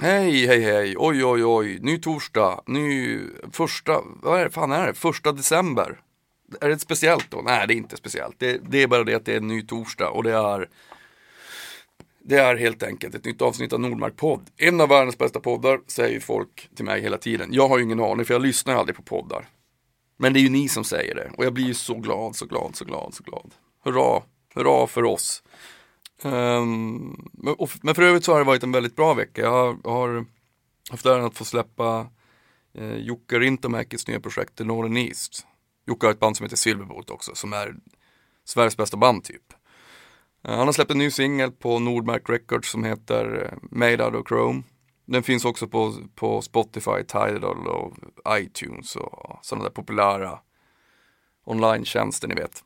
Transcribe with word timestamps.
Hej, 0.00 0.46
hej, 0.46 0.60
hej, 0.60 0.94
oj, 0.98 1.24
oj, 1.24 1.44
oj, 1.44 1.78
ny 1.80 1.98
torsdag, 1.98 2.60
ny 2.66 3.18
första, 3.52 4.02
vad 4.22 4.40
är 4.40 4.44
det, 4.44 4.50
fan 4.50 4.72
är 4.72 4.86
det, 4.86 4.94
första 4.94 5.32
december? 5.32 6.00
Är 6.60 6.68
det 6.68 6.78
speciellt 6.78 7.30
då? 7.30 7.42
Nej, 7.44 7.66
det 7.66 7.74
är 7.74 7.76
inte 7.76 7.96
speciellt. 7.96 8.34
Det, 8.38 8.60
det 8.70 8.82
är 8.82 8.86
bara 8.86 9.04
det 9.04 9.14
att 9.14 9.24
det 9.24 9.32
är 9.32 9.36
en 9.36 9.48
ny 9.48 9.62
torsdag 9.62 10.10
och 10.10 10.22
det 10.22 10.32
är 10.32 10.68
det 12.18 12.36
är 12.36 12.56
helt 12.56 12.82
enkelt 12.82 13.14
ett 13.14 13.24
nytt 13.24 13.42
avsnitt 13.42 13.72
av 13.72 13.80
Nordmark 13.80 14.16
podd. 14.16 14.50
En 14.56 14.80
av 14.80 14.88
världens 14.88 15.18
bästa 15.18 15.40
poddar 15.40 15.80
säger 15.86 16.20
folk 16.20 16.68
till 16.76 16.84
mig 16.84 17.00
hela 17.00 17.18
tiden. 17.18 17.48
Jag 17.52 17.68
har 17.68 17.78
ju 17.78 17.84
ingen 17.84 18.00
aning 18.00 18.26
för 18.26 18.34
jag 18.34 18.42
lyssnar 18.42 18.74
aldrig 18.74 18.96
på 18.96 19.02
poddar. 19.02 19.48
Men 20.16 20.32
det 20.32 20.38
är 20.38 20.42
ju 20.42 20.50
ni 20.50 20.68
som 20.68 20.84
säger 20.84 21.14
det 21.14 21.30
och 21.36 21.44
jag 21.44 21.52
blir 21.52 21.64
ju 21.64 21.74
så 21.74 21.94
glad, 21.94 22.36
så 22.36 22.46
glad, 22.46 22.76
så 22.76 22.84
glad, 22.84 23.14
så 23.14 23.22
glad. 23.22 23.54
Hurra, 23.84 24.22
hurra 24.54 24.86
för 24.86 25.04
oss. 25.04 25.42
Um, 26.24 27.30
men 27.82 27.94
för 27.94 28.02
övrigt 28.02 28.24
så 28.24 28.32
har 28.32 28.38
det 28.38 28.44
varit 28.44 28.62
en 28.62 28.72
väldigt 28.72 28.96
bra 28.96 29.14
vecka. 29.14 29.42
Jag 29.42 29.50
har, 29.50 29.90
har 29.90 30.24
haft 30.90 31.06
äran 31.06 31.24
att 31.24 31.38
få 31.38 31.44
släppa 31.44 32.06
eh, 32.74 32.96
Jukka 32.96 33.38
Rintamäkis 33.38 34.08
nya 34.08 34.20
projekt 34.20 34.56
The 34.56 34.64
Northern 34.64 34.96
East. 34.96 35.46
Jukka 35.86 36.06
har 36.06 36.12
ett 36.12 36.20
band 36.20 36.36
som 36.36 36.44
heter 36.44 36.56
Silverbolt 36.56 37.10
också, 37.10 37.34
som 37.34 37.52
är 37.52 37.74
Sveriges 38.44 38.76
bästa 38.76 38.96
band 38.96 39.24
typ. 39.24 39.52
Eh, 40.44 40.56
han 40.56 40.66
har 40.66 40.72
släppt 40.72 40.90
en 40.90 40.98
ny 40.98 41.10
singel 41.10 41.52
på 41.52 41.78
Nordmark 41.78 42.28
Records 42.28 42.70
som 42.70 42.84
heter 42.84 43.50
eh, 43.52 43.58
Made 43.70 44.04
Out 44.04 44.14
of 44.14 44.28
Chrome. 44.28 44.62
Den 45.06 45.22
finns 45.22 45.44
också 45.44 45.68
på, 45.68 45.94
på 46.14 46.42
Spotify, 46.42 47.04
Tidal 47.06 47.66
och 47.66 47.96
iTunes 48.28 48.96
och 48.96 49.38
sådana 49.42 49.64
där 49.64 49.70
populära 49.70 50.38
online-tjänster 51.44 52.28
ni 52.28 52.34
vet. 52.34 52.64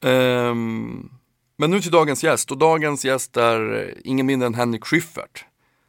Um, 0.00 1.10
men 1.56 1.70
nu 1.70 1.80
till 1.80 1.90
dagens 1.90 2.24
gäst 2.24 2.50
och 2.50 2.58
dagens 2.58 3.04
gäst 3.04 3.36
är 3.36 3.74
eh, 3.74 3.94
ingen 4.04 4.26
mindre 4.26 4.46
än 4.46 4.54
Henrik 4.54 4.84
Schyffert. 4.84 5.44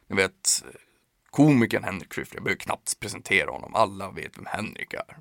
Ni 0.08 0.16
vet 0.16 0.64
eh, 0.64 0.70
komikern 1.30 1.84
Henrik 1.84 2.14
Schyffert, 2.14 2.34
jag 2.34 2.44
behöver 2.44 2.60
knappt 2.60 3.00
presentera 3.00 3.50
honom, 3.50 3.74
alla 3.74 4.10
vet 4.10 4.38
vem 4.38 4.46
Henrik 4.46 4.94
är. 4.94 5.18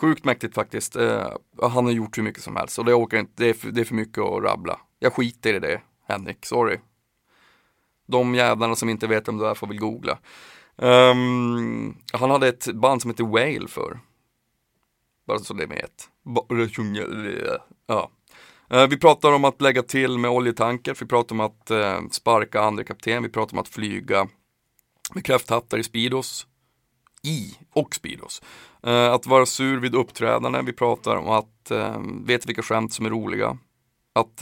Sjukt 0.00 0.24
mäktigt 0.24 0.54
faktiskt. 0.54 0.96
eh, 0.96 1.32
han 1.62 1.84
har 1.84 1.92
gjort 1.92 2.18
hur 2.18 2.22
mycket 2.22 2.42
som 2.42 2.56
helst 2.56 2.78
och 2.78 2.84
det, 2.84 2.94
åker 2.94 3.16
inte, 3.18 3.32
det, 3.36 3.50
är 3.50 3.54
för, 3.54 3.70
det 3.70 3.80
är 3.80 3.84
för 3.84 3.94
mycket 3.94 4.18
att 4.18 4.42
rabbla. 4.42 4.80
Jag 4.98 5.12
skiter 5.12 5.54
i 5.54 5.58
det, 5.58 5.80
Henrik, 6.08 6.46
sorry. 6.46 6.78
De 8.06 8.34
jävlarna 8.34 8.76
som 8.76 8.88
inte 8.88 9.06
vet 9.06 9.28
om 9.28 9.38
du 9.38 9.46
är 9.46 9.54
får 9.54 9.66
väl 9.66 9.78
googla. 9.78 10.18
Um, 10.76 11.96
han 12.12 12.30
hade 12.30 12.48
ett 12.48 12.74
band 12.74 13.02
som 13.02 13.10
hette 13.10 13.22
Whale 13.22 13.68
för. 13.68 14.00
Bara 15.26 15.38
så 15.38 15.54
det 15.54 15.66
vet. 15.66 16.08
Ja. 17.86 18.10
Eh, 18.70 18.86
vi 18.86 18.98
pratar 18.98 19.32
om 19.32 19.44
att 19.44 19.60
lägga 19.60 19.82
till 19.82 20.18
med 20.18 20.30
oljetanker, 20.30 20.96
vi 21.00 21.06
pratar 21.06 21.34
om 21.34 21.40
att 21.40 21.70
eh, 21.70 22.00
sparka 22.10 22.60
andra 22.60 22.84
kapten, 22.84 23.22
vi 23.22 23.28
pratar 23.28 23.52
om 23.52 23.58
att 23.58 23.68
flyga 23.68 24.28
med 25.14 25.24
kräfthattar 25.24 25.78
i 25.78 25.82
Speedos. 25.82 26.46
I 27.22 27.54
och 27.72 27.94
Speedos. 27.94 28.42
Eh, 28.82 29.12
att 29.12 29.26
vara 29.26 29.46
sur 29.46 29.80
vid 29.80 29.94
uppträdande, 29.94 30.62
vi 30.62 30.72
pratar 30.72 31.16
om 31.16 31.28
att 31.28 31.72
veta 32.24 32.46
vilka 32.46 32.62
skämt 32.62 32.92
som 32.92 33.06
är 33.06 33.10
roliga. 33.10 33.58
Att 34.12 34.36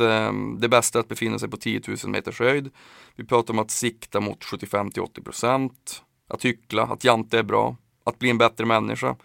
det 0.59 0.69
bästa 0.69 0.99
är 0.99 1.01
att 1.01 1.09
befinna 1.09 1.39
sig 1.39 1.49
på 1.51 1.57
10 1.57 1.81
000 1.89 1.97
meters 2.07 2.41
höjd. 2.41 2.71
Vi 3.17 3.25
pratar 3.25 3.55
om 3.55 3.59
att 3.59 3.71
sikta 3.71 4.21
mot 4.21 4.45
75-80 4.45 5.25
procent. 5.25 6.03
Att 6.29 6.45
hyckla, 6.45 6.83
att 6.83 7.05
jante 7.05 7.39
är 7.39 7.43
bra. 7.43 7.77
Att 8.05 8.19
bli 8.19 8.31
en 8.31 8.39
bättre 8.39 8.65
människa. 8.65 9.17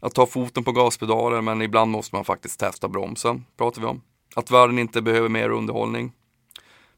Att 0.00 0.14
ta 0.14 0.26
foten 0.26 0.64
på 0.64 0.72
gaspedalen 0.72 1.44
men 1.44 1.62
ibland 1.62 1.90
måste 1.90 2.16
man 2.16 2.24
faktiskt 2.24 2.60
testa 2.60 2.88
bromsen. 2.88 3.44
Pratar 3.56 3.80
vi 3.80 3.86
om. 3.86 4.02
Att 4.36 4.50
världen 4.50 4.78
inte 4.78 5.02
behöver 5.02 5.28
mer 5.28 5.50
underhållning. 5.50 6.12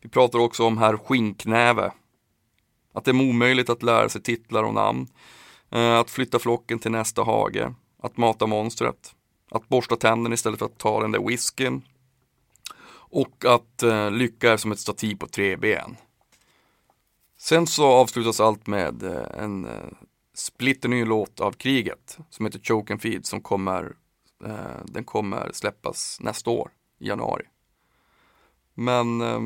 Vi 0.01 0.09
pratar 0.09 0.39
också 0.39 0.65
om 0.65 0.79
herr 0.79 0.97
Skinknäve. 0.97 1.93
Att 2.93 3.05
det 3.05 3.11
är 3.11 3.29
omöjligt 3.29 3.71
att 3.71 3.83
lära 3.83 4.09
sig 4.09 4.23
titlar 4.23 4.63
och 4.63 4.75
namn. 4.75 5.09
Eh, 5.71 5.99
att 5.99 6.11
flytta 6.11 6.39
flocken 6.39 6.79
till 6.79 6.91
nästa 6.91 7.23
hage. 7.23 7.75
Att 8.03 8.17
mata 8.17 8.47
monstret. 8.47 9.15
Att 9.51 9.69
borsta 9.69 9.97
tänderna 9.97 10.35
istället 10.35 10.59
för 10.59 10.67
att 10.67 10.79
ta 10.79 11.01
den 11.01 11.13
där 11.13 11.29
whiskyn. 11.29 11.83
Och 12.93 13.45
att 13.45 13.83
eh, 13.83 14.11
lycka 14.11 14.53
är 14.53 14.57
som 14.57 14.73
ett 14.73 14.81
stativ 14.81 15.17
på 15.17 15.27
tre 15.27 15.57
ben. 15.57 15.97
Sen 17.39 17.67
så 17.67 17.87
avslutas 17.87 18.41
allt 18.41 18.67
med 18.67 19.03
eh, 19.03 19.43
en 19.43 19.65
eh, 19.65 19.91
splitterny 20.35 21.05
låt 21.05 21.41
av 21.41 21.53
kriget 21.53 22.19
som 22.31 22.47
heter 22.47 22.59
Choke 22.59 22.93
and 22.93 23.03
Feed 23.03 23.27
som 23.27 23.41
kommer, 23.41 23.93
eh, 24.45 24.85
den 24.85 25.05
kommer 25.05 25.51
släppas 25.53 26.19
nästa 26.21 26.51
år 26.51 26.71
januari. 27.01 27.45
Men 28.75 29.21
eh, 29.21 29.41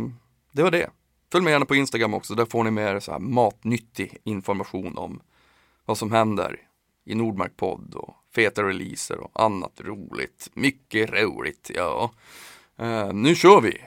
det 0.52 0.62
var 0.62 0.70
det. 0.70 0.90
Följ 1.32 1.44
med 1.44 1.50
gärna 1.50 1.64
på 1.64 1.74
Instagram 1.74 2.14
också, 2.14 2.34
där 2.34 2.46
får 2.46 2.64
ni 2.64 2.70
mer 2.70 3.00
så 3.00 3.12
här 3.12 3.18
matnyttig 3.18 4.18
information 4.24 4.98
om 4.98 5.20
vad 5.84 5.98
som 5.98 6.12
händer 6.12 6.60
i 7.04 7.14
Nordmark 7.14 7.56
podd 7.56 7.94
och 7.94 8.16
feta 8.34 8.62
releaser 8.62 9.20
och 9.20 9.42
annat 9.42 9.80
roligt. 9.80 10.50
Mycket 10.54 11.10
roligt, 11.10 11.70
ja. 11.74 12.10
Ehm, 12.76 13.22
nu 13.22 13.34
kör 13.34 13.60
vi! 13.60 13.80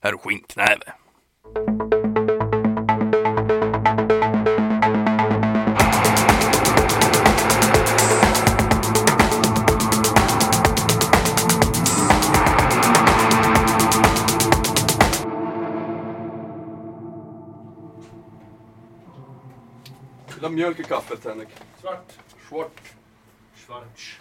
Herr 0.00 0.16
Skinknäve. 0.16 0.92
Vill 20.40 20.44
ha 20.48 20.52
mjölk 20.52 20.80
i 20.80 20.84
kaffet 20.84 21.24
Henrik? 21.24 21.48
Svart. 21.80 22.12
Svart. 22.48 22.80
Schwarz. 23.66 24.16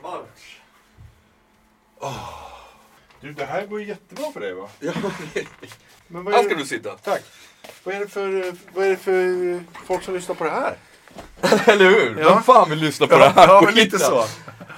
Schwarz. 0.00 0.56
Du, 3.20 3.32
det 3.32 3.44
här 3.44 3.66
går 3.66 3.80
ju 3.80 3.86
jättebra 3.86 4.32
för 4.32 4.40
dig 4.40 4.54
va? 4.54 4.68
Ja, 4.80 4.92
Men 6.08 6.24
vad 6.24 6.34
här 6.34 6.40
är 6.40 6.44
ska 6.44 6.54
det, 6.54 6.60
du 6.60 6.66
sitta. 6.66 6.90
Tack. 6.96 7.22
Vad 7.84 7.94
är, 7.94 8.00
det 8.00 8.08
för, 8.08 8.54
vad 8.74 8.84
är 8.84 8.90
det 8.90 8.96
för 8.96 9.64
folk 9.86 10.02
som 10.02 10.14
lyssnar 10.14 10.34
på 10.34 10.44
det 10.44 10.50
här? 10.50 10.76
Eller 11.72 11.84
hur? 11.84 12.20
Ja. 12.20 12.34
Vem 12.34 12.42
fan 12.42 12.70
vill 12.70 12.78
lyssna 12.78 13.06
på 13.06 13.18
det 13.18 13.24
Ja, 13.24 13.30
här 13.30 13.48
ja 13.48 13.62
men 13.64 13.74
lite 13.74 13.98
så. 13.98 14.24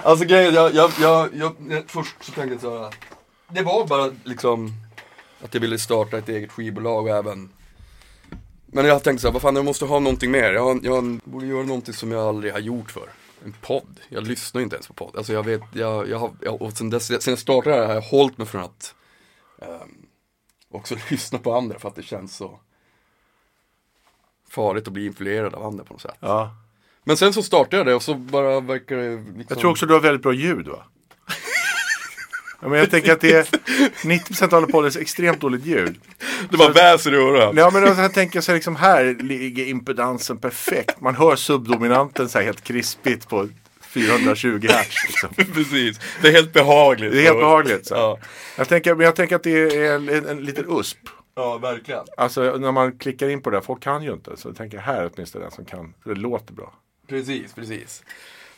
Alltså 0.03 0.25
grejen, 0.25 0.53
jag, 0.53 0.73
jag, 0.73 0.91
jag, 0.99 1.29
jag, 1.33 1.55
jag, 1.69 1.83
först 1.87 2.15
så 2.19 2.31
tänkte 2.31 2.53
jag 2.53 2.61
så 2.61 2.83
här. 2.83 2.93
Det 3.47 3.61
var 3.61 3.87
bara 3.87 4.11
liksom 4.23 4.71
att 5.43 5.53
jag 5.53 5.61
ville 5.61 5.79
starta 5.79 6.17
ett 6.17 6.29
eget 6.29 6.51
skivbolag 6.51 7.03
och 7.07 7.17
även 7.17 7.49
Men 8.73 8.85
jag 8.85 9.03
tänkte 9.03 9.21
så 9.21 9.27
här, 9.27 9.33
vad 9.33 9.41
fan 9.41 9.55
jag 9.55 9.65
måste 9.65 9.85
ha 9.85 9.99
någonting 9.99 10.31
mer. 10.31 10.53
Jag, 10.53 10.85
jag 10.85 11.19
borde 11.23 11.45
göra 11.45 11.63
någonting 11.63 11.93
som 11.93 12.11
jag 12.11 12.27
aldrig 12.27 12.53
har 12.53 12.59
gjort 12.59 12.91
för. 12.91 13.09
En 13.45 13.55
podd. 13.61 13.99
Jag 14.09 14.27
lyssnar 14.27 14.61
inte 14.61 14.75
ens 14.75 14.87
på 14.87 14.93
podd. 14.93 15.15
Alltså 15.15 15.33
jag 15.33 15.43
vet, 15.43 15.61
jag, 15.73 16.09
jag 16.09 16.19
har, 16.19 16.31
jag, 16.41 16.61
och 16.61 16.73
sen, 16.73 16.89
dess, 16.89 17.23
sen 17.23 17.31
jag 17.31 17.39
startade 17.39 17.75
det 17.75 17.81
här 17.81 17.87
har 17.87 17.93
jag 17.93 18.01
hållit 18.01 18.37
mig 18.37 18.47
från 18.47 18.61
att 18.61 18.95
ehm, 19.61 20.05
också 20.71 20.95
lyssna 21.09 21.39
på 21.39 21.53
andra 21.53 21.79
för 21.79 21.89
att 21.89 21.95
det 21.95 22.03
känns 22.03 22.35
så 22.35 22.59
farligt 24.49 24.87
att 24.87 24.93
bli 24.93 25.05
influerad 25.05 25.53
av 25.53 25.63
andra 25.63 25.83
på 25.83 25.93
något 25.93 26.01
sätt. 26.01 26.17
Ja. 26.19 26.55
Men 27.03 27.17
sen 27.17 27.33
så 27.33 27.43
startade 27.43 27.77
jag 27.77 27.85
det 27.85 27.95
och 27.95 28.03
så 28.03 28.15
bara 28.15 28.59
verkar 28.59 28.97
det 28.97 29.15
liksom... 29.15 29.45
Jag 29.49 29.59
tror 29.59 29.71
också 29.71 29.85
du 29.85 29.93
har 29.93 30.01
väldigt 30.01 30.23
bra 30.23 30.33
ljud 30.33 30.67
va? 30.67 30.85
Ja, 32.63 32.69
men 32.69 32.79
jag 32.79 32.91
tänker 32.91 33.11
att 33.13 33.21
det 33.21 33.33
är 33.33 33.43
90% 33.43 34.43
av 34.43 34.53
alla 34.53 34.67
poddar 34.67 34.97
är 34.97 35.01
extremt 35.01 35.41
dåligt 35.41 35.65
ljud. 35.65 35.99
Det 36.49 36.57
bara 36.57 36.71
väser 36.71 37.13
i 37.13 37.17
öronen. 37.17 37.57
Ja 37.57 37.69
men 37.73 37.83
jag 37.97 38.13
tänker 38.13 38.41
så 38.41 38.51
här, 38.51 38.55
liksom 38.57 38.75
här 38.75 39.17
ligger 39.19 39.65
impedansen 39.65 40.37
perfekt. 40.37 41.01
Man 41.01 41.15
hör 41.15 41.35
subdominanten 41.35 42.29
så 42.29 42.37
här 42.37 42.45
helt 42.45 42.63
krispigt 42.63 43.29
på 43.29 43.49
420 43.81 44.67
hertz. 44.69 44.95
Liksom. 45.07 45.29
Precis. 45.53 45.99
Det 46.21 46.27
är 46.27 46.31
helt 46.31 46.53
behagligt. 46.53 47.11
Det 47.11 47.19
är 47.19 47.23
helt 47.23 47.39
behagligt. 47.39 47.87
Så. 47.87 47.95
Ja, 47.95 48.19
Jag, 48.57 48.67
tänker, 48.69 48.95
men 48.95 49.05
jag 49.05 49.15
tänker 49.15 49.35
att 49.35 49.43
det 49.43 49.51
är 49.77 49.95
en, 49.95 50.09
en, 50.09 50.25
en 50.27 50.43
liten 50.45 50.65
USP. 50.79 50.97
ja 51.35 51.57
verkligen. 51.57 52.03
Alltså 52.17 52.41
när 52.41 52.71
man 52.71 52.97
klickar 52.97 53.29
in 53.29 53.41
på 53.41 53.49
det, 53.49 53.57
där, 53.57 53.61
folk 53.61 53.83
kan 53.83 54.03
ju 54.03 54.13
inte. 54.13 54.37
Så 54.37 54.47
jag 54.49 54.57
tänker 54.57 54.77
här 54.77 55.01
är 55.03 55.09
åtminstone 55.13 55.45
den 55.45 55.51
som 55.51 55.65
kan. 55.65 55.93
Det 56.05 56.15
låter 56.15 56.53
bra. 56.53 56.73
Precis, 57.09 57.53
precis. 57.53 58.03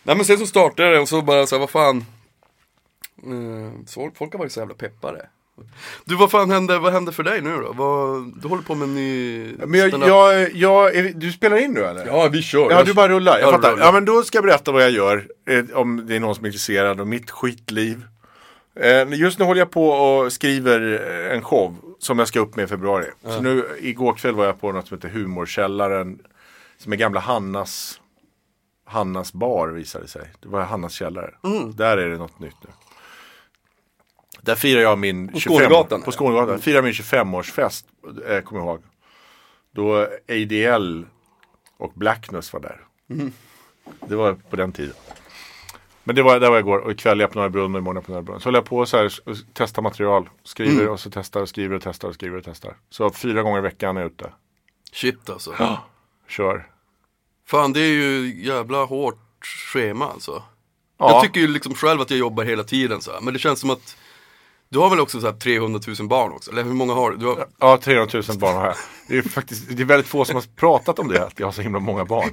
Nej 0.03 0.15
men 0.15 0.25
sen 0.25 0.37
så 0.37 0.45
startade 0.47 0.91
det 0.91 0.99
och 0.99 1.09
så 1.09 1.21
bara 1.21 1.47
så 1.47 1.55
här, 1.55 1.59
vad 1.59 1.69
fan. 1.69 2.05
Eh, 3.25 3.85
så 3.85 4.11
folk 4.15 4.31
har 4.33 4.39
varit 4.39 4.51
så 4.51 4.59
jävla 4.59 4.75
peppade. 4.75 5.29
Du 6.05 6.15
vad 6.15 6.31
fan 6.31 6.51
hände, 6.51 6.79
vad 6.79 6.93
hände 6.93 7.11
för 7.11 7.23
dig 7.23 7.41
nu 7.41 7.57
då? 7.57 7.73
Vad, 7.73 8.33
du 8.41 8.47
håller 8.47 8.63
på 8.63 8.75
med 8.75 8.87
en 8.87 8.95
ny 8.95 9.53
Men 9.57 9.79
jag, 9.79 10.07
jag, 10.07 10.51
jag, 10.53 10.95
är, 10.95 11.13
du 11.15 11.31
spelar 11.31 11.57
in 11.57 11.71
nu 11.73 11.83
eller? 11.83 12.05
Ja 12.05 12.29
vi 12.31 12.41
kör. 12.41 12.71
Ja, 12.71 12.83
du 12.83 12.93
bara 12.93 13.09
rullar. 13.09 13.39
Jag 13.39 13.47
Ja, 13.47 13.51
fattar. 13.51 13.71
rullar. 13.71 13.85
Ja, 13.85 13.91
men 13.91 14.05
då 14.05 14.23
ska 14.23 14.37
jag 14.37 14.45
berätta 14.45 14.71
vad 14.71 14.83
jag 14.83 14.91
gör. 14.91 15.27
Eh, 15.49 15.63
om 15.73 16.05
det 16.07 16.15
är 16.15 16.19
någon 16.19 16.35
som 16.35 16.45
är 16.45 16.49
intresserad 16.49 16.99
av 17.01 17.07
mitt 17.07 17.31
skitliv. 17.31 18.05
Eh, 18.79 19.13
just 19.13 19.39
nu 19.39 19.45
håller 19.45 19.61
jag 19.61 19.71
på 19.71 19.89
och 19.89 20.33
skriver 20.33 20.81
en 21.31 21.41
show 21.41 21.75
som 21.99 22.19
jag 22.19 22.27
ska 22.27 22.39
upp 22.39 22.55
med 22.55 22.63
i 22.63 22.67
februari. 22.67 23.05
Så 23.23 23.41
nu, 23.41 23.65
igår 23.79 24.13
kväll 24.13 24.35
var 24.35 24.45
jag 24.45 24.61
på 24.61 24.71
något 24.71 24.87
som 24.87 24.97
heter 24.97 25.09
Humorkällaren. 25.09 26.19
Som 26.77 26.93
är 26.93 26.97
gamla 26.97 27.19
Hannas 27.19 27.99
Hannas 28.87 29.33
bar 29.33 29.67
visade 29.67 30.07
sig. 30.07 30.21
Det 30.41 30.47
var 30.47 30.61
Hannas 30.61 30.93
källare. 30.93 31.33
Där 31.75 31.97
är 31.97 32.09
det 32.09 32.17
något 32.17 32.39
nytt 32.39 32.55
nu. 32.63 32.69
Där 34.45 34.55
firar 34.55 34.81
jag 34.81 34.97
min 34.97 35.27
På 35.27 35.39
Skånegatan, 35.39 36.01
På? 36.01 36.11
Skånegatan. 36.11 36.59
Firar 36.59 36.81
min 36.81 36.91
25-årsfest, 36.91 37.85
eh, 38.27 38.41
kommer 38.41 38.61
jag 38.61 38.67
ihåg. 38.67 38.83
Då 39.71 40.07
ADL 40.29 41.03
och 41.77 41.91
Blackness 41.95 42.53
var 42.53 42.59
där. 42.59 42.79
Det 44.07 44.15
var 44.15 44.33
på 44.33 44.55
den 44.55 44.71
tiden. 44.71 44.95
Men 46.03 46.15
det 46.15 46.23
var 46.23 46.39
där 46.39 46.49
var 46.49 46.55
jag 46.55 46.63
igår 46.63 46.79
och 46.79 46.91
ikväll 46.91 47.19
är 47.19 47.23
jag 47.23 47.31
på 47.31 47.39
Norra 47.39 47.49
Brunn 47.49 47.75
och 47.75 47.79
imorgon 47.79 47.97
är 47.97 47.99
jag 47.99 48.05
på 48.05 48.11
Norra 48.11 48.21
Brunn. 48.21 48.39
Så 48.39 48.47
håller 48.47 48.57
jag 48.57 48.65
på 48.65 48.85
så 48.85 48.97
här 48.97 49.05
och 49.25 49.35
testar 49.53 49.81
material. 49.81 50.29
Skriver 50.43 50.89
och 50.89 50.99
så 50.99 51.09
testar 51.09 51.41
och 51.41 51.49
skriver 51.49 51.75
och 51.75 51.81
testar 51.83 52.07
och 52.07 52.13
skriver 52.13 52.37
och 52.37 52.43
testar. 52.43 52.77
Så 52.89 53.09
fyra 53.09 53.41
gånger 53.41 53.57
i 53.57 53.61
veckan 53.61 53.97
är 53.97 54.01
jag 54.01 54.11
ute. 54.11 54.31
Shit 54.91 55.29
alltså. 55.29 55.53
Kör. 56.27 56.67
Fan 57.47 57.73
det 57.73 57.79
är 57.79 57.93
ju 57.93 58.33
jävla 58.43 58.83
hårt 58.83 59.45
schema 59.73 60.07
alltså. 60.07 60.43
Ja. 60.97 61.11
Jag 61.11 61.23
tycker 61.23 61.39
ju 61.39 61.47
liksom 61.47 61.73
själv 61.73 62.01
att 62.01 62.09
jag 62.09 62.19
jobbar 62.19 62.43
hela 62.43 62.63
tiden 62.63 63.01
så 63.01 63.11
här. 63.11 63.21
Men 63.21 63.33
det 63.33 63.39
känns 63.39 63.59
som 63.59 63.69
att 63.69 63.97
du 64.75 64.79
har 64.79 64.89
väl 64.89 64.99
också 64.99 65.21
så 65.21 65.27
här 65.27 65.33
300 65.33 65.79
000 65.99 66.07
barn 66.07 66.31
också? 66.31 66.51
Eller 66.51 66.63
hur 66.63 66.73
många 66.73 66.93
har 66.93 67.11
du? 67.11 67.17
du 67.17 67.25
har... 67.25 67.47
Ja, 67.59 67.77
300 67.77 68.21
000 68.29 68.37
barn 68.37 68.55
har 68.55 68.65
jag. 68.65 68.75
Det 69.07 69.17
är 69.17 69.21
faktiskt 69.21 69.77
det 69.77 69.83
är 69.83 69.85
väldigt 69.85 70.07
få 70.07 70.25
som 70.25 70.35
har 70.35 70.43
pratat 70.55 70.99
om 70.99 71.07
det, 71.07 71.23
att 71.25 71.39
jag 71.39 71.47
har 71.47 71.51
så 71.51 71.61
himla 71.61 71.79
många 71.79 72.05
barn. 72.05 72.29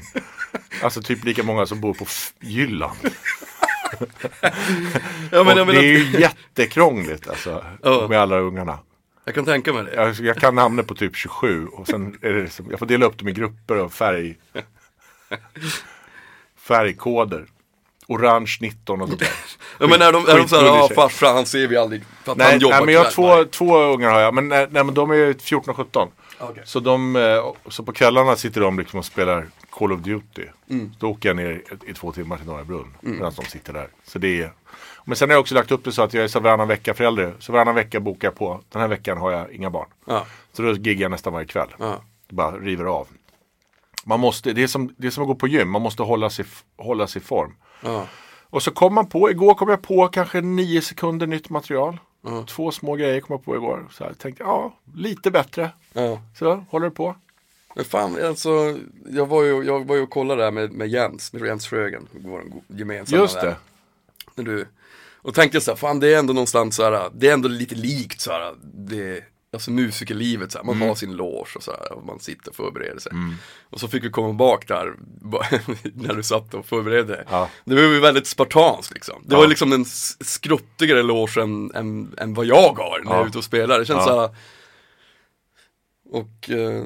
Alltså 0.82 1.02
typ 1.02 1.24
lika 1.24 1.42
många 1.42 1.66
som 1.66 1.80
bor 1.80 1.94
på 1.94 2.06
Jylland. 2.40 2.96
Ja, 5.30 5.44
men, 5.44 5.66
det 5.66 5.76
är 5.76 5.82
ju 5.82 6.20
jättekrångligt 6.20 7.28
alltså, 7.28 7.64
Ja. 7.82 8.06
med 8.08 8.20
alla 8.20 8.38
ungarna. 8.38 8.78
jag 9.24 9.34
kan 9.34 9.44
tänka 9.44 9.72
mig 9.72 9.84
det. 9.84 9.94
Jag, 9.94 10.14
jag 10.14 10.36
kan 10.36 10.54
namnet 10.54 10.86
på 10.86 10.94
typ 10.94 11.16
27 11.16 11.66
och 11.66 11.86
sen 11.86 12.18
är 12.22 12.32
det 12.32 12.50
som, 12.50 12.66
jag 12.70 12.78
får 12.78 12.86
dela 12.86 13.06
upp 13.06 13.18
dem 13.18 13.28
i 13.28 13.32
grupper 13.32 13.76
och 13.76 13.92
färg. 13.92 14.36
Färgkoder. 16.56 17.46
Orange 18.12 18.56
19 18.60 19.00
och 19.02 19.08
sånt 19.08 19.20
där. 19.20 19.28
Ja, 19.78 19.86
men 19.86 20.02
är 20.02 20.12
de, 20.12 20.26
är 20.28 20.38
de 20.38 20.48
såhär, 20.48 20.64
ja 20.64 20.88
farsan 20.94 21.34
han 21.34 21.46
ser 21.46 21.66
vi 21.66 21.76
aldrig 21.76 22.02
för 22.24 22.32
att 22.32 22.38
Nej, 22.38 22.50
han 22.50 22.60
jobbar 22.60 22.76
nej 22.76 22.84
men 22.86 22.94
jag 22.94 23.00
har 23.04 23.10
kväll." 23.10 23.44
två, 23.46 23.50
två 23.50 23.78
ungar 23.78 24.10
har 24.10 24.20
jag, 24.20 24.34
men, 24.34 24.48
nej, 24.48 24.66
nej, 24.70 24.84
men 24.84 24.94
de 24.94 25.10
är 25.10 25.14
ju 25.14 25.34
14 25.38 25.70
och 25.70 25.76
17. 25.76 26.08
Okej. 26.38 26.62
Så, 26.66 26.80
de, 26.80 27.16
eh, 27.16 27.52
så 27.70 27.82
på 27.82 27.92
kvällarna 27.92 28.36
sitter 28.36 28.60
de 28.60 28.78
liksom 28.78 28.98
och 28.98 29.04
spelar 29.04 29.46
Call 29.70 29.92
of 29.92 30.00
Duty. 30.00 30.46
Mm. 30.70 30.92
Då 30.98 31.10
åker 31.10 31.28
jag 31.28 31.36
ner 31.36 31.62
i, 31.86 31.94
två 31.94 32.12
timmar 32.12 32.36
till 32.36 32.46
Norra 32.46 32.64
Brunn 32.64 32.94
medan 33.00 33.32
de 33.36 33.44
sitter 33.44 33.72
där. 33.72 33.88
Så 34.04 34.18
det 34.18 34.42
är, 34.42 34.52
men 35.04 35.16
sen 35.16 35.28
har 35.30 35.34
jag 35.34 35.40
också 35.40 35.54
lagt 35.54 35.70
upp 35.70 35.84
det 35.84 35.92
så 35.92 36.02
att 36.02 36.14
jag 36.14 36.24
är 36.24 36.28
så 36.28 36.40
varannan 36.40 36.68
vecka 36.68 36.94
förälder. 36.94 37.34
Så 37.38 37.52
varannan 37.52 37.74
vecka 37.74 38.00
bokar 38.00 38.28
jag 38.28 38.34
på. 38.34 38.60
Den 38.68 38.80
här 38.80 38.88
veckan 38.88 39.18
har 39.18 39.32
jag 39.32 39.52
inga 39.52 39.70
barn. 39.70 39.88
Ja, 40.06 40.26
Så 40.52 40.62
då 40.62 40.72
giggar 40.72 41.02
jag 41.02 41.10
nästan 41.10 41.32
varje 41.32 41.46
kväll. 41.46 41.68
ja. 41.78 42.02
Bara 42.28 42.56
river 42.56 42.84
av. 42.84 43.08
Man 44.04 44.20
måste, 44.20 44.52
det, 44.52 44.62
är 44.62 44.66
som, 44.66 44.94
det 44.98 45.06
är 45.06 45.10
som 45.10 45.22
att 45.22 45.28
gå 45.28 45.34
på 45.34 45.48
gym, 45.48 45.70
man 45.70 45.82
måste 45.82 46.02
hålla 46.02 46.30
sig, 46.30 46.44
hålla 46.76 47.06
sig 47.06 47.22
i 47.22 47.24
form. 47.24 47.54
Ja. 47.82 48.06
Och 48.50 48.62
så 48.62 48.70
kom 48.70 48.94
man 48.94 49.08
på, 49.08 49.30
igår 49.30 49.54
kom 49.54 49.68
jag 49.68 49.82
på 49.82 50.08
kanske 50.08 50.40
nio 50.40 50.82
sekunder 50.82 51.26
nytt 51.26 51.50
material. 51.50 51.98
Två 52.46 52.70
små 52.70 52.96
grejer 52.96 53.20
kom 53.20 53.34
jag 53.34 53.44
på 53.44 53.56
igår. 53.56 53.88
Så 53.92 54.04
jag 54.04 54.18
tänkte, 54.18 54.42
ja, 54.42 54.76
lite 54.94 55.30
bättre. 55.30 55.70
ja. 55.92 56.22
Så 56.38 56.64
håller 56.70 56.86
du 56.86 56.94
på. 56.94 57.16
Men 57.74 57.84
fan, 57.84 58.24
alltså, 58.24 58.78
jag 59.10 59.26
var 59.26 59.42
ju, 59.42 59.62
jag 59.62 59.86
var 59.86 59.96
ju 59.96 60.02
och 60.02 60.10
kollade 60.10 60.42
där 60.42 60.50
med, 60.50 60.72
med 60.72 60.88
Jens, 60.88 61.32
med 61.32 61.42
Jens 61.42 61.66
Sjögren, 61.66 62.08
vår 62.12 62.44
gemensamma 62.66 63.22
Just 63.22 63.40
det. 63.40 63.56
När 64.34 64.44
du, 64.44 64.66
och 65.16 65.34
tänkte 65.34 65.60
så 65.60 65.70
här, 65.70 65.76
fan 65.76 66.00
det 66.00 66.14
är 66.14 66.18
ändå 66.18 66.32
någonstans 66.32 66.76
så 66.76 66.82
här, 66.82 67.10
det 67.14 67.28
är 67.28 67.32
ändå 67.32 67.48
lite 67.48 67.74
likt 67.74 68.20
så 68.20 68.30
här, 68.30 68.54
det, 68.62 69.24
alltså 69.52 69.70
musikerlivet 69.70 70.52
så 70.52 70.58
här, 70.58 70.64
man 70.64 70.76
Mm. 70.76 70.88
har 70.88 70.94
sin 70.94 71.12
loge 71.16 71.50
och 71.56 71.62
så 71.62 71.70
här, 71.70 71.92
och 71.92 72.06
man 72.06 72.20
sitter 72.20 72.50
och 72.50 72.56
förbereder 72.56 73.00
sig. 73.00 73.12
Och 73.70 73.80
så 73.80 73.88
fick 73.88 74.04
vi 74.04 74.10
komma 74.10 74.32
bak 74.32 74.68
där, 74.68 74.94
när 75.94 76.14
du 76.14 76.22
satt 76.22 76.54
och 76.54 76.66
förberedde 76.66 77.12
dig. 77.12 77.24
Ja. 77.30 77.48
Det 77.64 77.74
var 77.74 77.82
ju 77.82 78.00
väldigt 78.00 78.26
spartanskt 78.26 78.94
liksom. 78.94 79.22
Det 79.26 79.34
Ja. 79.34 79.40
var 79.40 79.46
liksom 79.46 79.72
en 79.72 79.84
skruttigare 80.20 81.02
loge 81.02 81.42
än, 81.42 81.70
än, 81.74 82.14
än 82.18 82.34
vad 82.34 82.46
jag 82.46 82.72
har 82.72 83.00
när 83.04 83.10
jag 83.10 83.20
Ja. 83.20 83.24
är 83.24 83.28
ute 83.28 83.38
och 83.38 83.44
spelar. 83.44 83.78
Det 83.78 83.84
känns 83.84 84.06
Ja. 84.06 84.06
så 84.06 84.20
här, 84.20 84.30
och 86.10 86.50
eh, 86.50 86.84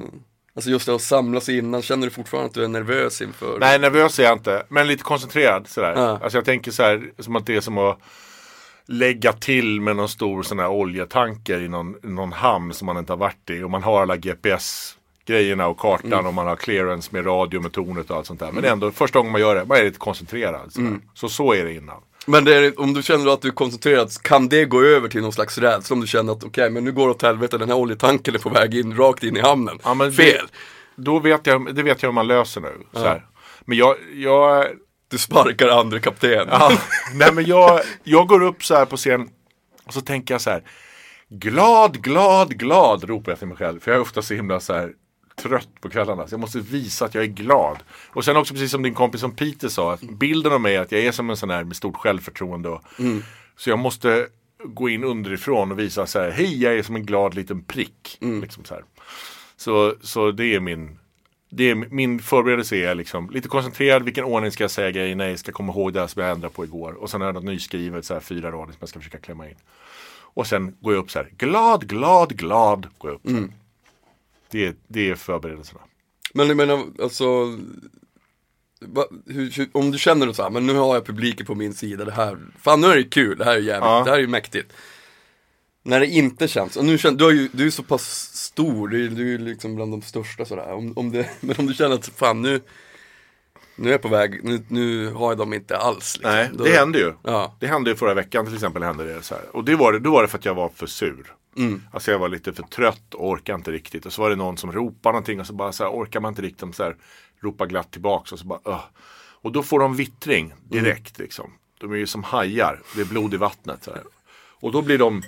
Alltså 0.54 0.70
just 0.70 0.86
det 0.86 0.94
att 0.94 1.02
samlas 1.02 1.48
innan, 1.48 1.82
känner 1.82 2.06
du 2.06 2.10
fortfarande 2.10 2.48
att 2.48 2.54
du 2.54 2.64
är 2.64 2.68
nervös 2.68 3.22
inför? 3.22 3.58
Nej, 3.60 3.78
nervös 3.78 4.18
är 4.18 4.22
jag 4.24 4.32
inte. 4.32 4.66
Men 4.68 4.86
lite 4.86 5.02
koncentrerad 5.02 5.68
sådär. 5.68 5.92
Ja. 5.96 6.18
Alltså 6.22 6.38
jag 6.38 6.44
tänker 6.44 6.70
så 6.70 6.82
här, 6.82 7.10
som 7.18 7.36
att 7.36 7.46
det 7.46 7.56
är 7.56 7.60
som 7.60 7.78
att 7.78 7.98
lägga 8.86 9.32
till 9.32 9.80
med 9.80 9.96
någon 9.96 10.08
stor 10.08 10.42
sån 10.42 10.58
här 10.58 10.68
oljetanker 10.68 11.60
i 11.60 11.68
någon, 11.68 11.94
någon 12.02 12.32
hamn 12.32 12.72
som 12.74 12.86
man 12.86 12.98
inte 12.98 13.12
har 13.12 13.18
varit 13.18 13.50
i. 13.50 13.62
Och 13.62 13.70
man 13.70 13.82
har 13.82 14.02
alla 14.02 14.16
GPS 14.16 14.96
grejerna 15.26 15.66
och 15.66 15.78
kartan 15.78 16.12
Mm. 16.12 16.26
och 16.26 16.34
man 16.34 16.46
har 16.46 16.56
clearance 16.56 17.08
med 17.12 17.26
radio 17.26 17.60
med 17.60 17.72
tornet 17.72 18.10
och 18.10 18.16
allt 18.16 18.26
sånt 18.26 18.40
där. 18.40 18.52
Men 18.52 18.64
är 18.64 18.68
ändå 18.68 18.90
första 18.90 19.18
gången 19.18 19.32
man 19.32 19.40
gör 19.40 19.54
det, 19.54 19.64
man 19.64 19.76
är 19.78 19.84
lite 19.84 19.98
koncentrerad. 19.98 20.72
sådär. 20.72 20.86
Mm. 20.88 21.02
Så 21.14 21.28
så 21.28 21.52
är 21.54 21.64
det 21.64 21.72
innan. 21.74 22.00
Men 22.26 22.44
det 22.44 22.54
är, 22.54 22.80
om 22.80 22.94
du 22.94 23.02
känner 23.02 23.32
att 23.32 23.42
du 23.42 23.48
är 23.48 23.52
koncentrerad, 23.52 24.10
kan 24.22 24.48
det 24.48 24.64
gå 24.64 24.82
över 24.82 25.08
till 25.08 25.22
någon 25.22 25.32
slags 25.32 25.58
rädsla? 25.58 25.94
Om 25.94 26.00
du 26.00 26.06
känner 26.06 26.32
att 26.32 26.44
okej, 26.44 26.70
men 26.70 26.84
nu 26.84 26.92
går 26.92 27.04
det 27.06 27.10
åt 27.10 27.22
helvete, 27.22 27.58
den 27.58 27.68
här 27.68 27.76
oljetanken 27.76 28.34
är 28.34 28.38
på 28.38 28.48
väg 28.48 28.74
in, 28.74 28.96
rakt 28.96 29.22
in 29.24 29.36
i 29.36 29.40
hamnen. 29.40 29.78
Ja, 29.84 29.94
men 29.94 30.06
det- 30.06 30.12
Fel! 30.16 30.46
Då 30.96 31.18
vet 31.18 31.46
jag, 31.46 31.74
det 31.74 31.82
vet 31.82 32.02
jag 32.02 32.08
hur 32.08 32.14
man 32.14 32.26
löser 32.26 32.60
nu. 32.60 32.72
Så 32.92 32.98
här. 33.04 33.26
Men 33.64 33.78
jag, 33.78 33.96
jag, 34.14 34.66
Du 35.08 35.18
sparkar 35.18 35.68
andra 35.68 36.00
kapten. 36.00 36.48
Ja, 36.50 36.78
nej 37.14 37.32
men 37.32 37.44
jag, 37.44 37.80
jag 38.04 38.28
går 38.28 38.42
upp 38.42 38.64
så 38.64 38.74
här 38.74 38.84
på 38.84 38.96
scen 38.96 39.28
och 39.84 39.94
så 39.94 40.00
tänker 40.00 40.34
jag 40.34 40.40
så 40.40 40.50
här. 40.50 40.62
Glad, 41.28 42.02
glad, 42.02 42.58
glad 42.58 43.04
ropar 43.04 43.32
jag 43.32 43.38
till 43.38 43.48
mig 43.48 43.56
själv. 43.56 43.80
För 43.80 43.90
jag 43.90 43.96
är 43.98 44.02
ofta 44.02 44.22
så 44.22 44.34
himla 44.34 44.60
så 44.60 44.74
här 44.74 44.92
trött 45.42 45.68
på 45.80 45.88
kvällarna. 45.90 46.26
Så 46.26 46.32
jag 46.34 46.40
måste 46.40 46.60
visa 46.60 47.04
att 47.04 47.14
jag 47.14 47.24
är 47.24 47.28
glad. 47.28 47.78
Och 48.08 48.24
sen 48.24 48.36
också 48.36 48.54
precis 48.54 48.70
som 48.70 48.82
din 48.82 48.94
kompis 48.94 49.20
som 49.20 49.32
Peter 49.36 49.68
sa. 49.68 49.92
Att 49.92 50.00
bilden 50.00 50.52
av 50.52 50.60
mig 50.60 50.76
är 50.76 50.80
att 50.80 50.92
jag 50.92 51.00
är 51.00 51.12
som 51.12 51.30
en 51.30 51.36
sån 51.36 51.50
här 51.50 51.64
med 51.64 51.76
stort 51.76 51.96
självförtroende. 51.96 52.68
Och, 52.68 52.82
Så 53.56 53.70
jag 53.70 53.78
måste 53.78 54.26
gå 54.64 54.88
in 54.88 55.04
underifrån 55.04 55.72
och 55.72 55.78
visa 55.78 56.06
så 56.06 56.18
här. 56.20 56.30
Hej, 56.30 56.62
jag 56.62 56.78
är 56.78 56.82
som 56.82 56.96
en 56.96 57.06
glad 57.06 57.34
liten 57.34 57.64
prick. 57.64 58.18
Liksom 58.40 58.64
så, 58.64 58.74
här. 58.74 58.84
Så, 59.56 59.94
så 60.02 60.30
det 60.30 60.54
är 60.54 60.60
min 60.60 60.98
det 61.56 61.70
är 61.70 61.74
min 61.74 62.18
förberedelse 62.18 62.76
är 62.76 62.94
liksom 62.94 63.30
lite 63.30 63.48
koncentrerad, 63.48 64.02
vilken 64.02 64.24
ordning 64.24 64.52
ska 64.52 64.64
jag 64.64 64.70
säga 64.70 64.90
grejer, 64.90 65.16
nej, 65.16 65.30
jag 65.30 65.38
ska 65.38 65.52
komma 65.52 65.72
ihåg 65.72 65.92
det 65.92 66.08
som 66.08 66.22
jag 66.22 66.32
ändrade 66.32 66.54
på 66.54 66.64
igår. 66.64 66.92
Och 66.92 67.10
sen 67.10 67.20
har 67.20 67.28
jag 67.28 67.34
något 67.34 67.44
nyskrivet, 67.44 68.04
så 68.04 68.14
här 68.14 68.20
fyra 68.20 68.50
rader 68.50 68.72
som 68.72 68.76
jag 68.80 68.88
ska 68.88 68.98
försöka 68.98 69.18
klämma 69.18 69.48
in. 69.48 69.56
Och 70.18 70.46
sen 70.46 70.76
går 70.80 70.94
jag 70.94 71.02
upp 71.02 71.10
så 71.10 71.18
här, 71.18 71.28
glad, 71.38 71.88
glad, 71.88 72.36
glad, 72.36 72.88
går 72.98 73.10
jag 73.10 73.14
upp. 73.14 73.36
Här. 73.36 73.48
Det, 74.50 74.66
är, 74.66 74.74
det 74.88 75.10
är 75.10 75.14
förberedelserna. 75.14 75.80
Men 76.34 76.48
jag 76.48 76.56
menar, 76.56 76.84
alltså 77.02 77.56
va, 78.80 79.04
hur, 79.26 79.50
hur, 79.50 79.68
Om 79.72 79.90
du 79.90 79.98
känner 79.98 80.32
så 80.32 80.42
här, 80.42 80.50
men 80.50 80.66
nu 80.66 80.74
har 80.74 80.94
jag 80.94 81.06
publiken 81.06 81.46
på 81.46 81.54
min 81.54 81.74
sida, 81.74 82.04
det 82.04 82.12
här, 82.12 82.38
fan 82.62 82.80
nu 82.80 82.86
är 82.86 82.96
det 82.96 83.04
kul, 83.04 83.38
det 83.38 83.44
här 83.44 83.52
är 83.52 83.60
jävligt, 83.60 83.84
Ja. 83.84 84.02
det 84.04 84.10
här 84.10 84.16
är 84.16 84.22
ju 84.22 84.28
mäktigt. 84.28 84.72
När 85.82 86.00
det 86.00 86.06
inte 86.06 86.48
känns, 86.48 86.76
och 86.76 86.84
nu 86.84 86.98
känner, 86.98 87.18
du, 87.18 87.24
har 87.24 87.32
ju, 87.32 87.48
du 87.52 87.66
är 87.66 87.70
så 87.70 87.82
pass 87.82 88.35
stor, 88.56 88.88
du, 88.88 89.06
är- 89.06 89.10
du 89.10 89.34
är 89.34 89.38
liksom 89.38 89.74
bland 89.74 89.92
de 89.92 90.02
största 90.02 90.44
sådär. 90.44 90.72
Om, 90.72 90.92
om 90.96 91.10
det, 91.12 91.30
men 91.40 91.56
om 91.58 91.66
du 91.66 91.74
känner 91.74 91.94
att 91.94 92.06
fan 92.08 92.42
nu, 92.42 92.60
nu 93.76 93.88
är 93.88 93.92
jag 93.92 94.02
på 94.02 94.08
väg, 94.08 94.40
nu, 94.44 94.62
nu 94.68 95.12
har 95.12 95.30
jag 95.30 95.38
dem 95.38 95.52
inte 95.52 95.76
alls. 95.76 96.16
Liksom. 96.16 96.32
Nej, 96.32 96.50
Då- 96.54 96.64
det 96.64 96.70
händer 96.70 96.98
ju. 97.00 97.12
Ja. 97.22 97.56
Det 97.60 97.66
hände 97.66 97.90
ju 97.90 97.96
förra 97.96 98.14
veckan 98.14 98.44
till 98.46 98.54
exempel. 98.54 98.82
Hände 98.82 99.14
det 99.14 99.22
så 99.22 99.34
här. 99.34 99.56
Och 99.56 99.64
det 99.64 99.76
var 99.76 99.98
då 99.98 100.10
var 100.10 100.22
det 100.22 100.28
för 100.28 100.38
att 100.38 100.44
jag 100.44 100.54
var 100.54 100.68
för 100.68 100.86
sur. 100.86 101.34
Alltså 101.92 102.10
jag 102.10 102.18
var 102.18 102.28
lite 102.28 102.52
för 102.52 102.62
trött 102.62 103.14
och 103.14 103.28
orkade 103.28 103.56
inte 103.56 103.72
riktigt. 103.72 104.06
Och 104.06 104.12
så 104.12 104.22
var 104.22 104.30
det 104.30 104.36
någon 104.36 104.56
som 104.56 104.72
ropade 104.72 105.12
någonting 105.12 105.40
och 105.40 105.46
så 105.46 105.52
bara 105.52 105.72
så 105.72 105.84
här, 105.84 105.90
orkar 105.90 106.20
man 106.20 106.28
inte 106.32 106.42
riktigt 106.42 106.74
så 106.74 106.82
här, 106.82 106.96
ropa 107.42 107.66
glatt 107.66 107.90
tillbaks 107.90 108.32
och 108.32 108.38
så 108.38 108.46
bara 108.46 108.60
öh. 108.64 108.84
Och 109.42 109.52
då 109.52 109.62
får 109.62 109.80
de 109.80 109.96
vittring 109.96 110.54
direkt 110.64 111.18
liksom. 111.18 111.52
De 111.80 111.92
är 111.92 111.96
ju 111.96 112.06
som 112.06 112.22
hajar, 112.24 112.82
det 112.94 113.00
är 113.00 113.04
blod 113.04 113.34
i 113.34 113.36
vattnet. 113.36 113.88
Och 114.60 114.72
då 114.72 114.82
blir 114.82 114.98
de 114.98 115.22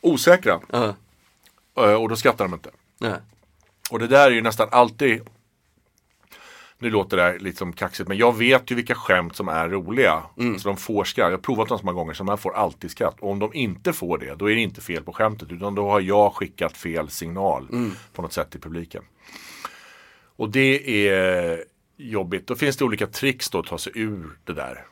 osäkra. 0.00 0.60
Ja. 0.72 0.84
Eh, 0.84 0.94
Och 1.76 2.08
då 2.08 2.16
skrattar 2.16 2.44
de 2.44 2.54
inte. 2.54 2.70
Nej. 2.98 3.18
Och 3.90 3.98
det 3.98 4.06
där 4.06 4.26
är 4.26 4.34
ju 4.34 4.42
nästan 4.42 4.68
alltid 4.70 5.22
nu 6.78 6.90
låter 6.90 7.16
det 7.16 7.22
här 7.22 7.38
lite 7.38 7.58
som 7.58 7.72
kaxigt 7.72 8.08
men 8.08 8.18
jag 8.18 8.36
vet 8.36 8.70
ju 8.70 8.74
vilka 8.74 8.94
skämt 8.94 9.36
som 9.36 9.48
är 9.48 9.68
roliga. 9.68 10.22
Så 10.58 10.68
de 10.68 10.76
får 10.76 11.04
skratt. 11.04 11.26
Jag 11.26 11.38
har 11.38 11.42
provat 11.42 11.68
dem 11.68 11.78
så 11.78 11.84
många 11.84 11.94
gånger 11.94 12.14
så 12.14 12.24
de 12.24 12.38
får 12.38 12.54
alltid 12.56 12.90
skratt. 12.90 13.20
Och 13.20 13.30
om 13.30 13.38
de 13.38 13.54
inte 13.54 13.92
får 13.92 14.18
det 14.18 14.34
då 14.34 14.50
är 14.50 14.54
det 14.54 14.60
inte 14.60 14.80
fel 14.80 15.02
på 15.02 15.12
skämtet 15.12 15.52
utan 15.52 15.74
då 15.74 15.90
har 15.90 16.00
jag 16.00 16.34
skickat 16.34 16.76
fel 16.76 17.10
signal 17.10 17.68
på 18.12 18.22
något 18.22 18.32
sätt 18.32 18.50
till 18.50 18.60
publiken. 18.60 19.02
Och 20.36 20.50
det 20.50 21.08
är 21.08 21.64
jobbigt. 21.96 22.46
Då 22.46 22.56
finns 22.56 22.76
det 22.76 22.84
olika 22.84 23.06
tricks 23.06 23.50
då 23.50 23.58
att 23.58 23.66
ta 23.66 23.78
sig 23.78 23.92
ur 23.94 24.38
det 24.44 24.52
där. 24.52 24.86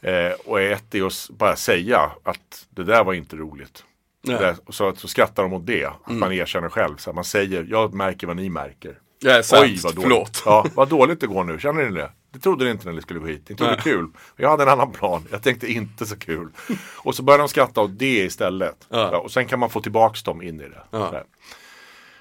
Eh, 0.00 0.32
och 0.44 0.60
ett 0.60 0.94
är 0.94 1.06
att 1.06 1.30
bara 1.30 1.56
säga 1.56 2.10
att 2.22 2.66
det 2.70 2.84
där 2.84 3.04
var 3.04 3.14
inte 3.14 3.36
roligt. 3.36 3.84
Där, 4.22 4.56
så, 4.68 4.94
så 4.96 5.08
skrattar 5.08 5.42
de 5.42 5.52
åt 5.52 5.66
det. 5.66 5.84
Att 5.84 6.12
man 6.12 6.32
erkänner 6.32 6.68
själv. 6.68 6.96
Så 6.96 7.12
man 7.12 7.24
säger, 7.24 7.66
jag 7.70 7.94
märker 7.94 8.26
vad 8.26 8.36
ni 8.36 8.50
märker. 8.50 8.98
Jag 9.20 9.36
är 9.36 9.42
sämst, 9.42 9.84
vad 9.84 9.94
dåligt. 9.94 10.08
förlåt. 10.08 10.42
Ja, 10.44 10.66
vad 10.74 10.88
dåligt 10.88 11.20
det 11.20 11.26
går 11.26 11.44
nu. 11.44 11.58
Känner 11.58 11.84
ni 11.84 11.90
det? 11.96 12.10
Det 12.32 12.38
trodde 12.38 12.64
ni 12.64 12.70
inte 12.70 12.86
när 12.86 12.92
ni 12.92 13.02
skulle 13.02 13.20
gå 13.20 13.26
hit. 13.26 13.48
Ni 13.48 13.56
trodde 13.56 13.72
Nej. 13.72 13.80
kul. 13.82 14.08
Jag 14.36 14.50
hade 14.50 14.62
en 14.62 14.68
annan 14.68 14.92
plan. 14.92 15.24
Jag 15.30 15.42
tänkte 15.42 15.72
inte 15.72 16.06
så 16.06 16.18
kul. 16.18 16.48
Och 16.96 17.14
så 17.14 17.22
börjar 17.22 17.38
de 17.38 17.48
skratta 17.48 17.80
åt 17.80 17.98
det 17.98 18.18
istället. 18.18 18.86
Ja. 18.88 19.08
Ja, 19.12 19.18
och 19.18 19.30
sen 19.30 19.46
kan 19.46 19.58
man 19.58 19.70
få 19.70 19.80
tillbaks 19.80 20.22
dem 20.22 20.42
in 20.42 20.60
i 20.60 20.68
det. 20.68 20.82
Ja. 20.90 21.06
Sådär. 21.06 21.24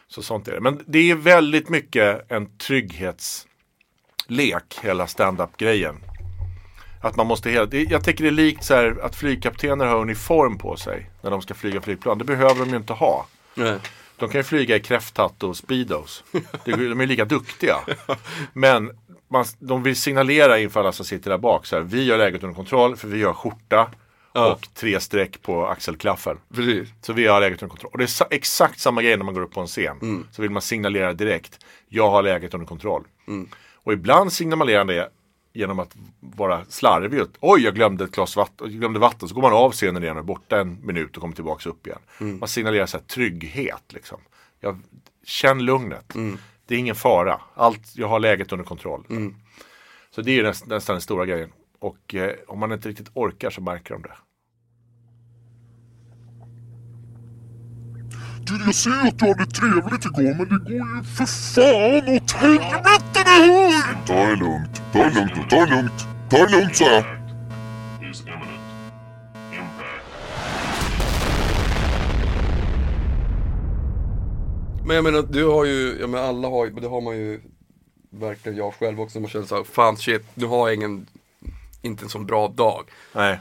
Så 0.07 0.21
sånt 0.21 0.47
är 0.47 0.51
det. 0.51 0.61
Men 0.61 0.83
det 0.87 1.11
är 1.11 1.15
väldigt 1.15 1.69
mycket 1.69 2.31
en 2.31 2.57
trygghetslek, 2.57 4.79
hela 4.81 5.07
stand-up-grejen. 5.07 5.95
Att 7.01 7.15
man 7.15 7.27
måste 7.27 7.49
hela, 7.49 7.65
det, 7.65 7.83
jag 7.83 8.03
tycker 8.03 8.23
det 8.23 8.29
är 8.29 8.31
likt 8.31 8.63
så 8.63 8.73
här 8.75 8.97
att 9.01 9.15
flygkaptener 9.15 9.85
har 9.85 9.97
uniform 9.97 10.57
på 10.57 10.75
sig 10.77 11.09
när 11.21 11.31
de 11.31 11.41
ska 11.41 11.53
flyga 11.53 11.81
flygplan. 11.81 12.17
Det 12.17 12.23
behöver 12.25 12.59
de 12.59 12.69
ju 12.69 12.75
inte 12.77 12.93
ha. 12.93 13.25
Nej. 13.53 13.79
De 14.17 14.29
kan 14.29 14.39
ju 14.39 14.43
flyga 14.43 14.75
i 14.75 14.79
kräfthatt 14.79 15.43
och 15.43 15.57
speedos. 15.57 16.23
De 16.65 16.71
är 17.01 17.05
lika 17.05 17.25
duktiga. 17.25 17.75
Men 18.53 18.91
man, 19.27 19.45
de 19.59 19.83
vill 19.83 19.95
signalera 19.95 20.59
inför 20.59 20.79
alla 20.79 20.91
som 20.91 21.05
sitter 21.05 21.29
där 21.29 21.37
bak. 21.37 21.65
Så 21.65 21.75
här, 21.75 21.83
vi 21.83 22.11
har 22.11 22.17
läget 22.17 22.43
under 22.43 22.55
kontroll 22.55 22.95
för 22.95 23.07
vi 23.07 23.23
har 23.23 23.33
skjorta 23.33 23.89
Ja. 24.33 24.51
och 24.51 24.67
tre 24.73 24.99
streck 24.99 25.41
på 25.41 25.67
axelklaffen. 25.67 26.37
Precis. 26.55 26.89
Så 27.01 27.13
vi 27.13 27.27
har 27.27 27.39
läget 27.39 27.61
under 27.63 27.69
kontroll. 27.69 27.91
Och 27.91 27.97
det 27.97 28.03
är 28.03 28.07
sa- 28.07 28.27
exakt 28.31 28.79
samma 28.79 29.01
grej 29.01 29.17
när 29.17 29.25
man 29.25 29.33
går 29.33 29.41
upp 29.41 29.51
på 29.53 29.61
en 29.61 29.67
scen. 29.67 30.27
Så 30.31 30.41
vill 30.41 30.51
man 30.51 30.61
signalera 30.61 31.13
direkt. 31.13 31.59
Jag 31.89 32.09
har 32.09 32.23
läget 32.23 32.53
under 32.53 32.67
kontroll. 32.67 33.03
Och 33.83 33.93
ibland 33.93 34.33
signalerar 34.33 34.85
det 34.85 35.09
genom 35.57 35.79
att 35.79 35.95
vara 36.19 36.65
slarvig. 36.69 37.21
Oj, 37.39 37.61
jag 37.61 37.75
glömde 37.75 38.03
ett 38.03 38.11
glas 38.11 38.35
vatten. 38.35 38.71
Jag 38.71 38.79
glömde 38.79 38.99
vatten. 38.99 39.29
Så 39.29 39.35
går 39.35 39.41
man 39.41 39.53
av 39.53 39.71
scenen 39.71 40.03
igen 40.03 40.17
och 40.17 40.23
är 40.23 40.27
borta 40.27 40.59
en 40.61 40.85
minut 40.85 41.15
och 41.15 41.21
kommer 41.21 41.35
tillbaka 41.35 41.69
upp 41.69 41.87
igen. 41.87 41.99
Man 42.19 42.49
signalerar 42.49 42.85
så 42.85 42.97
här, 42.97 43.03
trygghet. 43.03 43.83
Liksom. 43.93 44.17
Jag, 44.59 44.79
känn 45.23 45.65
lugnet. 45.65 46.13
Det 46.67 46.75
är 46.75 46.79
ingen 46.79 46.95
fara. 46.95 47.41
Allt, 47.55 47.95
jag 47.95 48.07
har 48.07 48.19
läget 48.19 48.51
under 48.51 48.65
kontroll. 48.65 49.03
Så 50.09 50.21
det 50.21 50.39
är 50.39 50.43
näst, 50.43 50.65
nästan 50.65 50.93
den 50.93 51.01
stora 51.01 51.25
grejen. 51.25 51.51
Och 51.79 52.15
eh, 52.15 52.31
om 52.47 52.59
man 52.59 52.71
inte 52.71 52.89
riktigt 52.89 53.09
orkar 53.13 53.49
så 53.49 53.61
märker 53.61 53.93
de 53.93 54.01
det. 54.01 54.17
Du, 58.41 58.65
jag 58.65 58.75
ser 58.75 59.07
att 59.07 59.19
du 59.19 59.25
hade 59.25 59.45
trevligt 59.45 60.05
igår, 60.05 60.35
men 60.37 60.49
det 60.49 60.59
går 60.63 60.71
ju 60.71 61.03
för 61.03 61.25
fan 61.25 62.15
åt 62.15 62.31
helvete! 62.31 63.16
Ta 63.37 64.13
det 64.13 64.35
lugnt, 64.35 64.81
ta 64.93 64.99
det 64.99 65.15
lugnt 65.15 65.49
ta 65.49 65.65
det 65.65 65.75
lugnt. 65.75 66.07
Ta 66.29 66.37
det 66.37 66.51
lugnt 66.51 66.75
sa 66.75 66.85
jag. 66.85 67.03
is 68.11 68.21
imminent. 68.21 68.61
Impact. 69.51 70.03
Men 74.85 74.95
jag 74.95 75.03
menar, 75.03 75.21
du 75.21 75.45
har 75.45 75.65
ju, 75.65 75.97
ja 75.99 76.07
men 76.07 76.23
alla 76.23 76.47
har 76.47 76.65
ju, 76.65 76.71
men 76.71 76.83
det 76.83 76.89
har 76.89 77.01
man 77.01 77.17
ju 77.17 77.41
verkligen 78.09 78.57
jag 78.57 78.73
själv 78.73 79.01
också. 79.01 79.19
Man 79.19 79.29
känner 79.29 79.45
såhär, 79.45 79.63
fan 79.63 79.97
shit, 79.97 80.25
nu 80.33 80.45
har 80.45 80.67
jag 80.67 80.75
ingen, 80.75 81.07
inte 81.81 82.05
en 82.05 82.09
sån 82.09 82.25
bra 82.25 82.47
dag. 82.47 82.89
Nej. 83.13 83.39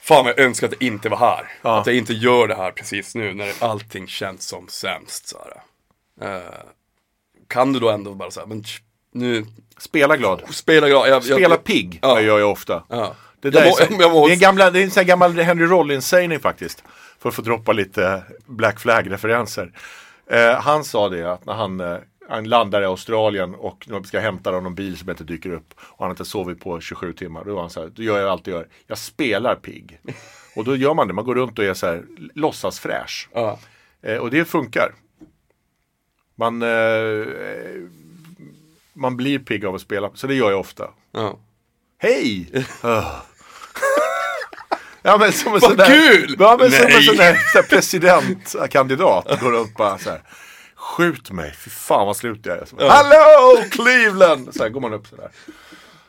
Fan 0.00 0.24
vad 0.24 0.34
jag 0.36 0.44
önskar 0.44 0.66
att 0.66 0.74
jag 0.80 0.82
inte 0.82 1.08
var 1.08 1.18
här. 1.18 1.52
Ja. 1.62 1.80
Att 1.80 1.86
jag 1.86 1.96
inte 1.96 2.12
gör 2.14 2.48
det 2.48 2.56
här 2.56 2.70
precis 2.70 3.14
nu 3.14 3.34
när 3.34 3.52
allting 3.58 4.06
känns 4.06 4.48
som 4.48 4.68
sämst. 4.68 5.28
Så 5.28 5.38
här. 5.38 5.62
Eh, 6.36 6.52
kan 7.48 7.72
du 7.72 7.80
då 7.80 7.90
ändå 7.90 8.14
bara 8.14 8.30
säga, 8.30 8.46
men 8.46 8.64
nu, 9.12 9.44
Spela 9.78 10.16
glad. 10.16 10.42
spela 10.54 10.88
glad. 10.88 11.08
Jag, 11.08 11.24
Spela 11.24 11.40
jag, 11.40 11.64
pigg 11.64 11.98
Ja. 12.02 12.20
gör 12.20 12.38
jag 12.38 12.50
ofta. 12.50 12.82
Ja. 12.88 13.14
Det, 13.40 13.50
där 13.50 13.62
är, 13.62 13.66
må- 13.66 13.72
så, 13.76 13.84
jag 14.02 14.12
må- 14.12 14.26
det 14.26 14.32
är 14.32 14.34
en, 14.34 14.40
gamla, 14.40 14.70
det 14.70 14.80
är 14.80 14.84
en 14.84 14.90
sån 14.90 15.06
gammal 15.06 15.32
Henry 15.38 15.66
Rollins-sägning 15.66 16.40
faktiskt. 16.40 16.84
För 17.18 17.28
att 17.28 17.34
få 17.34 17.42
droppa 17.42 17.72
lite 17.72 18.22
Black 18.46 18.80
Flag-referenser. 18.80 19.72
Eh, 20.30 20.54
han 20.60 20.84
sa 20.84 21.08
det 21.08 21.32
att 21.32 21.46
när 21.46 21.54
han, 21.54 21.80
eh, 21.80 21.96
han 22.28 22.48
landar 22.48 22.82
i 22.82 22.84
Australien 22.84 23.54
och 23.54 23.86
de 23.88 24.04
ska 24.04 24.20
hämta 24.20 24.50
någon 24.50 24.74
bil 24.74 24.96
som 24.96 25.10
inte 25.10 25.24
dyker 25.24 25.50
upp 25.50 25.74
och 25.78 26.04
han 26.04 26.10
inte 26.10 26.24
sovit 26.24 26.60
på 26.60 26.80
27 26.80 27.12
timmar. 27.12 27.44
Då 27.44 27.54
var 27.54 27.60
han 27.60 27.70
så 27.70 27.80
här, 27.80 27.88
då 27.88 28.02
gör 28.02 28.20
jag 28.20 28.28
allt 28.28 28.46
jag 28.46 28.54
gör. 28.56 28.68
Jag 28.86 28.98
spelar 28.98 29.54
pigg. 29.54 30.00
Och 30.56 30.64
då 30.64 30.76
gör 30.76 30.94
man 30.94 31.08
det, 31.08 31.14
man 31.14 31.24
går 31.24 31.34
runt 31.34 31.58
och 31.58 31.64
är 31.64 31.74
så 31.74 31.86
här 31.86 32.02
låtsas 32.34 32.80
fräsch. 32.80 33.28
Ja. 33.34 33.58
Eh, 34.02 34.16
och 34.16 34.30
det 34.30 34.44
funkar. 34.44 34.94
Man, 36.38 36.62
eh, 36.62 36.68
man 38.96 39.16
blir 39.16 39.38
pigg 39.38 39.64
av 39.64 39.74
att 39.74 39.80
spela, 39.80 40.10
så 40.14 40.26
det 40.26 40.34
gör 40.34 40.50
jag 40.50 40.60
ofta. 40.60 40.90
Ja. 41.12 41.38
Hej! 41.98 42.64
Ah. 42.82 43.02
ja 45.02 45.16
men 45.18 45.32
som 45.32 45.54
en 45.54 45.60
Vad 45.60 45.62
sån 45.62 45.76
där, 45.76 45.86
kul! 45.86 46.36
Ja 46.38 46.56
men 46.60 46.70
som 46.70 46.86
en 46.86 47.02
sån 47.02 47.16
där, 47.16 47.36
så 47.52 47.62
presidentkandidat 47.62 49.40
går 49.40 49.52
upp 49.52 49.74
bara 49.76 49.98
så 49.98 50.10
här. 50.10 50.22
Skjut 50.76 51.30
mig, 51.30 51.54
fy 51.58 51.70
fan 51.70 52.06
vad 52.06 52.16
slut 52.16 52.46
jag 52.46 52.58
är. 52.58 52.64
Så 52.64 52.76
bara, 52.76 52.90
Hallå 52.90 53.62
Cleveland! 53.70 54.54
Så 54.54 54.62
här 54.62 54.70
går 54.70 54.80
man 54.80 54.94
upp 54.94 55.06
sådär. 55.06 55.30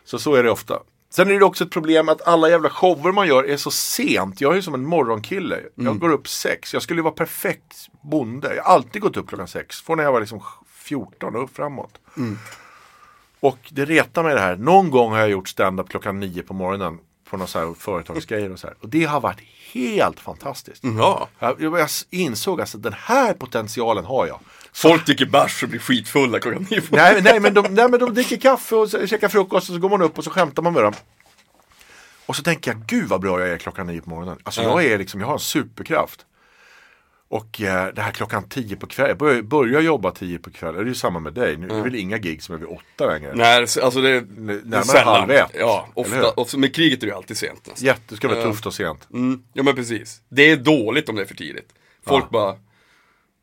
Så 0.06 0.20
så 0.20 0.36
är 0.36 0.44
det 0.44 0.52
ofta. 0.52 0.80
Sen 1.10 1.32
är 1.32 1.40
det 1.40 1.46
också 1.46 1.64
ett 1.64 1.72
problem 1.72 2.10
att 2.10 2.28
alla 2.28 2.50
jävla 2.50 2.70
shower 2.70 3.12
man 3.12 3.28
gör 3.28 3.44
är 3.44 3.58
så 3.58 3.72
sent. 3.72 4.42
Jag 4.42 4.52
är 4.52 4.56
ju 4.56 4.62
som 4.62 4.74
en 4.74 4.86
morgonkille. 4.86 5.60
Jag 5.76 6.00
går 6.00 6.10
upp 6.10 6.28
sex. 6.28 6.74
Jag 6.74 6.84
skulle 6.84 7.00
ju 7.00 7.04
vara 7.04 7.14
perfekt 7.14 7.88
bonde. 8.02 8.56
Jag 8.56 8.64
har 8.64 8.74
alltid 8.74 9.02
gått 9.02 9.18
upp 9.18 9.28
klockan 9.30 9.48
sex. 9.48 9.82
Från 9.82 9.98
när 9.98 10.04
jag 10.04 10.12
var 10.12 10.20
liksom 10.20 10.42
14 10.74 11.36
och 11.36 11.44
upp 11.44 11.56
framåt. 11.56 11.92
Och 13.40 13.58
det 13.70 13.86
retar 13.86 14.24
mig 14.24 14.34
det 14.34 14.42
här. 14.42 14.56
Någon 14.56 14.92
gång 14.92 15.12
har 15.12 15.20
jag 15.20 15.30
gjort 15.30 15.50
stand-up 15.50 15.90
klockan 15.90 16.20
nio 16.20 16.44
på 16.44 16.54
morgonen. 16.54 16.98
På 17.30 17.38
några 17.38 17.48
så 17.48 17.60
här 17.60 17.74
företagsgrejer 17.74 18.52
och 18.52 18.60
så 18.60 18.68
här. 18.68 18.76
Och 18.82 18.90
det 18.90 19.04
har 19.04 19.22
varit 19.22 19.40
helt 19.74 20.20
fantastiskt. 20.20 20.84
ja. 20.84 21.28
Jag, 21.40 21.62
jag 21.62 21.90
insåg 22.10 22.62
alltså 22.62 22.78
den 22.78 22.94
här 22.98 23.34
potentialen 23.34 24.06
har 24.06 24.28
jag. 24.28 24.40
Folk 24.74 25.06
dricker 25.06 25.26
bärs 25.26 25.64
och 25.64 25.70
blir 25.70 25.80
skitfulla 25.80 26.40
klockan 26.40 26.68
nio 26.70 26.82
på 26.82 26.96
Nej, 26.96 27.22
nej, 27.22 27.40
men 27.40 27.54
de, 27.54 27.62
nej 27.70 27.90
men 27.90 28.00
de 28.00 28.14
dricker 28.14 28.38
kaffe 28.38 28.76
och 28.76 28.90
käkar 28.90 29.28
frukost 29.30 29.70
och 29.70 29.76
så 29.76 29.82
går 29.82 29.90
man 29.90 30.02
upp 30.02 30.18
och 30.18 30.24
så 30.24 30.30
skämtar 30.30 30.64
man 30.64 30.74
med 30.74 30.84
dem. 30.84 30.94
Och 32.26 32.36
så 32.36 32.44
tänker 32.44 32.72
jag, 32.72 32.82
gud 32.86 33.10
vad 33.10 33.22
bra 33.22 33.40
jag 33.40 33.50
är 33.50 33.58
klockan 33.58 33.88
nio 33.88 34.02
på 34.02 34.10
morgonen. 34.10 34.38
Alltså 34.44 34.62
jag 34.62 34.86
är 34.86 34.98
liksom, 34.98 35.20
jag 35.20 35.28
har 35.28 35.34
en 35.34 35.40
superkraft. 35.40 36.26
Och 37.30 37.62
eh, 37.62 37.94
det 37.94 38.02
här 38.02 38.12
klockan 38.12 38.50
tio 38.50 38.76
på 38.76 38.88
kvällen, 38.88 39.10
jag 39.10 39.18
börjar, 39.18 39.42
börjar 39.42 39.82
jobba 39.82 40.12
tio 40.12 40.40
på 40.40 40.52
kvällen, 40.52 40.76
det 40.76 40.82
är 40.82 40.86
ju 40.88 40.96
samma 40.96 41.20
med 41.20 41.34
dig. 41.34 41.58
Nu 41.58 41.66
är 41.70 41.76
det 41.76 41.82
väl 41.82 41.96
inga 41.96 42.18
gig 42.18 42.44
som 42.44 42.56
är 42.56 42.60
vid 42.60 42.68
åtta 42.68 43.06
längre. 43.08 43.32
Nej, 43.36 43.60
alltså 43.84 44.02
det 44.02 44.10
är 44.10 44.22
närmare 44.22 44.84
sällan. 44.84 45.20
halv 45.20 45.32
ett, 45.32 45.52
Ja, 45.60 45.88
ofta. 45.94 46.30
Och 46.30 46.50
så 46.50 46.60
med 46.60 46.76
kriget 46.76 46.98
är 47.04 47.08
det 47.08 47.12
ju 47.12 47.16
alltid 47.18 47.38
sent 47.38 47.68
nästan. 47.68 47.86
Jätte, 47.88 48.02
det 48.08 48.16
ska 48.16 48.28
vara 48.28 48.44
tufft 48.44 48.66
och 48.66 48.74
sent. 48.74 49.08
Mm, 49.14 49.44
ja 49.54 49.64
men 49.64 49.76
precis. 49.76 50.22
Det 50.30 50.52
är 50.52 50.56
dåligt 50.58 51.10
om 51.10 51.16
det 51.16 51.22
är 51.22 51.26
för 51.26 51.36
tidigt. 51.36 51.74
Folk 52.06 52.30
bara, 52.30 52.56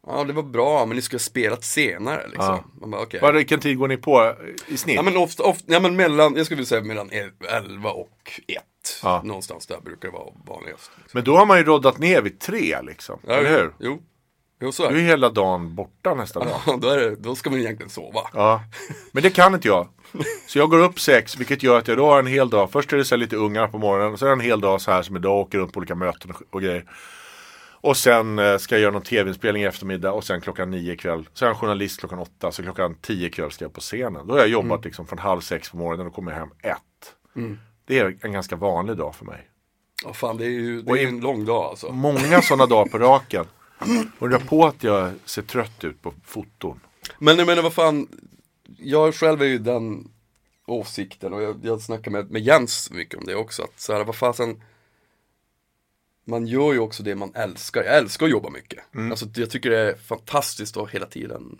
ja 0.06 0.24
det 0.24 0.32
var 0.32 0.42
bra 0.42 0.86
men 0.86 0.96
ni 0.96 1.02
skulle 1.02 1.18
ha 1.18 1.22
spelat 1.24 1.64
senare 1.64 2.22
liksom. 2.26 2.44
Ja. 2.46 2.64
Man 2.80 2.90
bara, 2.90 3.02
okej. 3.02 3.20
Vad- 3.20 3.34
Vilken 3.34 3.60
tid 3.60 3.78
går 3.78 3.88
ni 3.88 3.96
på 3.96 4.34
i 4.68 4.76
snitt? 4.76 4.96
Ja 4.96 5.02
men 5.02 5.16
ofta, 5.16 5.42
ofta, 5.42 5.64
ja 5.72 5.80
men 5.80 5.96
mellan, 5.96 6.36
jag 6.36 6.46
skulle 6.46 6.56
vilja 6.56 6.68
säga 6.68 6.82
mellan 6.84 7.10
11 7.48 7.90
och 7.90 8.40
1. 8.48 8.62
Ja. 9.02 9.22
Någonstans 9.24 9.66
där 9.66 9.80
brukar 9.80 10.08
det 10.08 10.12
vara 10.18 10.30
vanligast. 10.46 10.90
Men 11.12 11.24
då 11.24 11.36
har 11.36 11.46
man 11.46 11.58
ju 11.58 11.64
roddat 11.64 11.98
ner 11.98 12.22
vid 12.22 12.40
tre 12.40 12.82
liksom. 12.82 13.18
Ja, 13.26 13.32
eller 13.34 13.50
hur? 13.50 13.74
Jo, 13.80 14.02
jo 14.60 14.72
så 14.72 14.84
är 14.84 14.90
Du 14.90 14.98
är 14.98 15.02
det. 15.02 15.08
hela 15.08 15.30
dagen 15.30 15.74
borta 15.74 16.14
nästa 16.14 16.40
dag. 16.40 16.48
Ja, 16.66 16.76
då, 16.80 16.88
är 16.88 16.96
det, 16.98 17.16
då 17.16 17.34
ska 17.34 17.50
man 17.50 17.58
egentligen 17.58 17.90
sova. 17.90 18.20
Ja, 18.32 18.60
men 19.12 19.22
det 19.22 19.30
kan 19.30 19.54
inte 19.54 19.68
jag. 19.68 19.88
Så 20.46 20.58
jag 20.58 20.70
går 20.70 20.78
upp 20.78 21.00
sex, 21.00 21.36
vilket 21.36 21.62
gör 21.62 21.78
att 21.78 21.88
jag 21.88 21.96
då 21.96 22.06
har 22.06 22.18
en 22.18 22.26
hel 22.26 22.50
dag. 22.50 22.70
Först 22.72 22.92
är 22.92 22.96
det 22.96 23.04
så 23.04 23.16
lite 23.16 23.36
ungar 23.36 23.68
på 23.68 23.78
morgonen 23.78 24.12
och 24.12 24.18
sen 24.18 24.28
en 24.28 24.40
hel 24.40 24.60
dag 24.60 24.80
så 24.80 24.90
här 24.90 25.02
som 25.02 25.16
idag, 25.16 25.40
åker 25.40 25.58
runt 25.58 25.72
på 25.72 25.78
olika 25.78 25.94
möten 25.94 26.30
och, 26.30 26.42
och 26.50 26.62
grejer. 26.62 26.84
Och 27.80 27.96
sen 27.96 28.38
eh, 28.38 28.56
ska 28.58 28.74
jag 28.74 28.82
göra 28.82 28.92
någon 28.92 29.02
tv-inspelning 29.02 29.62
i 29.62 29.66
eftermiddag 29.66 30.12
och 30.12 30.24
sen 30.24 30.40
klockan 30.40 30.70
nio 30.70 30.92
ikväll. 30.92 31.28
Så 31.34 31.44
är 31.44 31.48
jag 31.48 31.54
en 31.54 31.60
journalist 31.60 32.00
klockan 32.00 32.18
åtta, 32.18 32.52
så 32.52 32.62
klockan 32.62 32.94
tio 33.00 33.26
ikväll 33.26 33.50
ska 33.50 33.64
jag 33.64 33.72
på 33.72 33.80
scenen. 33.80 34.26
Då 34.26 34.32
har 34.34 34.40
jag 34.40 34.48
jobbat 34.48 34.84
liksom 34.84 35.06
från 35.06 35.18
halv 35.18 35.40
sex 35.40 35.70
på 35.70 35.76
morgonen 35.76 36.06
och 36.06 36.14
kommer 36.14 36.32
hem 36.32 36.48
ett. 36.62 36.80
Det 37.86 37.98
är 37.98 38.18
en 38.20 38.32
ganska 38.32 38.56
vanlig 38.56 38.96
dag 38.96 39.14
för 39.14 39.24
mig. 39.24 39.48
Ja 40.04 40.12
fan 40.12 40.36
det 40.36 40.44
är 40.44 40.50
ju 40.50 40.82
det 40.82 41.02
är 41.02 41.08
en 41.08 41.20
lång 41.20 41.44
dag 41.44 41.64
alltså. 41.64 41.92
Många 41.92 42.42
sådana 42.42 42.66
dagar 42.66 42.90
på 42.90 42.98
raken. 42.98 43.44
Undrar 44.18 44.38
på 44.38 44.66
att 44.66 44.82
jag 44.82 45.12
ser 45.24 45.42
trött 45.42 45.84
ut 45.84 46.02
på 46.02 46.14
foton. 46.24 46.80
Men 47.18 47.38
jag 47.38 47.46
menar 47.46 47.62
vad 47.62 47.72
fan, 47.72 48.08
jag 48.78 49.14
själv 49.14 49.42
är 49.42 49.46
ju 49.46 49.58
den 49.58 50.10
åsikten 50.66 51.32
och 51.32 51.42
jag, 51.42 51.60
jag 51.62 51.80
snackar 51.80 52.10
med, 52.10 52.30
med 52.30 52.42
Jens 52.42 52.90
mycket 52.90 53.18
om 53.18 53.24
det 53.24 53.34
också. 53.34 53.62
Att 53.62 53.80
så 53.80 53.92
här, 53.92 54.04
vad 54.04 54.16
fasen, 54.16 54.62
man 56.24 56.46
gör 56.46 56.72
ju 56.72 56.78
också 56.78 57.02
det 57.02 57.14
man 57.14 57.34
älskar. 57.34 57.84
Jag 57.84 57.96
älskar 57.96 58.26
att 58.26 58.32
jobba 58.32 58.50
mycket. 58.50 58.94
Mm. 58.94 59.10
Alltså 59.10 59.26
jag 59.34 59.50
tycker 59.50 59.70
det 59.70 59.78
är 59.78 59.94
fantastiskt 59.94 60.76
att 60.76 60.90
hela 60.90 61.06
tiden 61.06 61.58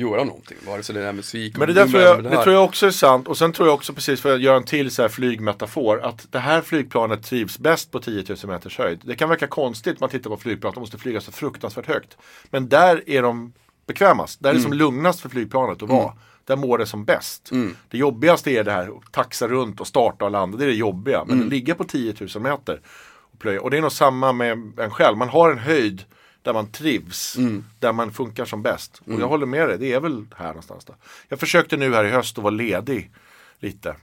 göra 0.00 0.24
någonting. 0.24 0.56
Vare 0.66 0.82
sig 0.82 0.94
det 0.94 1.06
är 1.06 1.12
musik 1.12 1.56
Men 1.56 1.68
det 1.68 1.74
där 1.74 1.86
tror 1.86 2.02
jag, 2.02 2.24
det 2.24 2.30
det 2.30 2.42
tror 2.42 2.54
jag 2.54 2.64
också 2.64 2.86
är 2.86 2.90
sant. 2.90 3.28
Och 3.28 3.38
sen 3.38 3.52
tror 3.52 3.68
jag 3.68 3.74
också 3.74 3.92
precis 3.92 4.20
för 4.20 4.34
att 4.34 4.40
göra 4.40 4.56
en 4.56 4.64
till 4.64 4.90
så 4.90 5.02
här 5.02 5.08
flygmetafor. 5.08 6.00
Att 6.04 6.26
det 6.30 6.38
här 6.38 6.60
flygplanet 6.60 7.22
trivs 7.22 7.58
bäst 7.58 7.90
på 7.90 8.00
10 8.00 8.24
000 8.28 8.36
meters 8.42 8.78
höjd. 8.78 9.00
Det 9.04 9.14
kan 9.14 9.28
verka 9.28 9.46
konstigt 9.46 10.00
man 10.00 10.10
tittar 10.10 10.30
på 10.30 10.36
flygplan. 10.36 10.74
De 10.74 10.80
måste 10.80 10.98
flyga 10.98 11.20
så 11.20 11.32
fruktansvärt 11.32 11.86
högt. 11.86 12.16
Men 12.50 12.68
där 12.68 13.02
är 13.06 13.22
de 13.22 13.52
bekvämast. 13.86 14.42
Där 14.42 14.50
är 14.50 14.54
det 14.54 14.60
som 14.60 14.72
lugnast 14.72 15.20
för 15.20 15.28
flygplanet 15.28 15.82
att 15.82 15.88
vara. 15.88 16.12
Där 16.44 16.56
mår 16.56 16.78
det 16.78 16.86
som 16.86 17.04
bäst. 17.04 17.50
Det 17.88 17.98
jobbigaste 17.98 18.50
är 18.50 18.64
det 18.64 18.72
här 18.72 18.88
att 18.88 19.12
taxa 19.12 19.48
runt 19.48 19.80
och 19.80 19.86
starta 19.86 20.24
och 20.24 20.30
landa. 20.30 20.58
Det 20.58 20.64
är 20.64 20.68
det 20.68 20.74
jobbiga. 20.74 21.24
Men 21.24 21.40
att 21.42 21.48
ligga 21.48 21.74
på 21.74 21.84
10 21.84 22.14
000 22.34 22.42
meter. 22.42 22.80
Och, 23.32 23.38
plöja. 23.38 23.60
och 23.60 23.70
det 23.70 23.76
är 23.76 23.80
nog 23.80 23.92
samma 23.92 24.32
med 24.32 24.72
en 24.78 24.90
själv. 24.90 25.16
Man 25.16 25.28
har 25.28 25.50
en 25.50 25.58
höjd 25.58 26.04
där 26.42 26.52
man 26.52 26.72
trivs. 26.72 27.36
Där 27.78 27.92
man 27.92 28.12
funkar 28.12 28.44
som 28.44 28.62
bäst. 28.62 29.02
Och 29.06 29.20
jag 29.20 29.28
håller 29.28 29.46
med 29.46 29.68
dig. 29.68 29.78
Det 29.78 29.92
är 29.92 30.00
väl 30.00 30.26
här 30.36 30.48
någonstans. 30.48 30.84
Då. 30.84 30.94
Jag 31.28 31.40
försökte 31.40 31.76
nu 31.76 31.94
här 31.94 32.04
i 32.04 32.10
höst 32.10 32.38
att 32.38 32.44
vara 32.44 32.54
ledig 32.54 33.10
lite. 33.58 33.96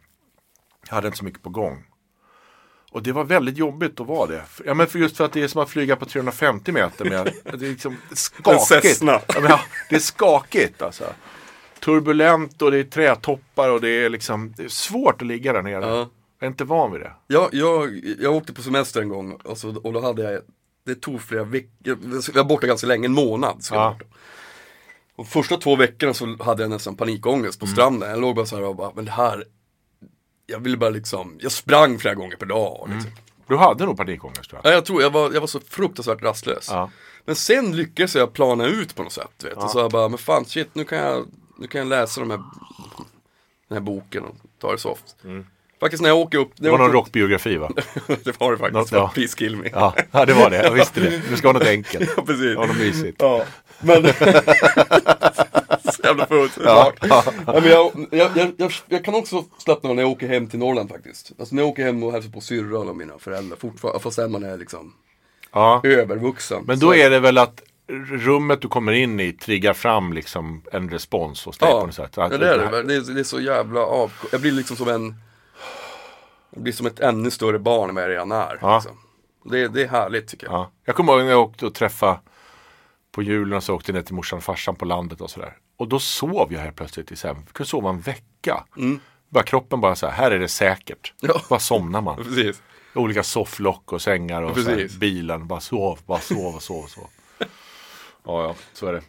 Jag 0.88 0.96
hade 0.96 1.08
inte 1.08 1.18
så 1.18 1.26
mycket 1.26 1.44
på 1.44 1.50
gång. 1.50 1.84
Och 2.92 3.04
det 3.04 3.12
var 3.12 3.24
väldigt 3.24 3.58
jobbigt 3.58 4.00
att 4.00 4.08
vara 4.08 4.28
det. 4.28 4.44
Ja, 4.66 4.74
men 4.74 4.88
för 4.88 5.00
just 5.00 5.18
för 5.18 5.26
att 5.26 5.34
det 5.34 5.44
är 5.44 5.48
som 5.48 5.62
att 5.62 5.70
flyga 5.70 5.96
på 5.96 6.06
350 6.06 6.72
meter. 6.72 7.06
Med, 7.06 7.26
det 7.44 7.66
är 7.66 7.70
liksom 7.70 7.98
skakigt. 8.12 9.02
Ja, 9.02 9.22
men, 9.34 9.44
ja, 9.44 9.60
det 9.90 9.96
är 9.96 10.00
skakigt 10.00 10.82
alltså. 10.82 11.04
Turbulent 11.80 12.62
och 12.62 12.72
det 12.72 12.78
är 12.78 12.84
trätoppar 12.84 13.70
och 13.70 13.82
det 13.82 13.90
är 13.90 14.10
liksom 14.10 14.54
det 14.58 14.64
är 14.64 14.70
svårt 14.70 15.22
att 15.22 15.28
ligga 15.28 15.54
där 15.54 15.62
nere. 15.62 15.86
Ja. 15.86 16.10
Jag 16.40 16.48
är 16.48 16.48
inte 16.48 16.64
van 16.64 16.92
vid 16.92 17.02
det. 17.02 17.12
Jag, 17.28 17.50
jag, 17.52 18.02
jag 18.20 18.36
åkte 18.36 18.54
på 18.54 18.62
semester 18.62 19.02
en 19.02 19.10
gång 19.10 19.34
och, 19.34 19.58
så, 19.58 19.76
och 19.76 19.94
då 19.94 20.02
hade 20.02 20.32
jag 20.32 20.42
det 20.88 20.96
tog 21.02 21.22
flera 21.22 21.44
veckor, 21.44 21.70
jag 21.84 22.34
var 22.34 22.44
borta 22.44 22.68
ganska 22.68 22.88
länge, 22.88 23.06
en 23.06 23.14
månad. 23.14 23.64
Så 23.64 23.76
Ja. 23.76 23.98
Och 25.16 25.28
första 25.28 25.58
två 25.58 25.76
veckorna 25.76 26.14
så 26.14 26.38
hade 26.44 26.64
jag 26.64 26.70
nästan 26.70 26.96
panikångest 26.96 27.60
på 27.60 27.66
Mm. 27.66 27.76
stranden. 27.76 28.10
Jag 28.10 28.22
låg 28.22 28.36
bara 28.36 28.46
så 28.46 28.56
här 28.56 28.64
och 28.64 28.76
bara, 28.76 28.92
men 28.96 29.06
det 29.06 29.12
här, 29.12 29.46
jag 30.46 30.60
ville 30.60 30.78
bara 30.78 30.90
liksom, 30.90 31.38
jag 31.42 31.52
sprang 31.52 32.00
flera 32.00 32.16
gånger 32.16 32.36
per 32.36 32.46
dag. 32.46 32.90
Liksom. 32.94 33.12
Du 33.48 33.58
hade 33.58 33.86
nog 33.86 33.98
panikångest 33.98 34.50
tror 34.50 34.62
jag. 34.64 34.72
Ja, 34.72 34.76
jag 34.76 34.86
tror 34.86 35.02
jag 35.02 35.10
var, 35.10 35.34
jag 35.34 35.40
var 35.42 35.48
så 35.48 35.60
fruktansvärt 35.60 36.22
rastlös. 36.24 36.68
Ja. 36.72 36.90
Men 37.26 37.36
sen 37.36 37.76
lyckades 37.76 38.16
jag 38.16 38.34
plana 38.34 38.66
ut 38.66 38.96
på 38.96 39.04
något 39.04 39.12
sätt. 39.14 39.44
Vet. 39.44 39.54
Och 39.54 39.70
så 39.72 39.80
jag 39.80 39.92
bara, 39.92 40.10
men 40.10 40.18
fan 40.18 40.46
shit, 40.46 40.76
nu 40.76 40.84
kan 40.84 40.98
jag, 40.98 41.26
nu 41.58 41.68
kan 41.68 41.80
jag 41.80 41.88
läsa 41.88 42.22
de 42.22 42.30
här, 42.32 42.38
den 43.68 43.78
här 43.78 43.80
boken 43.80 44.24
och 44.24 44.36
ta 44.60 44.72
det 44.72 44.78
soft. 44.78 45.16
Faktiskt 45.80 46.02
när 46.04 46.10
jag 46.10 46.18
åker 46.18 46.38
upp. 46.38 46.52
Det 46.56 46.70
var 46.70 46.78
någon 46.78 46.88
upp- 46.88 46.94
rockbiografi 46.94 47.58
va? 47.58 47.70
det 48.24 48.40
var 48.40 48.52
det 48.52 48.58
faktiskt. 48.58 48.74
Något- 48.74 48.92
Ja. 48.92 49.12
Please 49.14 49.38
kill 49.38 49.56
me. 49.56 49.70
Ja, 49.74 49.94
ja 50.12 50.26
det 50.26 50.34
var 50.34 50.50
det. 50.50 50.64
Jag 50.64 50.72
visste 50.72 51.00
det. 51.00 51.22
Du 51.30 51.38
ska 51.38 51.48
ha 51.48 51.54
något 51.54 51.68
enkelt. 51.68 52.10
Ja, 52.18 52.24
precis. 52.26 52.54
Ja, 52.56 52.66
något 52.66 52.78
mysigt. 52.78 53.18
Ja, 53.22 53.44
men... 53.80 54.04
så 55.94 56.02
jävla 56.04 56.26
fullt. 56.28 56.58
Ja. 56.64 56.92
Ja. 57.10 57.24
Men 57.46 57.64
jag, 57.68 57.92
jag, 58.12 58.52
jag, 58.58 58.72
jag, 58.88 59.06
kan 59.06 59.16
också 59.16 59.44
slappna 59.58 59.90
av 59.90 59.96
när 59.96 60.04
jag 60.04 60.12
åker 60.12 60.28
hem 60.28 60.48
till 60.48 60.60
Norrland 60.60 60.90
faktiskt. 60.90 61.32
Alltså 61.40 61.56
när 61.56 61.62
jag 61.64 61.70
åker 61.70 61.84
hem 61.84 62.04
och 62.04 62.12
hälsar 62.12 62.30
på 62.32 62.42
syrran 62.42 62.90
och 62.90 62.96
mina 62.96 63.14
föräldrar 63.20 63.58
fortfarande, 63.58 64.00
fast 64.00 64.18
man 64.18 64.44
är 64.44 64.58
liksom 64.58 64.94
Ja. 65.54 65.82
övervuxen. 65.84 66.64
Men 66.68 66.80
då 66.80 66.96
är 66.96 67.10
det 67.10 67.20
väl 67.20 67.38
att 67.38 67.62
rummet 68.10 68.62
du 68.62 68.68
kommer 68.68 68.92
in 68.92 69.20
i 69.20 69.34
triggar 69.34 69.74
fram 69.74 70.14
liksom 70.14 70.62
en 70.72 70.90
respons 70.90 71.46
hos 71.46 71.58
dig 71.58 71.70
Ja, 71.72 71.80
på 71.80 71.86
något 71.86 71.96
sätt. 71.96 72.12
ja 72.16 72.30
det 72.30 72.36
är 72.36 72.58
det. 72.58 72.84
Det 72.84 72.96
är, 72.96 73.14
det 73.14 73.20
är 73.20 73.24
så 73.24 73.40
jävla 73.40 73.80
av... 73.82 74.12
Jag 74.32 74.42
blir 74.42 74.52
liksom 74.52 74.78
som 74.78 74.88
en... 74.90 75.16
Jag 76.58 76.64
blir 76.64 76.74
som 76.74 76.86
ett 76.88 77.00
ännu 77.00 77.32
större 77.32 77.60
barn 77.60 77.90
än 77.90 77.96
vad 77.96 78.04
jag 78.04 78.10
redan 78.10 78.32
är. 78.32 78.58
Ja. 78.62 78.76
Liksom. 78.76 78.98
Det, 79.52 79.68
det 79.68 79.84
är 79.84 79.88
härligt 79.88 80.28
tycker 80.28 80.48
jag. 80.48 80.54
Ja. 80.54 80.72
Jag 80.86 80.96
kommer 80.96 81.14
ihåg 81.14 81.22
när 81.22 81.32
jag 81.32 81.42
åkte 81.42 81.66
och 81.66 81.74
träffade 81.74 82.20
på 83.12 83.22
julen 83.24 83.58
och 83.58 83.64
så 83.64 83.76
åkte 83.76 83.92
jag 83.92 83.96
ner 83.96 84.04
till 84.04 84.16
morsan 84.16 84.38
och 84.38 84.44
farsan 84.44 84.76
på 84.76 84.86
landet 84.86 85.22
och 85.22 85.30
sådär. 85.30 85.58
Och 85.78 85.88
då 85.88 86.00
sov 86.00 86.54
jag 86.54 86.60
helt 86.60 86.76
plötsligt 86.76 87.12
i 87.12 87.16
säng. 87.16 87.36
Jag 87.46 87.54
kunde 87.54 87.70
sova 87.70 87.90
en 87.90 88.00
vecka. 88.00 88.64
Bara 89.30 89.44
kroppen 89.44 89.82
bara 89.82 89.96
så 89.96 90.08
här, 90.08 90.14
här 90.14 90.32
är 90.32 90.40
det 90.40 90.48
säkert. 90.48 91.14
Mm. 91.24 91.36
Ja. 91.36 91.42
Bara 91.50 91.60
somnar 91.60 92.02
man. 92.02 92.16
Precis. 92.24 92.62
Olika 92.96 93.24
sofflock 93.24 93.94
och 93.94 94.02
sängar 94.02 94.42
och 94.42 94.58
så 94.58 94.70
här, 94.70 95.00
bilen. 95.00 95.48
Bara 95.48 95.60
sov, 95.60 96.00
bara 96.06 96.20
sov 96.20 96.56
och 96.56 96.64
sov 96.64 96.84
och 96.84 96.90
sov. 96.90 97.08
Ja, 98.26 98.44
ja, 98.44 98.56
så 98.74 98.88
är 98.88 98.94
det. 98.94 99.02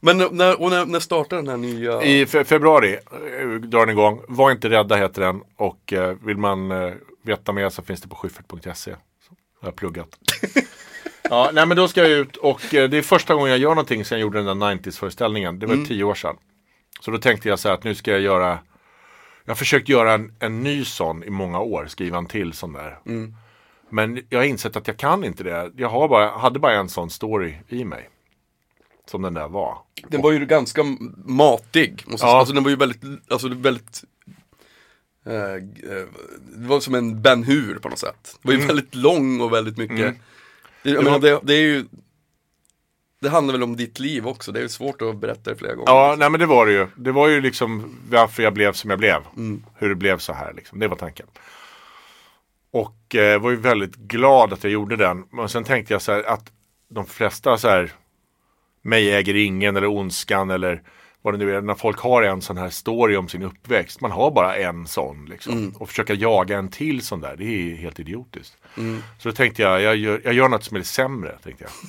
Men 0.00 0.18
när, 0.18 0.60
och 0.62 0.70
när, 0.70 0.86
när 0.86 1.00
startar 1.00 1.36
den 1.36 1.48
här 1.48 1.56
nya... 1.56 2.02
I 2.02 2.24
fe- 2.24 2.44
februari 2.44 2.92
eh, 3.40 3.48
drar 3.48 3.80
den 3.80 3.90
igång. 3.90 4.20
Var 4.28 4.50
inte 4.50 4.70
rädda 4.70 4.96
heter 4.96 5.22
den. 5.22 5.42
Och 5.56 5.92
eh, 5.92 6.14
vill 6.24 6.36
man 6.36 6.70
eh, 6.70 6.92
veta 7.24 7.52
mer 7.52 7.68
så 7.68 7.82
finns 7.82 8.00
det 8.00 8.08
på 8.08 8.16
schyffert.se. 8.16 8.72
Så 8.72 8.90
har 9.60 9.68
jag 9.68 9.76
pluggat. 9.76 10.08
ja, 11.30 11.50
nej 11.52 11.66
men 11.66 11.76
då 11.76 11.88
ska 11.88 12.00
jag 12.00 12.10
ut 12.10 12.36
och 12.36 12.74
eh, 12.74 12.88
det 12.90 12.96
är 12.98 13.02
första 13.02 13.34
gången 13.34 13.50
jag 13.50 13.58
gör 13.58 13.68
någonting 13.70 14.04
sedan 14.04 14.18
jag 14.18 14.22
gjorde 14.22 14.42
den 14.42 14.58
där 14.58 14.66
90s-föreställningen. 14.74 15.58
Det 15.58 15.66
var 15.66 15.74
tio 15.86 16.04
år 16.04 16.14
sedan. 16.14 16.36
Så 17.00 17.10
då 17.10 17.18
tänkte 17.18 17.48
jag 17.48 17.58
så 17.58 17.68
här 17.68 17.74
att 17.74 17.84
nu 17.84 17.94
ska 17.94 18.10
jag 18.10 18.20
göra 18.20 18.58
Jag 19.44 19.50
har 19.50 19.56
försökt 19.56 19.88
göra 19.88 20.12
en, 20.12 20.32
en 20.40 20.60
ny 20.62 20.84
sån 20.84 21.24
i 21.24 21.30
många 21.30 21.60
år, 21.60 21.86
skriva 21.88 22.18
en 22.18 22.26
till 22.26 22.52
sån 22.52 22.72
där. 22.72 22.98
Men 23.90 24.20
jag 24.28 24.38
har 24.38 24.44
insett 24.44 24.76
att 24.76 24.86
jag 24.86 24.96
kan 24.96 25.24
inte 25.24 25.44
det. 25.44 25.72
Jag 25.76 25.88
har 25.88 26.08
bara, 26.08 26.30
hade 26.38 26.58
bara 26.58 26.72
en 26.72 26.88
sån 26.88 27.10
story 27.10 27.54
i 27.68 27.84
mig. 27.84 28.08
Som 29.10 29.22
den 29.22 29.34
där 29.34 29.48
var. 29.48 29.78
Den 30.08 30.22
var 30.22 30.32
ju 30.32 30.46
ganska 30.46 30.84
matig. 31.24 32.04
Måste 32.06 32.26
Ja. 32.26 32.38
Alltså 32.38 32.54
den 32.54 32.62
var 32.64 32.70
ju 32.70 32.76
väldigt, 32.76 33.02
alltså 33.28 33.48
det 33.48 33.56
väldigt 33.56 34.04
eh, 35.26 35.32
eh, 35.32 36.06
Det 36.56 36.68
var 36.68 36.80
som 36.80 36.94
en 36.94 37.22
Ben 37.22 37.42
Hur 37.42 37.78
på 37.78 37.88
något 37.88 37.98
sätt. 37.98 38.38
Det 38.42 38.48
var 38.48 38.60
ju 38.60 38.66
väldigt 38.66 38.94
lång 38.94 39.40
och 39.40 39.52
väldigt 39.52 39.76
mycket 39.76 40.16
det, 40.82 40.90
jag 40.90 41.04
menar, 41.04 41.18
det, 41.18 41.40
det 41.42 41.54
är 41.54 41.62
ju 41.62 41.84
Det 43.20 43.28
handlar 43.28 43.52
väl 43.52 43.62
om 43.62 43.76
ditt 43.76 43.98
liv 43.98 44.26
också, 44.26 44.52
det 44.52 44.58
är 44.58 44.62
ju 44.62 44.68
svårt 44.68 45.02
att 45.02 45.16
berätta 45.16 45.50
det 45.50 45.56
flera 45.56 45.74
gånger. 45.74 45.92
Ja, 45.92 46.14
nej 46.18 46.30
men 46.30 46.40
det 46.40 46.46
var 46.46 46.66
det 46.66 46.72
ju. 46.72 46.86
Det 46.96 47.12
var 47.12 47.28
ju 47.28 47.40
liksom 47.40 47.98
varför 48.10 48.42
jag 48.42 48.54
blev 48.54 48.72
som 48.72 48.90
jag 48.90 48.98
blev. 48.98 49.22
Hur 49.74 49.88
det 49.88 49.94
blev 49.94 50.18
så 50.18 50.32
här 50.32 50.52
liksom. 50.52 50.78
Det 50.78 50.88
var 50.88 50.96
tanken. 50.96 51.26
Och 52.70 53.14
eh, 53.14 53.40
var 53.40 53.50
ju 53.50 53.56
väldigt 53.56 53.96
glad 53.96 54.52
att 54.52 54.64
jag 54.64 54.72
gjorde 54.72 54.96
den. 54.96 55.24
Men 55.30 55.48
sen 55.48 55.64
tänkte 55.64 55.94
jag 55.94 56.02
så 56.02 56.12
här 56.12 56.22
att 56.22 56.52
de 56.90 57.06
flesta 57.06 57.58
så 57.58 57.68
här 57.68 57.92
mig 58.88 59.14
äger 59.14 59.36
ingen 59.36 59.76
eller 59.76 59.86
ondskan 59.86 60.50
eller 60.50 60.82
vad 61.22 61.34
det 61.34 61.38
nu 61.38 61.56
är. 61.56 61.60
När 61.60 61.74
folk 61.74 61.98
har 61.98 62.22
en 62.22 62.42
sån 62.42 62.56
här 62.56 62.70
story 62.70 63.16
om 63.16 63.28
sin 63.28 63.42
uppväxt. 63.42 64.00
Man 64.00 64.10
har 64.10 64.30
bara 64.30 64.56
en 64.56 64.86
sån 64.86 65.26
liksom. 65.26 65.74
Och 65.78 65.88
försöka 65.88 66.14
jaga 66.14 66.58
en 66.58 66.68
till 66.68 67.06
sån 67.06 67.20
där. 67.20 67.36
Det 67.36 67.44
är 67.44 67.76
helt 67.76 68.00
idiotiskt. 68.00 68.56
Så 69.18 69.28
då 69.28 69.32
tänkte 69.32 69.62
jag, 69.62 69.82
jag 69.82 69.96
gör, 69.96 70.20
jag 70.24 70.34
gör 70.34 70.48
något 70.48 70.64
som 70.64 70.76
är 70.76 70.82
sämre. 70.82 71.38
Tänkte 71.44 71.64
jag. 71.64 71.70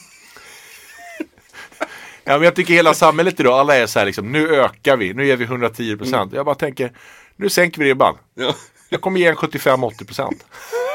Ja, 2.23 2.33
men 2.37 2.41
jag 2.43 2.55
tycker 2.55 2.73
hela 2.73 2.93
samhället 2.93 3.39
idag, 3.39 3.59
alla 3.59 3.75
är 3.75 3.85
så 3.87 3.99
här 3.99 4.05
liksom, 4.05 4.31
nu 4.31 4.55
ökar 4.55 4.97
vi, 4.97 5.13
nu 5.13 5.25
ger 5.25 5.37
vi 5.37 5.43
110 5.43 5.97
procent. 5.97 6.33
Jag 6.33 6.45
bara 6.45 6.55
tänker, 6.55 6.91
nu 7.35 7.49
sänker 7.49 7.79
vi 7.79 7.89
ribban. 7.89 8.17
Ja. 8.33 8.55
Jag 8.89 9.01
kommer 9.01 9.19
ge 9.19 9.27
en 9.27 9.35
75-80 9.35 10.05
procent. 10.05 10.45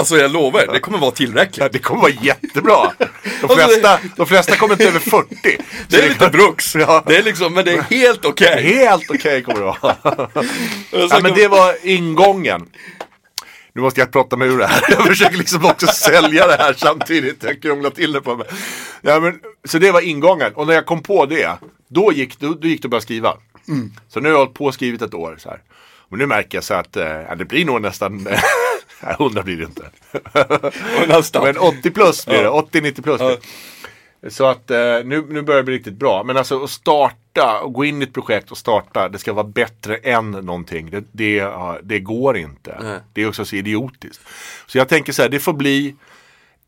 Alltså 0.00 0.16
jag 0.16 0.30
lovar, 0.30 0.66
det 0.72 0.80
kommer 0.80 0.98
vara 0.98 1.10
tillräckligt. 1.10 1.58
Ja, 1.58 1.68
det 1.72 1.78
kommer 1.78 2.00
vara 2.00 2.12
jättebra. 2.22 2.92
De 2.98 3.06
Alltså, 3.42 3.56
flesta, 3.56 3.98
de 4.16 4.26
flesta 4.26 4.56
kommer 4.56 4.74
inte 4.74 4.88
över 4.88 4.98
40. 5.00 5.36
Det 5.88 5.96
är 5.96 6.08
lite 6.08 6.28
bruks. 6.28 6.74
Ja. 6.74 7.04
Det 7.06 7.16
är 7.16 7.22
liksom, 7.22 7.54
men 7.54 7.64
det 7.64 7.72
är 7.72 7.82
helt 7.82 8.24
okej. 8.24 8.62
Helt 8.62 9.10
okej 9.10 9.42
kommer 9.42 9.58
det 9.60 9.64
vara. 9.64 9.96
Ja, 11.10 11.20
men 11.22 11.34
det 11.34 11.48
var 11.48 11.76
ingången. 11.82 12.66
Nu 13.72 13.82
måste 13.82 14.00
jag 14.00 14.12
prata 14.12 14.36
mig 14.36 14.48
ur 14.48 14.58
det 14.58 14.66
här. 14.66 14.82
Jag 14.88 15.06
försöker 15.06 15.36
liksom 15.36 15.64
också 15.64 15.86
sälja 15.86 16.46
det 16.46 16.56
här 16.56 16.72
samtidigt. 16.76 17.42
Jag 17.42 17.62
krånglar 17.62 17.90
till 17.90 18.12
det 18.12 18.20
på 18.20 18.36
mig. 18.36 18.46
Ja, 19.02 19.20
men, 19.20 19.38
så 19.68 19.78
det 19.78 19.92
var 19.92 20.00
ingången. 20.00 20.52
Och 20.54 20.66
när 20.66 20.74
jag 20.74 20.86
kom 20.86 21.02
på 21.02 21.26
det, 21.26 21.50
då 21.88 22.12
gick, 22.12 22.38
då, 22.40 22.54
då 22.54 22.68
gick 22.68 22.82
det 22.82 22.86
att 22.86 22.90
börja 22.90 23.00
skriva. 23.00 23.36
Så 24.08 24.20
nu 24.20 24.28
har 24.28 24.32
jag 24.34 24.38
hållit 24.38 24.54
på 24.54 24.64
och 24.64 24.74
skrivit 24.74 25.02
ett 25.02 25.14
år. 25.14 25.36
Så 25.38 25.48
här. 25.48 25.58
Och 26.10 26.18
nu 26.18 26.26
märker 26.26 26.56
jag 26.58 26.64
så 26.64 26.74
att 26.74 26.96
eh, 26.96 27.04
ja, 27.06 27.34
det 27.34 27.44
blir 27.44 27.64
nog 27.64 27.82
nästan, 27.82 28.28
nej, 29.02 29.16
100 29.20 29.42
blir 29.42 29.56
det 29.56 29.64
inte. 29.64 29.90
Men 31.42 31.58
80 31.58 31.90
plus 31.90 32.26
blir 32.26 32.36
det, 32.38 32.42
Ja. 32.44 32.66
80-90 32.72 33.02
plus. 33.02 33.18
blir 33.18 33.28
det. 33.28 33.40
Så 34.30 34.46
att 34.46 34.70
eh, 34.70 34.76
nu, 35.04 35.26
nu 35.28 35.42
börjar 35.42 35.60
det 35.60 35.64
bli 35.64 35.74
riktigt 35.74 35.94
bra. 35.94 36.24
Men 36.24 36.36
alltså 36.36 36.64
att 36.64 36.70
starta 36.70 37.60
och 37.60 37.72
gå 37.72 37.84
in 37.84 38.02
i 38.02 38.04
ett 38.04 38.12
projekt 38.14 38.50
och 38.50 38.58
starta, 38.58 39.08
det 39.08 39.18
ska 39.18 39.32
vara 39.32 39.46
bättre 39.46 39.96
än 39.96 40.30
någonting. 40.30 40.90
Det, 40.90 41.04
det, 41.12 41.48
det 41.82 42.00
går 42.00 42.36
inte. 42.36 42.78
Nej. 42.82 42.98
Det 43.12 43.22
är 43.22 43.28
också 43.28 43.44
så 43.44 43.56
idiotiskt. 43.56 44.22
Så 44.66 44.78
jag 44.78 44.88
tänker 44.88 45.12
så 45.12 45.22
här, 45.22 45.28
det 45.28 45.38
får 45.40 45.52
bli 45.52 45.94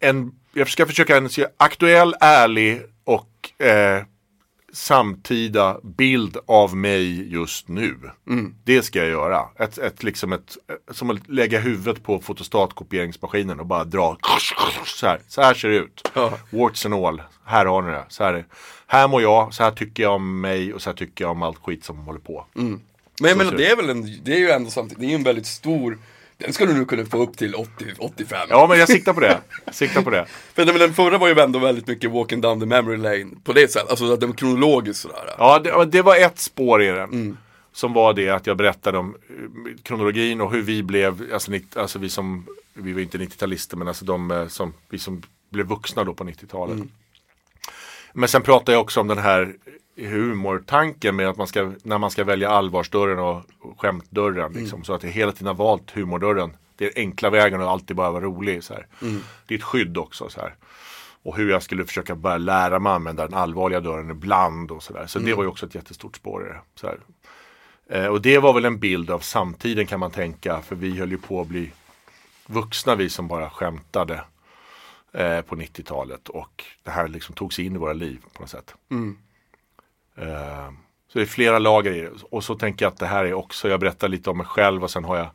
en, 0.00 0.32
jag 0.52 0.68
ska 0.68 0.86
försöka 0.86 1.16
en 1.16 1.28
aktuell, 1.56 2.14
ärlig 2.20 2.82
och 3.04 3.62
eh, 3.66 4.02
samtida 4.72 5.80
bild 5.82 6.36
av 6.46 6.76
mig 6.76 7.32
just 7.32 7.68
nu. 7.68 7.96
Det 8.64 8.82
ska 8.82 8.98
jag 8.98 9.08
göra. 9.08 9.48
Ett, 9.58 9.78
ett, 9.78 10.02
liksom 10.02 10.32
ett, 10.32 10.56
som 10.90 11.10
att 11.10 11.28
lägga 11.28 11.60
huvudet 11.60 12.02
på 12.02 12.20
fotostatkopieringsmaskinen 12.20 13.60
och 13.60 13.66
bara 13.66 13.84
dra. 13.84 14.16
Så 14.86 15.06
här, 15.06 15.20
så 15.28 15.42
här 15.42 15.54
ser 15.54 15.68
det 15.68 15.76
ut. 15.76 16.10
Ja. 16.14 16.38
Warts 16.50 16.86
and 16.86 16.94
all. 16.94 17.22
Här 17.44 17.66
har 17.66 17.82
ni 17.82 17.90
det. 17.90 18.04
Så 18.08 18.24
här, 18.24 18.34
är- 18.34 18.44
här 18.86 19.08
mår 19.08 19.22
jag, 19.22 19.54
så 19.54 19.62
här 19.62 19.70
tycker 19.70 20.02
jag 20.02 20.14
om 20.14 20.40
mig 20.40 20.74
och 20.74 20.82
så 20.82 20.90
här 20.90 20.96
tycker 20.96 21.24
jag 21.24 21.30
om 21.30 21.42
allt 21.42 21.58
skit 21.58 21.84
som 21.84 21.96
håller 21.98 22.20
på. 22.20 22.46
Men 22.54 22.80
jag 23.28 23.38
menar, 23.38 23.52
det 23.52 23.66
är 23.70 23.76
väl 23.76 23.90
en, 23.90 24.18
det 24.24 24.32
är 24.34 24.38
ju 24.38 24.50
ändå 24.50 24.70
samtidigt, 24.70 25.00
det 25.00 25.06
är 25.06 25.08
ju 25.10 25.14
en 25.14 25.22
väldigt 25.22 25.46
stor 25.46 25.98
Den 26.42 26.52
ska 26.52 26.66
du 26.66 26.74
nu 26.74 26.84
kunna 26.84 27.04
få 27.04 27.18
upp 27.18 27.36
till 27.36 27.54
80, 27.54 27.84
85 27.98 28.46
Ja 28.50 28.66
men 28.66 28.78
jag 28.78 28.88
siktar 28.88 29.12
på 29.12 29.20
det. 29.20 29.40
Siktar 29.72 30.02
på 30.02 30.10
det. 30.10 30.26
För 30.54 30.64
den, 30.64 30.94
förra 30.94 31.18
var 31.18 31.28
ju 31.28 31.40
ändå 31.40 31.58
väldigt 31.58 31.86
mycket 31.86 32.10
walking 32.10 32.40
down 32.40 32.60
the 32.60 32.66
memory 32.66 32.96
lane 32.96 33.26
På 33.44 33.52
det 33.52 33.72
sättet, 33.72 33.90
alltså 33.90 34.12
att 34.12 34.20
den 34.20 34.28
var 34.28 34.36
kronologisk 34.36 35.00
sådär 35.00 35.34
Ja, 35.38 35.58
det, 35.58 35.84
det 35.84 36.02
var 36.02 36.16
ett 36.16 36.38
spår 36.38 36.82
i 36.82 36.86
den. 36.86 37.36
Som 37.72 37.92
var 37.92 38.12
det 38.12 38.28
att 38.28 38.46
jag 38.46 38.56
berättade 38.56 38.98
om 38.98 39.16
eh, 39.28 39.82
kronologin 39.82 40.40
och 40.40 40.52
hur 40.52 40.62
vi 40.62 40.82
blev, 40.82 41.32
alltså, 41.32 41.52
alltså 41.74 41.98
vi 41.98 42.08
som, 42.08 42.46
vi 42.74 42.92
var 42.92 43.00
inte 43.00 43.18
90-talister 43.18 43.76
men 43.76 43.88
alltså 43.88 44.04
de 44.04 44.30
eh, 44.30 44.48
som, 44.48 44.74
vi 44.88 44.98
som 44.98 45.22
blev 45.50 45.66
vuxna 45.66 46.04
då 46.04 46.14
på 46.14 46.24
90-talet. 46.24 46.78
Men 48.12 48.28
sen 48.28 48.42
pratade 48.42 48.72
jag 48.72 48.82
också 48.82 49.00
om 49.00 49.08
den 49.08 49.18
här 49.18 49.54
humortanken 49.96 51.16
med 51.16 51.28
att 51.28 51.36
man 51.36 51.46
ska, 51.46 51.72
när 51.82 51.98
man 51.98 52.10
ska 52.10 52.24
välja 52.24 52.50
allvarsdörren 52.50 53.18
och, 53.18 53.42
skämtdörren. 53.78 54.52
Liksom, 54.52 54.84
Så 54.84 54.94
att 54.94 55.02
jag 55.02 55.10
hela 55.10 55.32
tiden 55.32 55.46
har 55.46 55.54
valt 55.54 55.90
humordörren. 55.90 56.56
Det 56.76 56.84
är 56.86 56.92
enkla 56.96 57.30
vägen 57.30 57.60
och 57.60 57.70
alltid 57.70 57.96
bara 57.96 58.10
vara 58.10 58.24
rolig. 58.24 58.64
Så 58.64 58.74
här. 58.74 58.86
Det 59.46 59.54
är 59.54 59.58
ett 59.58 59.64
skydd 59.64 59.98
också. 59.98 60.28
Så 60.28 60.40
här. 60.40 60.54
Och 61.22 61.36
hur 61.36 61.50
jag 61.50 61.62
skulle 61.62 61.84
försöka 61.84 62.14
börja 62.14 62.38
lära 62.38 62.78
mig 62.78 62.92
använda 62.92 63.24
den 63.28 63.34
allvarliga 63.34 63.80
dörren 63.80 64.10
ibland 64.10 64.70
och 64.70 64.82
sådär. 64.82 65.06
Så 65.06 65.18
det 65.18 65.34
var 65.34 65.42
ju 65.42 65.48
också 65.48 65.66
ett 65.66 65.74
jättestort 65.74 66.16
spår 66.16 66.46
i 66.46 66.48
det. 66.48 66.60
Så 66.74 66.86
här. 66.86 66.98
Eh, 67.88 68.06
och 68.06 68.22
det 68.22 68.38
var 68.38 68.52
väl 68.52 68.64
en 68.64 68.78
bild 68.78 69.10
av 69.10 69.18
samtiden 69.18 69.86
kan 69.86 70.00
man 70.00 70.10
tänka. 70.10 70.62
För 70.62 70.76
vi 70.76 70.98
höll 70.98 71.10
ju 71.10 71.18
på 71.18 71.40
att 71.40 71.46
bli 71.48 71.72
vuxna 72.46 72.94
vi 72.94 73.10
som 73.10 73.28
bara 73.28 73.50
skämtade 73.50 74.24
eh, 75.12 75.40
på 75.40 75.56
90-talet. 75.56 76.28
Och 76.28 76.64
det 76.82 76.90
här 76.90 77.08
liksom 77.08 77.34
tog 77.34 77.54
sig 77.54 77.64
in 77.66 77.74
i 77.74 77.78
våra 77.78 77.92
liv 77.92 78.18
på 78.32 78.42
något 78.42 78.50
sätt. 78.50 78.74
Eh, 78.90 78.96
så 81.08 81.18
det 81.18 81.22
är 81.22 81.26
flera 81.26 81.58
lager 81.58 81.92
i 81.92 82.00
det. 82.00 82.10
Och 82.30 82.44
så 82.44 82.54
tänker 82.54 82.84
jag 82.84 82.92
att 82.92 82.98
det 82.98 83.06
här 83.06 83.24
är 83.24 83.32
också, 83.32 83.68
jag 83.68 83.80
berättar 83.80 84.08
lite 84.08 84.30
om 84.30 84.38
mig 84.38 84.46
själv 84.46 84.82
och 84.82 84.90
sen 84.90 85.04
har 85.04 85.16
jag 85.16 85.28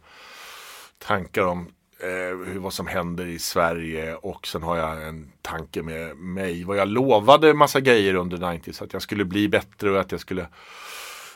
tankar 0.98 1.44
om 1.44 1.68
eh, 2.00 2.60
vad 2.62 2.74
som 2.74 2.88
händer 2.88 3.26
i 3.26 3.40
Sverige 3.40 4.16
och 4.16 4.48
sen 4.48 4.64
har 4.64 4.78
jag 4.78 5.08
en 5.08 5.32
tanke 5.42 5.82
med 5.84 6.18
mig. 6.18 6.64
Vad 6.64 6.78
jag 6.78 6.88
lovade 6.88 7.54
massa 7.54 7.80
grejer 7.80 8.14
under 8.16 8.38
90s. 8.38 8.84
Att 8.84 8.94
jag 8.94 9.02
skulle 9.02 9.26
bli 9.26 9.50
bättre 9.50 9.92
och 9.92 10.00
att 10.00 10.12
jag 10.12 10.22
skulle 10.22 10.48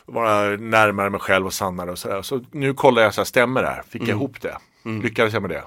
vara 0.06 0.56
närmare 0.56 1.10
mig 1.10 1.20
själv 1.20 1.46
och 1.46 1.52
sannare 1.52 1.90
och 1.90 1.98
sådär. 1.98 2.22
Så 2.22 2.40
nu 2.50 2.74
kollar 2.74 3.02
jag 3.02 3.14
så 3.14 3.20
här, 3.20 3.24
stämmer 3.26 3.62
det 3.62 3.68
här? 3.68 3.82
Fick 3.82 4.02
jag 4.02 4.08
ihop 4.08 4.40
det? 4.40 4.58
Lyckades 5.02 5.32
jag 5.32 5.42
med 5.42 5.50
det? 5.50 5.64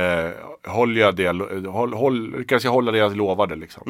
Eh, 0.00 0.30
håller 0.72 1.00
jag 1.00 1.16
det, 1.16 1.28
håll, 1.68 1.92
håll, 1.94 2.38
lyckades 2.38 2.64
jag 2.64 2.70
hålla 2.72 2.92
det 2.92 2.98
jag 2.98 3.16
lovade 3.16 3.56
liksom? 3.56 3.82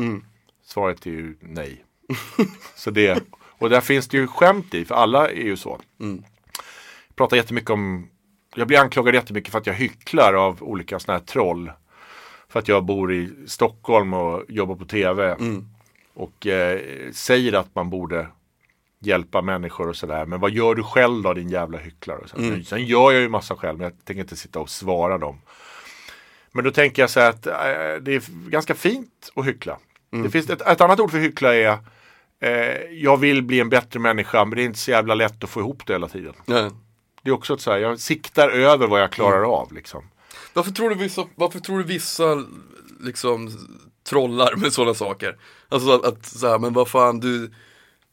Svaret 0.64 1.06
är 1.06 1.10
ju 1.10 1.36
nej. 1.40 1.84
så 2.74 2.90
det, 2.90 3.22
och 3.58 3.70
där 3.70 3.80
finns 3.80 4.08
det 4.08 4.16
ju 4.16 4.26
skämt 4.26 4.74
i, 4.74 4.84
för 4.84 4.94
alla 4.94 5.30
är 5.30 5.44
ju 5.44 5.56
så. 5.56 5.80
Jag 7.08 7.16
pratar 7.16 7.36
jättemycket 7.36 7.70
om, 7.70 8.08
jag 8.54 8.68
blir 8.68 8.78
anklagad 8.78 9.14
jättemycket 9.14 9.52
för 9.52 9.58
att 9.58 9.66
jag 9.66 9.74
hycklar 9.74 10.34
av 10.34 10.62
olika 10.62 10.98
sådana 10.98 11.18
här 11.18 11.26
troll. 11.26 11.72
För 12.48 12.58
att 12.58 12.68
jag 12.68 12.84
bor 12.84 13.12
i 13.12 13.30
Stockholm 13.46 14.14
och 14.14 14.44
jobbar 14.48 14.74
på 14.74 14.84
tv. 14.84 15.36
Och 16.14 16.46
eh, 16.46 16.80
säger 17.12 17.52
att 17.52 17.74
man 17.74 17.90
borde 17.90 18.28
hjälpa 19.00 19.42
människor 19.42 19.88
och 19.88 19.96
sådär. 19.96 20.26
Men 20.26 20.40
vad 20.40 20.50
gör 20.50 20.74
du 20.74 20.82
själv 20.82 21.22
då 21.22 21.34
din 21.34 21.48
jävla 21.48 21.78
hycklare? 21.78 22.18
Och 22.18 22.28
så. 22.28 22.36
Sen 22.64 22.84
gör 22.84 23.12
jag 23.12 23.22
ju 23.22 23.28
massa 23.28 23.56
själv 23.56 23.78
men 23.78 23.84
jag 23.84 24.04
tänker 24.04 24.20
inte 24.20 24.36
sitta 24.36 24.60
och 24.60 24.70
svara 24.70 25.18
dem. 25.18 25.40
Men 26.52 26.64
då 26.64 26.70
tänker 26.70 27.02
jag 27.02 27.10
så 27.10 27.20
här 27.20 27.30
att 27.30 27.46
eh, 27.46 28.02
det 28.02 28.14
är 28.14 28.48
ganska 28.50 28.74
fint 28.74 29.32
att 29.34 29.46
hyckla. 29.46 29.78
Det 30.10 30.30
finns 30.30 30.50
ett, 30.50 30.60
ett 30.60 30.80
annat 30.80 31.00
ord 31.00 31.10
för 31.10 31.18
hyckla 31.18 31.54
är 31.54 31.78
eh, 32.42 32.50
jag 32.92 33.16
vill 33.16 33.42
bli 33.42 33.60
en 33.60 33.68
bättre 33.68 34.00
människa 34.00 34.44
men 34.44 34.56
det 34.56 34.62
är 34.62 34.66
inte 34.66 34.78
så 34.78 34.90
jävla 34.90 35.14
lätt 35.14 35.44
att 35.44 35.50
få 35.50 35.60
ihop 35.60 35.86
det 35.86 35.92
hela 35.92 36.08
tiden. 36.08 36.34
Nej. 36.46 36.70
Det 37.22 37.30
är 37.30 37.34
också 37.34 37.54
ett 37.54 37.60
så 37.60 37.70
här, 37.70 37.78
jag 37.78 37.98
siktar 38.00 38.48
över 38.48 38.86
vad 38.86 39.00
jag 39.00 39.12
klarar 39.12 39.42
av 39.60 39.72
liksom. 39.72 40.04
Varför 40.52 40.70
tror 40.70 40.88
du 40.90 40.94
vissa, 40.94 41.24
varför 41.34 41.60
tror 41.60 41.78
du 41.78 41.84
vissa 41.84 42.44
liksom 43.00 43.50
trollar 44.08 44.56
med 44.56 44.72
sådana 44.72 44.94
saker? 44.94 45.36
Alltså 45.68 45.90
att, 45.92 46.04
att 46.04 46.26
så 46.26 46.48
här, 46.48 46.58
men 46.58 46.72
vad 46.72 46.88
fan 46.88 47.20
du 47.20 47.50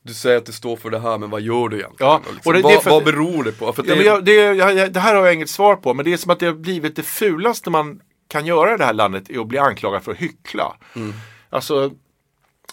du 0.06 0.14
säger 0.14 0.38
att 0.38 0.46
du 0.46 0.52
står 0.52 0.76
för 0.76 0.90
det 0.90 1.00
här, 1.00 1.18
men 1.18 1.30
vad 1.30 1.42
gör 1.42 1.70
du 1.70 1.78
egentligen? 1.80 2.12
Ja, 2.12 2.22
liksom, 2.34 2.40
och 2.50 2.54
det- 2.54 2.60
det 2.60 2.64
vad, 2.64 2.84
för- 2.84 2.90
vad 2.90 3.04
beror 3.04 3.44
det 3.44 3.52
på? 3.52 3.74
För 3.74 3.84
Ja, 3.88 3.96
det, 3.96 4.04
jag, 4.04 4.26
det, 4.26 4.34
jag, 4.34 4.94
det 4.94 5.00
här 5.00 5.16
har 5.16 5.26
jag 5.26 5.34
inget 5.34 5.50
svar 5.50 5.76
på, 5.76 5.94
men 5.94 6.06
det 6.06 6.14
är 6.14 6.18
som 6.18 6.32
att 6.32 6.40
det 6.40 6.46
har 6.46 6.54
blivit 6.54 6.96
det 6.96 7.04
fulaste 7.04 7.70
man 7.70 8.02
kan 8.28 8.46
göra 8.46 8.74
i 8.74 8.78
det 8.78 8.86
här 8.86 8.94
landet 8.94 9.30
är 9.30 9.40
att 9.40 9.48
bli 9.48 9.58
anklagad 9.58 10.04
för 10.04 10.12
att 10.12 10.18
hyckla. 10.18 10.76
Alltså, 11.50 11.92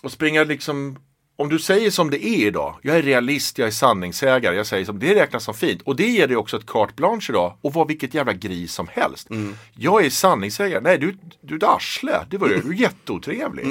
att 0.02 0.12
springa 0.12 0.44
liksom 0.44 0.98
om 1.40 1.48
du 1.48 1.58
säger 1.58 1.90
som 1.90 2.10
det 2.10 2.26
är 2.26 2.46
idag, 2.46 2.74
jag 2.82 2.96
är 2.96 3.02
realist, 3.02 3.58
jag 3.58 3.66
är 3.68 3.72
sanningssägare, 3.72 4.56
jag 4.56 4.66
säger 4.66 4.84
som 4.84 4.98
det 4.98 5.14
räknas 5.14 5.44
som 5.44 5.54
fint. 5.54 5.82
Och 5.82 5.96
det 5.96 6.06
ger 6.08 6.28
dig 6.28 6.36
också 6.36 6.56
ett 6.56 6.66
carte 6.66 6.92
blanche 6.96 7.26
idag 7.28 7.56
och 7.60 7.72
vara 7.74 7.84
vilket 7.86 8.14
jävla 8.14 8.32
gris 8.32 8.72
som 8.74 8.88
helst. 8.92 9.28
Jag 9.74 10.04
är 10.04 10.10
sanningssägare, 10.10 10.80
nej 10.80 10.98
du, 10.98 11.18
du 11.40 11.54
är 11.54 11.58
ett 11.58 11.64
arsle, 11.64 12.12
det 12.30 12.38
var 12.38 12.48
du, 12.48 12.60
du 12.60 12.68
är 12.70 12.74
jätteotrevlig. 12.80 13.66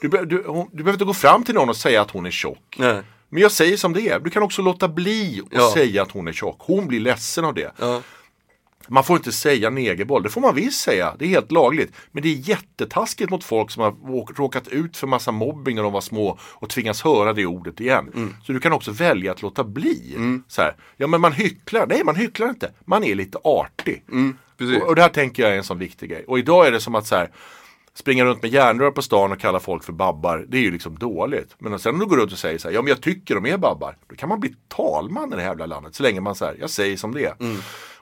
Du, 0.00 0.08
be- 0.08 0.24
du, 0.24 0.44
hon, 0.46 0.68
du 0.72 0.76
behöver 0.76 0.92
inte 0.92 1.04
gå 1.04 1.14
fram 1.14 1.44
till 1.44 1.54
någon 1.54 1.68
och 1.68 1.76
säga 1.76 2.02
att 2.02 2.10
hon 2.10 2.26
är 2.26 2.30
tjock. 2.30 2.76
Nej. 2.78 3.02
Men 3.28 3.42
jag 3.42 3.52
säger 3.52 3.76
som 3.76 3.92
det 3.92 4.08
är. 4.08 4.20
Du 4.20 4.30
kan 4.30 4.42
också 4.42 4.62
låta 4.62 4.88
bli 4.88 5.40
att 5.46 5.58
Ja. 5.58 5.70
säga 5.74 6.02
att 6.02 6.10
hon 6.10 6.28
är 6.28 6.32
tjock. 6.32 6.56
Hon 6.60 6.86
blir 6.86 7.00
ledsen 7.00 7.44
av 7.44 7.54
det. 7.54 7.72
Ja. 7.78 8.00
Man 8.88 9.04
får 9.04 9.16
inte 9.16 9.32
säga 9.32 9.70
negerboll. 9.70 10.22
Det 10.22 10.28
får 10.28 10.40
man 10.40 10.54
visst 10.54 10.80
säga. 10.80 11.14
Det 11.18 11.24
är 11.24 11.28
helt 11.28 11.52
lagligt. 11.52 11.92
Men 12.12 12.22
det 12.22 12.28
är 12.28 12.48
jättetaskigt 12.48 13.30
mot 13.30 13.44
folk 13.44 13.70
som 13.70 13.82
har 13.82 14.10
åk- 14.14 14.38
råkat 14.38 14.68
ut 14.68 14.96
för 14.96 15.06
massa 15.06 15.32
mobbing 15.32 15.76
när 15.76 15.82
de 15.82 15.92
var 15.92 16.00
små 16.00 16.38
och 16.42 16.70
tvingas 16.70 17.02
höra 17.02 17.32
det 17.32 17.46
ordet 17.46 17.80
igen. 17.80 18.10
Mm. 18.14 18.34
Så 18.46 18.52
du 18.52 18.60
kan 18.60 18.72
också 18.72 18.90
välja 18.90 19.32
att 19.32 19.42
låta 19.42 19.64
bli. 19.64 20.14
Så 20.48 20.62
här. 20.62 20.76
Ja 20.96 21.06
men 21.06 21.20
man 21.20 21.32
hycklar. 21.32 21.86
Nej 21.86 22.04
man 22.04 22.16
hycklar 22.16 22.48
inte. 22.48 22.72
Man 22.84 23.04
är 23.04 23.14
lite 23.14 23.38
artig. 23.44 24.04
Mm. 24.12 24.36
Och, 24.82 24.88
och 24.88 24.94
det 24.96 25.02
här 25.02 25.08
tänker 25.08 25.42
jag 25.42 25.52
är 25.52 25.56
en 25.56 25.64
sån 25.64 25.78
viktig 25.78 26.10
grej. 26.10 26.24
Och 26.28 26.38
idag 26.38 26.66
är 26.66 26.72
det 26.72 26.80
som 26.80 26.94
att 26.94 27.06
så 27.06 27.16
här, 27.16 27.30
springa 27.94 28.24
runt 28.24 28.42
med 28.42 28.52
järnrör 28.52 28.90
på 28.90 29.02
stan 29.02 29.32
och 29.32 29.40
kalla 29.40 29.60
folk 29.60 29.84
för 29.84 29.92
babbar. 29.92 30.44
Det 30.48 30.56
är 30.56 30.62
ju 30.62 30.70
liksom 30.70 30.98
dåligt. 30.98 31.54
Men 31.58 31.78
sen 31.78 31.94
om 31.94 32.00
du 32.00 32.06
går 32.06 32.16
runt 32.16 32.32
och 32.32 32.38
säger 32.38 32.58
så 32.58 32.68
här, 32.68 32.74
ja 32.74 32.82
men 32.82 32.88
jag 32.88 33.00
tycker 33.00 33.34
de 33.34 33.46
är 33.46 33.56
babbar. 33.58 33.96
Då 34.08 34.16
kan 34.16 34.28
man 34.28 34.40
bli 34.40 34.54
talman 34.68 35.32
i 35.32 35.36
det 35.36 35.42
här 35.42 35.48
jävla 35.48 35.66
landet. 35.66 35.94
Så 35.94 36.02
länge 36.02 36.20
man 36.20 36.34
säger, 36.34 36.56
jag 36.60 36.70
säger 36.70 36.96
som 36.96 37.14
det 37.14 37.24
är. 37.24 37.34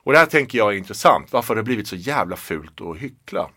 Och 0.03 0.11
det 0.11 0.17
här 0.17 0.25
tänker 0.25 0.57
jag 0.57 0.73
är 0.73 0.77
intressant. 0.77 1.33
Varför 1.33 1.47
har 1.47 1.55
det 1.55 1.63
blivit 1.63 1.87
så 1.87 1.95
jävla 1.95 2.35
fult 2.35 2.81
att 2.81 2.97
hyckla? 2.97 3.49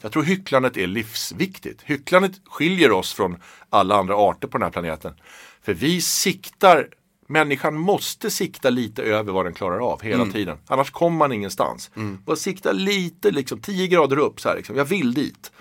Jag 0.00 0.12
tror 0.12 0.22
hycklandet 0.22 0.76
är 0.76 0.86
livsviktigt. 0.86 1.82
Hycklandet 1.82 2.32
skiljer 2.44 2.92
oss 2.92 3.12
från 3.12 3.36
alla 3.70 3.96
andra 3.96 4.16
arter 4.16 4.48
på 4.48 4.58
den 4.58 4.64
här 4.64 4.70
planeten. 4.70 5.14
För 5.62 5.74
vi 5.74 6.00
siktar 6.00 6.88
Människan 7.30 7.74
måste 7.74 8.30
sikta 8.30 8.70
lite 8.70 9.02
över 9.02 9.32
vad 9.32 9.46
den 9.46 9.54
klarar 9.54 9.78
av 9.92 10.02
hela 10.02 10.26
tiden. 10.26 10.58
Annars 10.66 10.90
kommer 10.90 11.16
man 11.16 11.32
ingenstans. 11.32 11.90
Bara 12.24 12.36
sikta 12.36 12.72
lite, 12.72 13.30
liksom 13.30 13.60
10 13.60 13.86
grader 13.86 14.18
upp. 14.18 14.40
Så 14.40 14.48
här, 14.48 14.56
liksom. 14.56 14.76
Jag 14.76 14.84
vill 14.84 15.14
dit. 15.14 15.52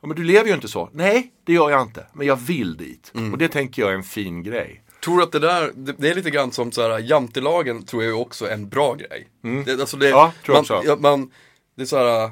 Ja, 0.00 0.06
men 0.08 0.16
du 0.16 0.24
lever 0.24 0.48
ju 0.48 0.54
inte 0.54 0.68
så. 0.68 0.90
Nej, 0.92 1.32
det 1.44 1.52
gör 1.52 1.70
jag 1.70 1.82
inte. 1.82 2.06
Men 2.12 2.26
jag 2.26 2.36
vill 2.36 2.76
dit. 2.76 3.12
Och 3.32 3.38
det 3.38 3.48
tänker 3.48 3.82
jag 3.82 3.90
är 3.90 3.94
en 3.94 4.02
fin 4.02 4.42
grej. 4.42 4.82
Tror 5.06 5.22
att 5.22 5.32
det 5.32 5.38
där, 5.38 5.72
det, 5.74 5.94
det 5.98 6.08
är 6.10 6.14
lite 6.14 6.30
grann 6.30 6.52
som 6.52 6.72
så 6.72 6.82
här, 6.82 6.98
jantelagen 6.98 7.82
tror 7.84 8.02
jag 8.04 8.10
är 8.12 8.16
också 8.20 8.50
en 8.50 8.68
bra 8.68 8.94
grej. 8.94 9.28
Det, 9.66 9.80
alltså 9.80 9.96
det, 9.96 10.06
Mm. 10.06 10.18
Ja, 10.18 10.32
tror 10.44 10.56
jag 10.56 10.68
man, 10.70 10.78
också. 10.78 10.96
man, 11.02 11.30
det 11.76 11.82
är 11.82 11.86
så 11.86 11.96
här, 11.96 12.30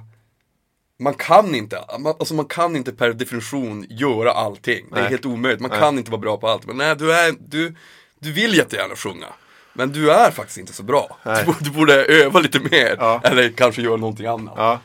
man 0.99 1.15
kan 1.15 1.55
inte, 1.55 1.85
man, 1.99 2.15
alltså 2.19 2.35
man 2.35 2.45
kan 2.45 2.77
inte 2.77 2.93
per 2.93 3.13
definition 3.13 3.87
göra 3.91 4.33
allting. 4.33 4.87
Det 4.91 4.97
är 4.97 5.01
Nej. 5.01 5.11
helt 5.11 5.27
omöjligt, 5.27 5.61
man 5.61 5.71
kan 5.71 5.99
inte 5.99 6.11
vara 6.11 6.21
bra 6.21 6.37
på 6.37 6.49
allt. 6.49 6.67
Men 6.67 6.77
nej, 6.77 6.97
du, 6.97 7.13
är, 7.13 7.35
du, 7.39 7.75
du 8.19 8.33
vill 8.33 8.55
jättegärna 8.55 8.97
sjunga. 8.97 9.27
Men 9.73 9.93
du 9.93 10.13
är 10.13 10.31
faktiskt 10.31 10.59
inte 10.59 10.73
så 10.73 10.83
bra. 10.83 11.17
Du, 11.25 11.31
borde- 11.45 11.59
du 11.65 11.71
borde 11.71 12.05
öva 12.05 12.41
lite 12.41 12.61
mer. 12.61 12.97
Ja. 12.99 13.21
Eller 13.25 13.51
kanske 13.51 13.83
göra 13.83 13.97
någonting 13.97 14.27
annat. 14.27 14.55
Ja. 14.57 14.81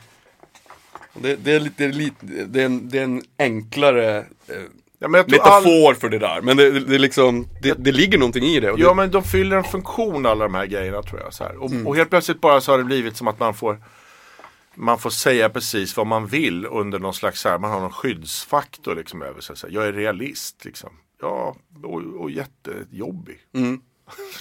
Det, 1.14 1.36
det, 1.36 1.52
är 1.52 1.60
lite, 1.60 1.74
det, 1.76 1.84
är 1.84 1.92
lite, 1.92 2.26
det, 2.46 2.60
är 2.62 2.66
en, 2.66 2.88
det 2.88 2.98
är 2.98 3.04
en 3.04 3.22
enklare 3.38 4.18
eh, 4.18 4.54
Ja, 5.02 5.08
men 5.08 5.18
jag 5.18 5.28
tror 5.28 5.40
all... 5.40 5.62
metafor 5.62 5.94
för 5.94 6.08
det 6.08 6.18
där. 6.18 6.40
Men 6.42 6.56
det, 6.56 6.80
det, 6.80 6.98
liksom, 6.98 7.48
det, 7.62 7.74
det 7.78 7.92
ligger 7.92 8.18
någonting 8.18 8.44
i 8.44 8.60
det. 8.60 8.70
Och 8.70 8.80
Ja 8.80 8.88
det 8.88 8.94
men 8.94 9.10
de 9.10 9.24
fyller 9.24 9.56
en 9.56 9.64
funktion 9.64 10.26
alla 10.26 10.44
de 10.44 10.54
här 10.54 10.66
grejerna 10.66 11.02
tror 11.02 11.20
jag. 11.20 11.34
Så 11.34 11.44
här. 11.44 11.56
Och, 11.56 11.70
och 11.86 11.96
helt 11.96 12.10
plötsligt 12.10 12.40
bara 12.40 12.60
så 12.60 12.72
har 12.72 12.78
det 12.78 12.84
blivit 12.84 13.16
som 13.16 13.28
att 13.28 13.40
man 13.40 13.54
får 13.54 13.82
man 14.74 14.98
får 14.98 15.10
säga 15.10 15.50
precis 15.50 15.96
vad 15.96 16.06
man 16.06 16.26
vill 16.26 16.66
under 16.66 16.98
någon 16.98 17.14
slags, 17.14 17.40
så 17.40 17.48
här, 17.48 17.58
man 17.58 17.70
har 17.70 17.80
någon 17.80 17.92
skyddsfaktor 17.92 18.94
liksom 18.94 19.22
över 19.22 19.40
sig. 19.40 19.56
Så 19.56 19.66
här, 19.66 19.74
jag 19.74 19.86
är 19.86 19.92
realist 19.92 20.64
liksom. 20.64 20.90
Ja, 21.20 21.56
och, 21.82 22.02
och 22.02 22.30
jättejobbig. 22.30 23.38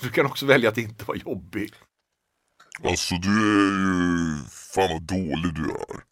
Du 0.02 0.10
kan 0.10 0.26
också 0.26 0.46
välja 0.46 0.70
att 0.70 0.78
inte 0.78 1.06
vara 1.06 1.18
jobbig. 1.18 1.74
Alltså 2.84 3.16
du 3.16 3.30
är 3.30 3.72
ju... 3.72 4.44
Fan 4.50 4.90
vad 4.90 5.02
dålig 5.02 5.54
du 5.56 5.72
är. 5.72 6.04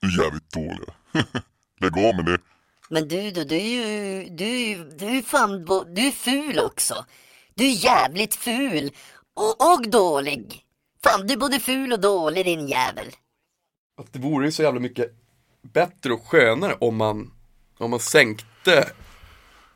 Du 0.00 0.08
är 0.08 0.24
jävligt 0.24 0.50
dålig. 0.50 0.88
Lägg 1.80 1.98
av 1.98 2.16
med 2.16 2.24
det. 2.24 2.38
Men 2.92 3.08
du 3.08 3.30
då, 3.30 3.44
du 3.44 3.56
är 3.56 3.60
ju, 3.60 4.28
du 4.28 4.44
är 4.44 4.68
ju, 4.68 4.84
du 4.84 5.06
är 5.06 5.22
fan, 5.22 5.64
du 5.94 6.06
är 6.06 6.10
ful 6.10 6.58
också. 6.58 7.04
Du 7.54 7.64
är 7.64 7.84
jävligt 7.84 8.34
ful 8.34 8.92
och, 9.34 9.72
och 9.72 9.90
dålig. 9.90 10.64
Fan, 11.04 11.26
du 11.26 11.34
är 11.34 11.38
både 11.38 11.60
ful 11.60 11.92
och 11.92 12.00
dålig 12.00 12.44
din 12.44 12.68
jävel. 12.68 13.06
Att 14.00 14.12
det 14.12 14.18
vore 14.18 14.46
ju 14.46 14.52
så 14.52 14.62
jävla 14.62 14.80
mycket 14.80 15.06
bättre 15.72 16.12
och 16.12 16.26
skönare 16.26 16.76
om 16.80 16.96
man, 16.96 17.30
om 17.78 17.90
man 17.90 18.00
sänkte 18.00 18.88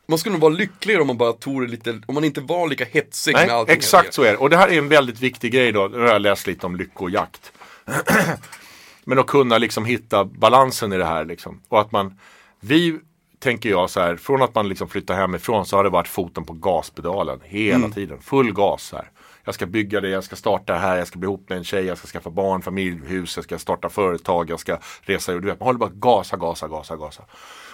man 0.07 0.19
skulle 0.19 0.33
nog 0.33 0.41
vara 0.41 0.53
lyckligare 0.53 1.01
om 1.01 1.07
man 1.07 1.17
bara 1.17 1.33
tog 1.33 1.61
det 1.61 1.67
lite, 1.67 2.01
om 2.05 2.13
man 2.15 2.23
inte 2.23 2.41
var 2.41 2.67
lika 2.67 2.85
hetsig 2.85 3.33
med 3.33 3.47
Nej, 3.47 3.55
allting. 3.55 3.71
hela 3.71 3.77
exakt 3.77 4.13
så 4.13 4.23
är 4.23 4.31
det. 4.31 4.37
Och 4.37 4.49
det 4.49 4.57
här 4.57 4.67
är 4.67 4.77
en 4.77 4.89
väldigt 4.89 5.19
viktig 5.19 5.51
grej 5.51 5.71
då. 5.71 5.87
Nu 5.87 5.99
har 5.99 6.07
jag 6.07 6.21
läst 6.21 6.47
lite 6.47 6.65
om 6.65 6.75
lyckojakt. 6.75 7.51
Men 9.03 9.19
att 9.19 9.27
kunna 9.27 9.57
liksom 9.57 9.85
hitta 9.85 10.25
balansen 10.25 10.93
i 10.93 10.97
det 10.97 11.05
här 11.05 11.25
liksom. 11.25 11.61
Och 11.67 11.81
att 11.81 11.91
man, 11.91 12.19
vi 12.67 12.99
tänker 13.39 13.69
jag 13.69 13.89
så 13.89 13.99
här, 13.99 14.15
från 14.15 14.41
att 14.41 14.55
man 14.55 14.69
liksom 14.69 14.87
flyttar 14.87 15.15
hemifrån 15.15 15.65
så 15.65 15.75
har 15.75 15.83
det 15.83 15.89
varit 15.89 16.07
foten 16.07 16.45
på 16.45 16.53
gaspedalen 16.53 17.39
hela 17.43 17.89
tiden. 17.89 18.21
Full 18.21 18.53
gas 18.53 18.91
här. 18.91 19.11
Jag 19.43 19.55
ska 19.55 19.65
bygga 19.65 20.01
det, 20.01 20.09
jag 20.09 20.23
ska 20.23 20.35
starta 20.35 20.73
det 20.73 20.79
här, 20.79 20.97
jag 20.97 21.07
ska 21.07 21.19
bli 21.19 21.27
ihop 21.27 21.49
med 21.49 21.57
en 21.57 21.63
tjej, 21.63 21.85
jag 21.85 21.97
ska 21.97 22.07
skaffa 22.07 22.29
barn, 22.29 22.61
familj, 22.61 23.01
hus, 23.05 23.37
jag 23.37 23.43
ska 23.43 23.59
starta 23.59 23.89
företag, 23.89 24.49
jag 24.49 24.59
ska 24.59 24.79
resa. 25.01 25.33
Du 25.33 25.39
vet, 25.39 25.59
man 25.59 25.67
håller 25.67 25.79
bara 25.79 25.91
gasa, 25.93 26.37
gasa, 26.37 26.67
gasa, 26.67 26.95
gasa. 26.95 27.23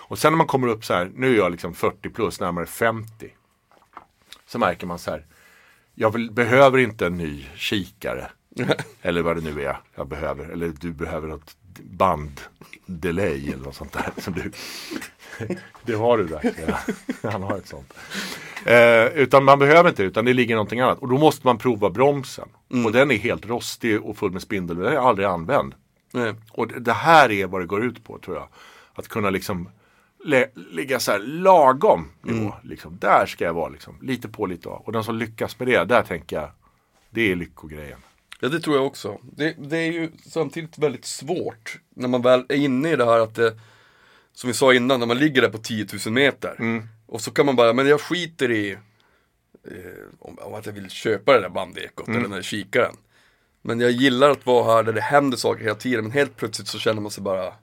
Och 0.07 0.19
sen 0.19 0.31
när 0.31 0.37
man 0.37 0.47
kommer 0.47 0.67
upp 0.67 0.85
så 0.85 0.93
här, 0.93 1.11
nu 1.15 1.33
är 1.33 1.37
jag 1.37 1.51
liksom 1.51 1.73
40 1.73 2.09
plus, 2.09 2.39
närmare 2.39 2.65
50. 2.65 3.29
Så 4.45 4.59
märker 4.59 4.87
man 4.87 4.99
så 4.99 5.11
här, 5.11 5.25
jag 5.95 6.13
vill, 6.13 6.31
behöver 6.31 6.77
inte 6.77 7.05
en 7.05 7.17
ny 7.17 7.45
kikare. 7.55 8.27
eller 9.01 9.21
vad 9.21 9.35
det 9.37 9.53
nu 9.53 9.61
är 9.61 9.77
jag 9.95 10.07
behöver. 10.07 10.45
Eller 10.45 10.73
du 10.81 10.91
behöver 10.91 11.27
något 11.27 11.55
banddelay 11.83 13.47
eller 13.53 13.63
något 13.63 13.75
sånt 13.75 13.93
där. 13.93 14.09
Som 14.21 14.33
du, 14.33 14.51
det 15.85 15.93
har 15.93 16.17
du 16.17 16.23
där. 16.27 16.53
Ja. 16.67 17.31
Han 17.31 17.43
har 17.43 17.57
ett 17.57 17.67
sånt. 17.67 17.93
Eh, 18.65 19.05
utan 19.05 19.43
man 19.43 19.59
behöver 19.59 19.89
inte 19.89 20.03
utan 20.03 20.25
det 20.25 20.33
ligger 20.33 20.55
någonting 20.55 20.79
annat. 20.79 20.99
Och 20.99 21.07
då 21.09 21.17
måste 21.17 21.47
man 21.47 21.57
prova 21.57 21.89
bromsen. 21.89 22.47
Och 22.85 22.91
den 22.91 23.11
är 23.11 23.15
helt 23.15 23.45
rostig 23.45 24.01
och 24.03 24.17
full 24.17 24.31
med 24.31 24.41
spindel. 24.41 24.77
Den 24.77 24.93
är 24.93 24.97
aldrig 24.97 25.27
använd. 25.27 25.75
Nej. 26.13 26.33
Och 26.51 26.67
det, 26.67 26.79
det 26.79 26.93
här 26.93 27.31
är 27.31 27.47
vad 27.47 27.61
det 27.61 27.65
går 27.67 27.83
ut 27.83 28.03
på 28.03 28.17
tror 28.19 28.35
jag. 28.37 28.47
Att 28.93 29.07
kunna 29.07 29.29
liksom 29.29 29.69
lä- 30.25 30.49
ligga 30.71 30.99
så 30.99 31.11
här 31.11 31.19
lagom 31.19 32.09
nivå. 32.21 32.53
Liksom. 32.63 32.97
Där 33.01 33.25
ska 33.25 33.45
jag 33.45 33.53
vara 33.53 33.69
liksom. 33.69 33.97
Lite 34.01 34.27
på 34.29 34.45
lite 34.45 34.69
av. 34.69 34.81
Och 34.85 34.91
den 34.91 35.03
som 35.03 35.15
lyckas 35.15 35.59
med 35.59 35.67
det, 35.67 35.83
där 35.83 36.01
tänker 36.03 36.35
jag, 36.35 36.49
det 37.09 37.31
är 37.31 37.35
lyckogrejen. 37.35 37.99
Ja, 38.43 38.49
det 38.49 38.59
tror 38.59 38.75
jag 38.75 38.85
också. 38.85 39.19
Det, 39.23 39.55
det 39.57 39.77
är 39.77 39.91
ju 39.91 40.11
samtidigt 40.25 40.77
väldigt 40.77 41.05
svårt 41.05 41.79
när 41.95 42.07
man 42.07 42.21
väl 42.21 42.45
är 42.49 42.55
inne 42.55 42.91
i 42.91 42.95
det 42.95 43.05
här 43.05 43.19
att 43.19 43.35
det, 43.35 43.59
som 44.33 44.47
vi 44.47 44.53
sa 44.53 44.73
innan, 44.73 44.99
när 44.99 45.07
man 45.07 45.17
ligger 45.17 45.41
där 45.41 45.49
på 45.49 45.57
10 45.57 45.87
000 46.05 46.13
meter. 46.13 46.55
Och 47.05 47.21
så 47.21 47.31
kan 47.31 47.45
man 47.45 47.55
bara, 47.55 47.73
men 47.73 47.87
jag 47.87 48.01
skiter 48.01 48.51
i 48.51 48.71
eh, 48.71 48.77
om, 50.19 50.39
om 50.39 50.53
att 50.53 50.65
jag 50.65 50.73
vill 50.73 50.89
köpa 50.89 51.33
det 51.33 51.41
där 51.41 51.49
bandekot 51.49 52.07
eller 52.07 52.21
den 52.21 52.31
där 52.31 52.41
kikaren. 52.41 52.95
Men 53.61 53.79
jag 53.79 53.91
gillar 53.91 54.29
att 54.29 54.45
vara 54.45 54.75
här 54.75 54.83
där 54.83 54.93
det 54.93 55.01
händer 55.01 55.37
saker 55.37 55.63
hela 55.63 55.75
tiden, 55.75 56.03
men 56.03 56.11
helt 56.11 56.35
plötsligt 56.35 56.67
så 56.67 56.79
känner 56.79 57.01
man 57.01 57.11
sig 57.11 57.23
bara 57.23 57.53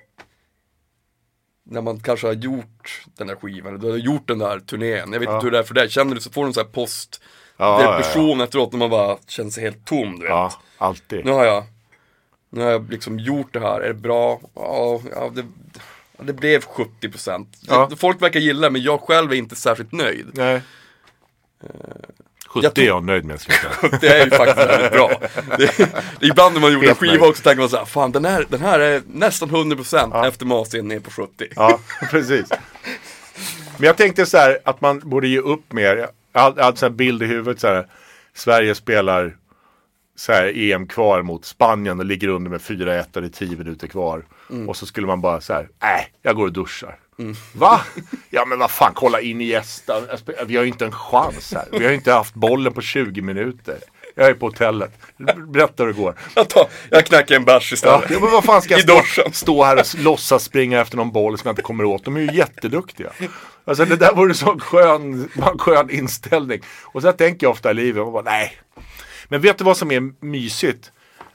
när 1.64 1.80
man 1.82 2.00
kanske 2.00 2.26
har 2.26 2.34
gjort 2.34 3.04
den 3.16 3.26
där 3.26 3.36
skivan, 3.36 3.74
eller 3.74 3.84
du 3.84 3.90
har 3.90 3.98
gjort 3.98 4.28
den 4.28 4.38
där 4.38 4.60
turnén. 4.60 5.12
Jag 5.12 5.20
vet 5.20 5.28
inte 5.28 5.44
hur 5.44 5.50
det 5.50 5.58
är 5.58 5.62
för 5.62 5.74
dig, 5.74 5.90
känner 5.90 6.14
du 6.14 6.20
så 6.20 6.30
får 6.30 6.42
du 6.42 6.46
en 6.46 6.54
sån 6.54 6.64
här 6.64 6.72
post 6.72 7.22
Ja, 7.60 7.82
ja, 7.82 7.84
ja. 7.92 7.96
depression 7.96 8.40
efteråt 8.40 8.72
när 8.72 8.78
man 8.78 8.90
bara 8.90 9.16
känner 9.28 9.50
sig 9.50 9.62
helt 9.64 9.84
tom 9.86 10.12
du 10.18 10.22
vet. 10.22 10.30
Ja, 10.30 10.52
alltid. 10.78 11.24
Nu 11.24 11.30
har 11.30 11.44
jag, 11.44 11.64
nu 12.50 12.62
har 12.62 12.70
jag 12.70 12.90
liksom 12.90 13.18
gjort 13.18 13.52
det 13.52 13.60
här, 13.60 13.80
är 13.80 13.88
det 13.88 13.94
bra? 13.94 14.40
Ja, 14.54 15.00
ja 15.14 15.30
det, 15.34 15.44
ja, 16.18 16.24
det 16.24 16.32
blev 16.32 16.64
70%. 16.64 17.46
Ja. 17.60 17.90
Folk 17.96 18.22
verkar 18.22 18.40
gilla 18.40 18.60
det, 18.60 18.70
men 18.70 18.82
jag 18.82 19.00
själv 19.00 19.32
är 19.32 19.36
inte 19.36 19.56
särskilt 19.56 19.92
nöjd. 19.92 20.26
Nej. 20.32 20.60
70 22.48 22.64
jag 22.66 22.74
tror- 22.74 22.84
är 22.84 22.88
jag 22.88 23.04
nöjd 23.04 23.24
med. 23.24 23.40
ska 23.40 23.52
jag. 23.82 24.00
Det 24.00 24.08
är 24.20 24.24
ju 24.24 24.30
faktiskt 24.30 24.68
väldigt 24.68 24.92
bra. 24.92 25.10
Det, 25.58 25.88
ibland 26.20 26.54
när 26.54 26.60
man 26.60 26.72
gjorde 26.72 26.88
en 26.88 26.94
skiva 26.94 27.26
också 27.26 27.42
tänker 27.42 27.60
man 27.60 27.68
såhär, 27.68 27.84
fan 27.84 28.12
den 28.12 28.24
här, 28.24 28.46
den 28.48 28.60
här 28.60 28.80
är 28.80 29.02
nästan 29.06 29.50
100% 29.50 30.26
efter 30.28 30.46
mastern 30.46 30.88
ner 30.88 31.00
på 31.00 31.10
70. 31.10 31.46
Ja, 31.56 31.78
precis. 32.10 32.48
Men 33.76 33.86
jag 33.86 33.96
tänkte 33.96 34.26
så 34.26 34.36
här 34.38 34.58
att 34.64 34.80
man 34.80 34.98
borde 35.04 35.28
ge 35.28 35.38
upp 35.38 35.72
mer. 35.72 36.08
Hade 36.32 36.76
så 36.76 36.86
här 36.86 36.90
bild 36.90 37.22
i 37.22 37.26
huvudet 37.26 37.60
så 37.60 37.66
här. 37.68 37.86
Sverige 38.34 38.74
spelar 38.74 39.36
så 40.16 40.32
här 40.32 40.52
EM 40.56 40.86
kvar 40.86 41.22
mot 41.22 41.44
Spanien 41.44 41.98
och 41.98 42.04
ligger 42.04 42.28
under 42.28 42.50
med 42.50 42.60
4-1 42.60 43.04
och 43.16 43.20
det 43.22 43.28
är 43.28 43.46
10 43.46 43.56
minuter 43.56 43.86
kvar. 43.86 44.24
Och 44.68 44.76
så 44.76 44.86
skulle 44.86 45.06
man 45.06 45.20
bara 45.20 45.40
så 45.40 45.52
här, 45.52 45.68
nej, 45.82 46.12
jag 46.22 46.36
går 46.36 46.44
och 46.46 46.52
duschar. 46.52 46.98
Va? 47.54 47.80
Ja 48.30 48.44
men 48.46 48.58
vad 48.58 48.70
fan, 48.70 48.92
kolla 48.94 49.20
in 49.20 49.40
i 49.40 49.44
gästen. 49.44 50.02
Vi 50.46 50.56
har 50.56 50.62
ju 50.64 50.68
inte 50.68 50.84
en 50.84 50.92
chans 50.92 51.52
här. 51.54 51.64
Vi 51.72 51.84
har 51.84 51.90
ju 51.90 51.94
inte 51.96 52.12
haft 52.12 52.34
bollen 52.34 52.72
på 52.72 52.80
20 52.80 53.22
minuter. 53.22 53.78
Jag 54.14 54.28
är 54.28 54.34
på 54.34 54.46
hotellet. 54.46 54.92
Berätta 55.48 55.82
hur 55.82 55.92
det 55.92 55.98
går. 56.00 56.14
Jag, 56.34 56.48
tar, 56.48 56.66
jag 56.90 57.06
knackar 57.06 57.36
en 57.36 57.44
bärs 57.44 57.70
Ja, 57.72 57.74
istället. 57.74 58.10
men 58.22 58.30
vad 58.30 58.44
fan 58.44 58.62
ska 58.62 58.74
jag 58.78 58.82
stå, 58.82 59.30
stå 59.32 59.64
här 59.64 59.76
och 59.76 59.86
låtsas 59.98 60.44
springa 60.44 60.80
efter 60.80 60.96
någon 60.96 61.12
boll 61.12 61.38
som 61.38 61.48
jag 61.48 61.52
inte 61.52 61.62
kommer 61.62 61.84
åt? 61.84 62.04
De 62.04 62.16
är 62.16 62.20
ju 62.20 62.32
jätteduktiga. 62.32 63.10
Alltså 63.64 63.84
det 63.84 63.96
där 63.96 64.14
vore 64.14 64.34
så 64.34 64.58
skön, 64.58 65.28
en 65.34 65.58
skön 65.58 65.90
inställning. 65.90 66.60
Och 66.82 67.02
så 67.02 67.12
tänker 67.12 67.46
jag 67.46 67.52
ofta 67.52 67.70
i 67.70 67.74
livet. 67.74 68.02
Och 68.02 68.12
bara, 68.12 68.22
nej. 68.22 68.52
Men 69.28 69.40
vet 69.40 69.58
du 69.58 69.64
vad 69.64 69.76
som 69.76 69.90
är 69.90 70.24
mysigt? 70.24 70.92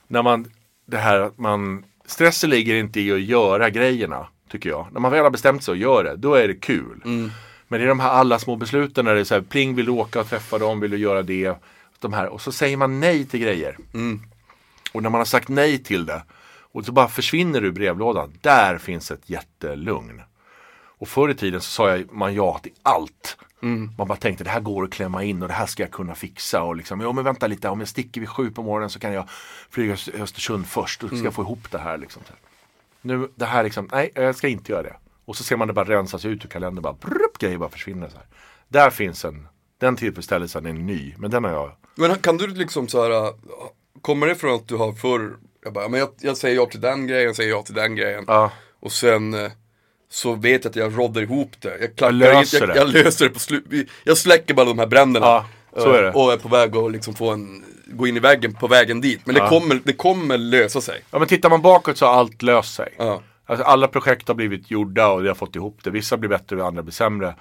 När 0.07 0.23
man, 0.23 0.51
det 0.87 0.97
här 0.97 1.19
att 1.19 1.37
man, 1.37 1.83
stressen 2.05 2.49
ligger 2.49 2.75
inte 2.75 3.01
i 3.01 3.11
att 3.11 3.21
göra 3.21 3.69
grejerna. 3.69 4.27
Tycker 4.51 4.69
jag. 4.69 4.87
När 4.91 4.99
man 4.99 5.11
väl 5.11 5.23
har 5.23 5.31
bestämt 5.31 5.63
sig 5.63 5.71
att 5.71 5.77
göra 5.77 6.03
det, 6.03 6.15
då 6.15 6.33
är 6.33 6.47
det 6.47 6.53
kul. 6.53 7.01
Men 7.67 7.79
det 7.79 7.85
är 7.85 7.87
de 7.87 7.99
här 7.99 8.09
alla 8.09 8.39
små 8.39 8.55
besluten 8.55 9.05
när 9.05 9.13
det 9.15 9.19
är 9.19 9.23
så 9.23 9.33
här, 9.33 9.41
pling 9.41 9.75
vill 9.75 9.85
du 9.85 9.91
åka 9.91 10.19
och 10.19 10.29
träffa 10.29 10.57
dem, 10.57 10.79
vill 10.79 10.91
du 10.91 10.97
göra 10.97 11.21
det. 11.23 11.53
De 11.99 12.13
här, 12.13 12.27
och 12.27 12.41
så 12.41 12.51
säger 12.51 12.77
man 12.77 12.99
nej 12.99 13.25
till 13.25 13.39
grejer. 13.39 13.77
Och 14.91 15.03
när 15.03 15.09
man 15.09 15.19
har 15.19 15.25
sagt 15.25 15.49
nej 15.49 15.83
till 15.83 16.05
det 16.05 16.23
och 16.71 16.85
så 16.85 16.91
bara 16.91 17.07
försvinner 17.07 17.61
du 17.61 17.71
brevlådan. 17.71 18.33
Där 18.41 18.77
finns 18.77 19.11
ett 19.11 19.29
jättelugn. 19.29 20.21
Och 20.97 21.07
förr 21.07 21.29
i 21.29 21.35
tiden 21.35 21.61
så 21.61 21.69
sa 21.69 21.89
jag, 21.89 22.13
man 22.13 22.35
ja 22.35 22.59
till 22.63 22.73
allt. 22.83 23.37
Man 23.97 24.07
bara 24.07 24.15
tänkte 24.17 24.43
det 24.43 24.49
här 24.49 24.59
går 24.59 24.83
att 24.83 24.91
klämma 24.91 25.23
in 25.23 25.41
och 25.41 25.47
det 25.47 25.53
här 25.53 25.65
ska 25.65 25.83
jag 25.83 25.91
kunna 25.91 26.15
fixa. 26.15 26.63
Och 26.63 26.75
liksom, 26.75 27.01
ja 27.01 27.11
men 27.11 27.23
vänta 27.23 27.47
lite, 27.47 27.69
om 27.69 27.79
jag 27.79 27.89
sticker 27.89 28.21
vid 28.21 28.29
sju 28.29 28.51
på 28.51 28.63
morgonen 28.63 28.89
så 28.89 28.99
kan 28.99 29.13
jag 29.13 29.29
flyga 29.69 29.95
till 29.95 30.21
Östersund 30.21 30.67
först. 30.67 31.01
Så 31.01 31.07
ska 31.07 31.17
jag 31.23 31.33
få 31.33 31.41
ihop 31.41 31.71
det 31.71 31.77
här. 31.77 31.97
Liksom. 31.97 32.21
Nu, 33.01 33.29
det 33.35 33.45
här 33.45 33.63
liksom, 33.63 33.89
nej 33.91 34.11
jag 34.15 34.35
ska 34.35 34.47
inte 34.47 34.71
göra 34.71 34.83
det. 34.83 34.95
Och 35.25 35.37
så 35.37 35.43
ser 35.43 35.57
man 35.57 35.67
det 35.67 35.73
bara 35.73 35.89
rensas 35.89 36.25
ut 36.25 36.45
ur 36.45 36.49
kalendern. 36.49 36.83
Bara, 36.83 36.93
brupp, 36.93 37.37
grejer 37.39 37.57
bara 37.57 37.69
försvinner. 37.69 38.09
Så 38.09 38.17
här. 38.17 38.25
Där 38.67 38.89
finns 38.89 39.25
en, 39.25 39.47
den 39.77 39.95
tillfredsställelsen 39.95 40.65
är 40.65 40.73
ny. 40.73 41.13
Men 41.17 41.31
den 41.31 41.43
har 41.43 41.51
jag. 41.51 41.71
Men 41.95 42.15
kan 42.15 42.37
du 42.37 42.47
liksom 42.47 42.87
så 42.87 43.03
här, 43.03 43.27
äh, 43.27 43.33
kommer 44.01 44.27
det 44.27 44.35
från 44.35 44.55
att 44.55 44.67
du 44.67 44.75
har 44.75 44.93
förr, 44.93 45.37
jag 45.63 45.73
bara, 45.73 45.89
men 45.89 45.99
jag, 45.99 46.09
jag 46.19 46.37
säger 46.37 46.55
ja 46.55 46.65
till 46.65 46.81
den 46.81 47.07
grejen, 47.07 47.35
säger 47.35 47.49
ja 47.49 47.61
till 47.61 47.75
den 47.75 47.95
grejen. 47.95 48.23
Ja. 48.27 48.51
Och 48.79 48.91
sen 48.91 49.33
äh, 49.33 49.51
så 50.15 50.35
vet 50.35 50.63
jag 50.63 50.69
att 50.69 50.75
jag 50.75 50.97
roddar 50.97 51.21
ihop 51.21 51.51
det. 51.59 51.77
Jag, 51.81 51.95
klackar 51.95 52.05
Jag 52.05 52.15
löser 52.15 52.59
jag, 52.59 52.69
det. 52.69 52.75
jag, 52.75 53.05
löser 53.05 53.25
det 53.25 53.31
på 53.31 53.39
slut. 53.39 53.89
Jag 54.03 54.17
släcker 54.17 54.53
bara 54.53 54.65
de 54.65 54.79
här 54.79 54.87
bränderna. 54.87 55.25
Ja, 55.25 55.45
så 55.77 55.91
är 55.91 56.03
det. 56.03 56.11
Och 56.11 56.33
är 56.33 56.37
på 56.37 56.49
väg 56.49 56.75
att 56.75 56.91
liksom 56.91 57.13
få 57.13 57.29
en, 57.31 57.63
gå 57.85 58.07
in 58.07 58.17
i 58.17 58.19
väggen 58.19 58.53
på 58.53 58.67
vägen 58.67 59.01
dit. 59.01 59.21
Men 59.25 59.35
det, 59.35 59.41
kommer, 59.41 59.81
det 59.83 59.93
kommer 59.93 60.37
lösa 60.37 60.81
sig. 60.81 61.01
Ja 61.11 61.19
men 61.19 61.27
tittar 61.27 61.49
man 61.49 61.61
bakåt 61.61 61.97
så 61.97 62.05
har 62.05 62.13
allt 62.13 62.41
löst 62.41 62.73
sig. 62.75 62.93
Ja. 62.97 63.21
Alltså, 63.45 63.65
alla 63.65 63.87
projekt 63.87 64.27
har 64.27 64.35
blivit 64.35 64.71
gjorda 64.71 65.07
och 65.07 65.23
vi 65.23 65.27
har 65.27 65.35
fått 65.35 65.55
ihop 65.55 65.79
det. 65.83 65.89
Vissa 65.89 66.17
blir 66.17 66.29
bättre 66.29 66.61
och 66.61 66.67
andra 66.67 66.83
blir 66.83 66.93
sämre. 66.93 67.35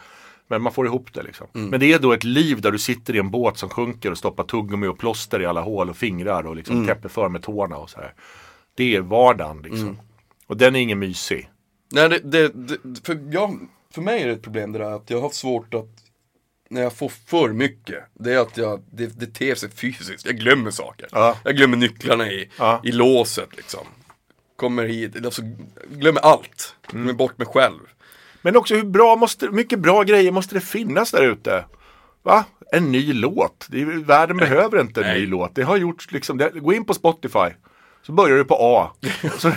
Men 0.48 0.62
man 0.62 0.72
får 0.72 0.86
ihop 0.86 1.08
det 1.12 1.22
liksom. 1.22 1.46
Mm. 1.54 1.68
Men 1.68 1.80
det 1.80 1.92
är 1.92 1.98
då 1.98 2.12
ett 2.12 2.24
liv 2.24 2.60
där 2.60 2.70
du 2.70 2.78
sitter 2.78 3.16
i 3.16 3.18
en 3.18 3.30
båt 3.30 3.58
som 3.58 3.68
sjunker 3.68 4.10
och 4.10 4.18
stoppar 4.18 4.44
tuggummi 4.44 4.86
och 4.86 4.98
plåster 4.98 5.42
i 5.42 5.46
alla 5.46 5.60
hål 5.60 5.90
och 5.90 5.96
fingrar 5.96 6.46
och 6.46 6.56
liksom 6.56 6.76
Mm. 6.76 6.86
täpper 6.86 7.08
för 7.08 7.28
med 7.28 7.42
tårna 7.42 7.76
och 7.76 7.90
så 7.90 8.00
här. 8.00 8.14
Det 8.76 8.96
är 8.96 9.00
vardagen 9.00 9.62
liksom. 9.62 9.80
Mm. 9.82 9.96
Och 10.46 10.56
den 10.56 10.76
är 10.76 10.80
ingen 10.80 10.98
mysig. 10.98 11.50
Nej, 11.92 12.08
det, 12.08 12.18
det, 12.18 12.48
det, 12.54 13.06
för, 13.06 13.18
jag, 13.30 13.58
för 13.94 14.02
mig 14.02 14.22
är 14.22 14.26
det 14.26 14.32
ett 14.32 14.42
problem 14.42 14.72
det 14.72 14.78
där 14.78 14.90
att 14.90 15.10
jag 15.10 15.16
har 15.16 15.22
haft 15.22 15.34
svårt 15.34 15.74
att 15.74 15.88
när 16.70 16.82
jag 16.82 16.92
får 16.92 17.08
för 17.08 17.48
mycket, 17.48 18.04
det 18.14 18.32
är 18.32 18.38
att 18.38 18.56
jag, 18.56 18.82
det, 18.92 19.06
det 19.20 19.26
ter 19.26 19.54
sig 19.54 19.70
fysiskt. 19.70 20.26
Jag 20.26 20.36
glömmer 20.36 20.70
saker. 20.70 21.08
Ja. 21.12 21.36
Jag 21.44 21.56
glömmer 21.56 21.76
nycklarna 21.76 22.30
i, 22.30 22.50
Ja. 22.58 22.80
i 22.84 22.92
låset 22.92 23.56
liksom. 23.56 23.86
Kommer 24.56 24.84
hit, 24.84 25.24
alltså, 25.24 25.42
glömmer 25.90 26.20
allt. 26.20 26.74
Mm. 26.92 27.04
Glömmer 27.04 27.18
bort 27.18 27.38
mig 27.38 27.46
själv. 27.46 27.80
Men 28.42 28.56
också 28.56 28.74
hur 28.74 28.84
bra 28.84 29.16
måste, 29.16 29.48
mycket 29.50 29.78
bra 29.78 30.02
grejer 30.02 30.32
måste 30.32 30.54
det 30.54 30.60
finnas 30.60 31.10
där 31.10 31.22
ute? 31.22 31.64
Va? 32.22 32.44
En 32.72 32.92
ny 32.92 33.12
låt. 33.12 33.66
Det 33.70 33.82
är, 33.82 33.84
världen 34.04 34.36
behöver 34.36 34.80
inte 34.80 35.00
en 35.00 35.06
Nej. 35.06 35.20
ny 35.20 35.26
låt. 35.26 35.54
Det 35.54 35.62
har 35.62 35.76
gjorts 35.76 36.12
liksom, 36.12 36.38
det, 36.38 36.50
gå 36.50 36.72
in 36.72 36.84
på 36.84 36.94
Spotify. 36.94 37.48
Så 38.02 38.12
börjar 38.12 38.36
du 38.36 38.44
på 38.44 38.56
A. 38.60 38.92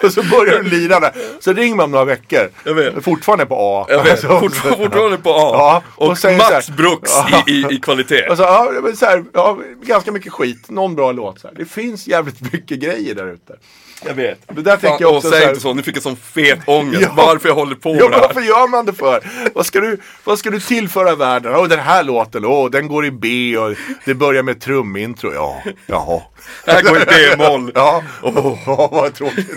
Så, 0.00 0.06
och 0.06 0.12
så 0.12 0.22
börjar 0.22 0.62
du 0.62 0.70
lira 0.70 1.00
där. 1.00 1.12
Så 1.40 1.52
ring 1.52 1.76
mig 1.76 1.84
om 1.84 1.90
några 1.90 2.04
veckor. 2.04 2.48
Jag 2.64 2.74
vet. 2.74 3.04
Fortfarande 3.04 3.46
på 3.46 3.54
A. 3.58 3.86
Jag 3.88 4.02
vet, 4.02 4.12
Alltså, 4.12 4.40
fortfarande, 4.40 4.84
fortfarande 4.84 5.18
på 5.18 5.30
A. 5.30 5.50
Ja, 5.52 5.82
och 5.94 6.08
och 6.10 6.18
så 6.18 6.28
här- 6.28 6.76
Brooks 6.76 7.10
Ja. 7.30 7.44
i, 7.46 7.50
i, 7.52 7.66
i 7.74 7.80
kvalitet. 7.80 8.26
Alltså, 8.26 8.44
ja, 8.44 8.72
men 8.82 8.96
så 8.96 9.06
här, 9.06 9.24
ja, 9.32 9.58
ganska 9.82 10.12
mycket 10.12 10.32
skit. 10.32 10.70
Någon 10.70 10.94
bra 10.94 11.12
låt. 11.12 11.40
Så 11.40 11.48
här. 11.48 11.54
Det 11.54 11.64
finns 11.64 12.06
jävligt 12.06 12.52
mycket 12.52 12.78
grejer 12.80 13.14
där 13.14 13.32
ute. 13.32 13.56
Jag 14.04 14.14
vet. 14.14 14.38
Det 14.48 14.62
där 14.62 14.76
tänker 14.76 15.04
jag 15.04 15.10
åh, 15.10 15.16
också 15.16 15.30
säg 15.30 15.38
så 15.38 15.44
här- 15.44 15.50
inte 15.50 15.60
så, 15.62 15.74
nu 15.74 15.82
fick 15.82 15.96
jag 15.96 16.02
sån 16.02 16.16
fet 16.16 16.58
ångest. 16.66 17.02
Ja. 17.02 17.12
Varför 17.16 17.48
jag 17.48 17.54
håller 17.56 17.74
på 17.74 17.88
Ja, 17.88 17.94
med 17.94 18.10
det 18.10 18.14
här. 18.16 18.20
varför 18.22 18.40
gör 18.40 18.68
man 18.68 18.86
det 18.86 18.92
för? 18.92 19.20
Vad 19.54 19.66
ska 19.66 19.80
du, 19.80 19.98
vad 20.24 20.38
ska 20.38 20.50
du 20.50 20.60
tillföra 20.60 21.14
världen? 21.14 21.54
Åh, 21.54 21.68
den 21.68 21.78
här 21.78 22.04
låten, 22.04 22.44
åh, 22.44 22.70
den 22.70 22.88
går 22.88 23.04
i 23.06 23.10
B 23.10 23.56
och 23.58 23.74
det 24.04 24.14
börjar 24.14 24.42
med 24.42 24.60
trumintro. 24.60 25.32
Ja, 25.34 25.62
jaha. 25.86 26.22
Det 26.64 26.72
här 26.72 26.82
går 26.82 26.96
i 26.96 27.04
B-moll. 27.06 27.72
Ja, 27.74 28.02
åh, 28.22 28.88
vad 28.92 29.14
tråkigt. 29.14 29.48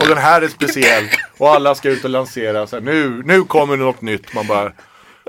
Och 0.00 0.08
den 0.08 0.18
här 0.18 0.42
är 0.42 0.48
speciell. 0.48 1.04
Och 1.38 1.50
alla 1.54 1.74
ska 1.74 1.88
ut 1.90 2.04
och 2.04 2.10
lansera. 2.10 2.66
Så 2.66 2.76
här, 2.76 2.82
nu, 2.82 3.22
nu 3.24 3.44
kommer 3.44 3.76
det 3.76 3.82
något 3.84 4.00
nytt. 4.02 4.34
Man 4.34 4.46
bara... 4.46 4.72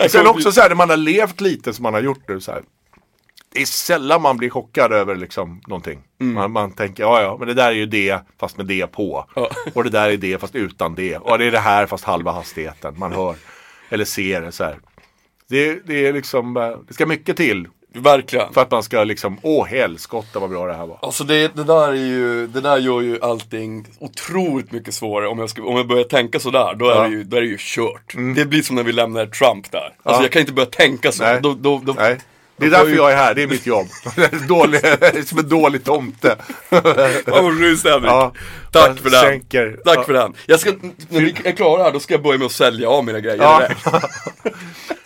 Sen 0.09 0.27
också 0.27 0.51
så 0.51 0.61
här, 0.61 0.69
när 0.69 0.75
man 0.75 0.89
har 0.89 0.97
levt 0.97 1.41
lite 1.41 1.73
som 1.73 1.83
man 1.83 1.93
har 1.93 2.01
gjort 2.01 2.23
nu. 2.27 2.41
Så 2.41 2.51
här, 2.51 2.61
det 3.55 3.61
är 3.61 3.65
sällan 3.65 4.21
man 4.21 4.37
blir 4.37 4.49
chockad 4.49 4.93
över 4.93 5.15
liksom 5.15 5.61
någonting. 5.67 5.99
Man, 6.17 6.51
man 6.51 6.71
tänker, 6.71 7.03
ja 7.03 7.21
ja, 7.21 7.35
men 7.39 7.47
det 7.47 7.53
där 7.53 7.67
är 7.67 7.71
ju 7.71 7.85
det 7.85 8.19
fast 8.39 8.57
med 8.57 8.65
det 8.65 8.87
på. 8.87 9.25
Och 9.73 9.83
det 9.83 9.89
där 9.89 10.09
är 10.09 10.17
det 10.17 10.41
fast 10.41 10.55
utan 10.55 10.95
det. 10.95 11.17
Och 11.17 11.37
det 11.37 11.45
är 11.45 11.51
det 11.51 11.59
här 11.59 11.85
fast 11.85 12.03
halva 12.03 12.31
hastigheten. 12.31 12.93
Man 12.99 13.11
hör 13.13 13.35
eller 13.89 14.05
ser 14.05 14.41
det 14.41 14.51
så 14.51 14.63
här. 14.63 14.77
Det, 15.49 15.79
det 15.87 16.07
är 16.07 16.13
liksom, 16.13 16.57
eh, 16.57 16.69
det 16.87 16.93
ska 16.93 17.05
mycket 17.05 17.37
till 17.37 17.67
Verkligen. 17.93 18.53
för 18.53 18.61
att 18.61 18.71
man 18.71 18.83
ska 18.83 19.03
liksom, 19.03 19.39
åh 19.41 19.65
helskotta 19.65 20.39
vad 20.39 20.49
bra 20.49 20.67
det 20.67 20.73
här 20.73 20.85
var. 20.85 20.99
Alltså 21.01 21.23
det, 21.23 21.55
det 21.55 21.63
där 21.63 21.87
är 21.89 21.93
ju, 21.95 22.47
det 22.47 22.61
där 22.61 22.77
gör 22.77 23.01
ju 23.01 23.19
allting 23.21 23.87
otroligt 23.99 24.71
mycket 24.71 24.93
svårare 24.93 25.27
om 25.29 25.39
jag, 25.39 25.49
ska, 25.49 25.63
om 25.63 25.77
jag 25.77 25.87
börjar 25.87 26.03
tänka 26.03 26.39
sådär, 26.39 26.75
då 26.75 26.85
är, 26.89 26.95
Ja. 26.95 26.99
Mm. 27.05 27.11
det, 27.11 27.17
ju, 27.17 27.23
då 27.23 27.37
är 27.37 27.41
det 27.41 27.47
ju 27.47 27.57
kört. 27.59 28.15
Det 28.35 28.45
blir 28.45 28.61
som 28.61 28.75
när 28.75 28.83
vi 28.83 28.91
lämnar 28.91 29.25
Trump 29.25 29.71
där. 29.71 29.79
Alltså 30.03 30.21
Ja. 30.21 30.21
jag 30.21 30.31
kan 30.31 30.39
inte 30.39 30.53
börja 30.53 30.65
tänka 30.69 31.11
så. 31.11 31.23
Nej. 31.23 31.39
Då, 31.41 31.53
då, 31.53 31.81
då, 31.85 31.93
Nej. 31.93 32.17
Det 32.57 32.65
är 32.65 32.69
därför 32.69 32.95
jag 32.95 33.11
är 33.11 33.15
här, 33.15 33.33
det 33.33 33.43
är 33.43 33.47
mitt 33.47 33.65
jobb. 33.65 33.87
dålig, 34.47 34.81
som 35.27 35.39
en 35.39 35.49
dålig 35.49 35.83
tomte. 35.83 36.35
Vad 36.69 37.43
Henrik. 37.43 37.79
Ja. 37.85 38.33
Tack 38.71 38.89
Jag 38.89 38.99
för 38.99 39.09
den. 39.09 39.21
sänker- 39.21 39.77
Tack 39.85 39.97
ja. 39.97 40.03
för 40.03 40.13
den. 40.13 40.33
Jag 40.45 40.59
ska, 40.59 40.71
när 41.09 41.21
vi 41.21 41.35
är 41.43 41.51
klara 41.51 41.83
här, 41.83 41.91
då 41.91 41.99
ska 41.99 42.13
jag 42.13 42.23
börja 42.23 42.37
med 42.37 42.45
att 42.45 42.51
sälja 42.51 42.89
av 42.89 43.03
mina 43.05 43.19
grejer 43.19 43.37
Ja. 43.43 43.67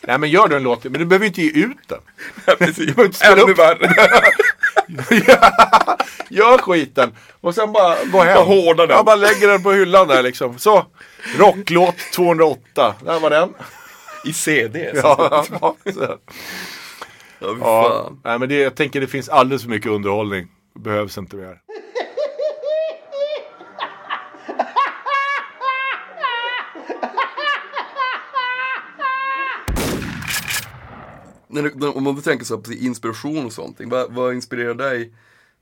Nej 0.01 0.17
men 0.17 0.29
gör 0.29 0.47
du 0.47 0.55
en 0.55 0.63
låt, 0.63 0.83
men 0.83 0.93
du 0.93 1.05
behöver 1.05 1.25
inte 1.25 1.41
ge 1.41 1.49
ut 1.65 1.77
den. 1.87 1.99
Ja, 2.45 2.55
Precis. 2.59 3.21
Ännu 3.21 3.53
värre. 3.53 3.93
Gör 6.29 6.57
skiten 6.57 7.15
och 7.41 7.55
sen 7.55 7.71
bara 7.71 7.95
gå 8.11 8.21
hem. 8.21 8.35
Bara 8.35 8.43
hårda 8.45 8.87
den. 8.87 8.97
Ja, 8.97 9.03
bara 9.03 9.15
lägger 9.15 9.47
den 9.47 9.63
på 9.63 9.71
hyllan 9.71 10.07
där 10.07 10.23
liksom. 10.23 10.59
Så, 10.59 10.85
rocklåt 11.37 11.95
208. 12.13 12.95
Där 13.05 13.19
var 13.19 13.29
den. 13.29 13.49
I 14.25 14.33
CD. 14.33 14.91
så. 14.95 15.01
Ja, 15.01 15.45
ja, 15.61 15.75
så. 15.93 16.17
Ja, 17.39 17.55
Ja, 17.59 18.11
nej, 18.23 18.39
men 18.39 18.49
det, 18.49 18.55
jag 18.55 18.75
tänker 18.75 19.01
det 19.01 19.07
finns 19.07 19.29
alldeles 19.29 19.61
för 19.63 19.69
mycket 19.69 19.91
underhållning. 19.91 20.47
Behövs 20.79 21.17
inte 21.17 21.35
mer. 21.35 21.57
När 31.47 31.63
du, 31.63 31.71
när, 31.75 31.97
om 31.97 32.15
du 32.15 32.21
tänker 32.21 32.45
så 32.45 32.57
på 32.57 32.73
inspiration 32.73 33.45
och 33.45 33.53
sånt, 33.53 33.77
vad, 33.79 34.13
vad 34.13 34.33
inspirerar 34.33 34.73
dig? 34.73 35.13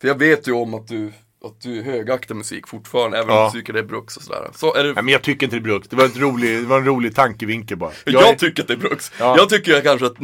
För 0.02 0.08
jag 0.08 0.20
vet 0.20 0.48
ju 0.48 0.52
om 0.52 0.74
att 0.74 0.88
du, 0.88 1.13
att 1.46 1.62
du 1.62 1.82
högaktar 1.82 2.36
musik 2.36 2.68
fortfarande, 2.68 3.18
även 3.18 3.30
om 3.30 3.36
Ja. 3.36 3.52
du 3.54 3.60
tycker 3.60 3.74
det 3.74 3.80
är 3.80 3.84
Brooks 3.84 4.18
och 4.18 4.24
sådär. 4.24 4.50
Så 4.56 4.74
är 4.76 4.84
det, 4.84 4.94
Nej, 4.94 5.04
men 5.04 5.12
jag 5.12 5.22
tycker 5.22 5.46
inte 5.46 5.56
det 5.56 5.60
är 5.60 5.63
Brooks. 5.63 5.88
Det 5.88 5.96
var, 5.96 6.08
rolig, 6.08 6.62
det 6.62 6.66
var 6.68 6.78
en 6.78 6.86
rolig 6.86 7.16
tankevinkel 7.16 7.78
bara. 7.78 7.92
jag, 8.06 8.30
är- 8.30 8.36
tycker 8.36 8.62
att 8.62 8.68
det 8.68 8.74
är 8.74 8.78
Brooks. 8.78 9.12
Ja. 9.20 9.36
Jag 9.38 9.50
tycker 9.50 9.82
kanske 9.82 10.06
att 10.06 10.20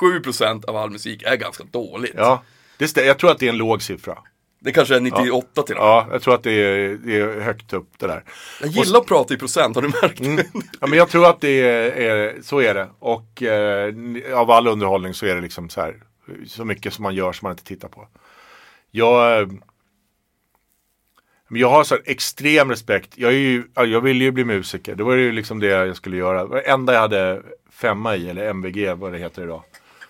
97% 0.00 0.64
av 0.64 0.76
all 0.76 0.90
musik 0.90 1.22
är 1.22 1.36
ganska 1.36 1.64
dåligt. 1.64 2.12
Ja, 2.16 2.42
det 2.78 2.84
stä- 2.86 3.02
jag 3.04 3.18
tror 3.18 3.30
att 3.30 3.38
det 3.38 3.46
är 3.46 3.50
en 3.50 3.56
låg 3.58 3.82
siffra. 3.82 4.18
Det 4.60 4.72
kanske 4.72 4.96
är 4.96 5.00
98 5.00 5.62
till 5.62 5.76
och 5.76 5.80
med. 5.82 5.88
Ja, 5.88 6.08
jag 6.12 6.22
tror 6.22 6.34
att 6.34 6.42
det 6.42 6.50
är, 6.52 6.88
det 7.04 7.16
är 7.20 7.40
högt 7.40 7.72
upp 7.72 7.88
det 7.98 8.06
där. 8.06 8.24
Jag 8.60 8.70
gillar 8.70 9.00
att 9.00 9.06
prata 9.06 9.34
i 9.34 9.36
procent, 9.36 9.74
har 9.76 9.82
du 9.82 9.88
märkt 9.88 10.20
Mm. 10.20 10.36
det? 10.36 10.44
Ja, 10.80 10.86
men 10.86 10.98
jag 10.98 11.08
tror 11.08 11.26
att 11.26 11.40
det 11.40 11.60
är, 11.60 12.42
så 12.42 12.60
är 12.60 12.74
det. 12.74 12.88
Och 12.98 13.42
eh, 13.42 13.94
av 14.38 14.50
all 14.50 14.66
underhållning 14.68 15.14
så 15.14 15.26
är 15.26 15.34
det 15.34 15.40
liksom 15.40 15.68
så 15.68 15.80
här. 15.80 16.02
Så 16.46 16.64
mycket 16.64 16.92
som 16.92 17.02
man 17.02 17.14
gör 17.14 17.32
som 17.32 17.46
man 17.46 17.52
inte 17.52 17.64
tittar 17.64 17.88
på. 17.88 18.08
Jag, 18.90 19.40
eh, 19.42 19.48
men 21.48 21.60
jag 21.60 21.70
har 21.70 21.84
så 21.84 21.98
extrem 22.04 22.70
respekt. 22.70 23.12
Jag, 23.18 23.32
är 23.32 23.36
ju, 23.38 23.64
ja, 23.74 23.84
jag 23.84 24.00
ville 24.00 24.24
ju 24.24 24.30
bli 24.30 24.44
musiker. 24.44 24.94
Det 24.94 25.04
var 25.04 25.14
ju 25.14 25.32
liksom 25.32 25.58
det 25.60 25.66
jag 25.66 25.96
skulle 25.96 26.16
göra. 26.16 26.46
Det 26.46 26.60
enda 26.60 26.92
jag 26.92 27.00
hade 27.00 27.42
femma 27.72 28.16
i, 28.16 28.30
eller 28.30 28.44
MVG 28.50 28.94
vad 28.94 29.12
det 29.12 29.18
heter 29.18 29.42
idag. 29.42 29.62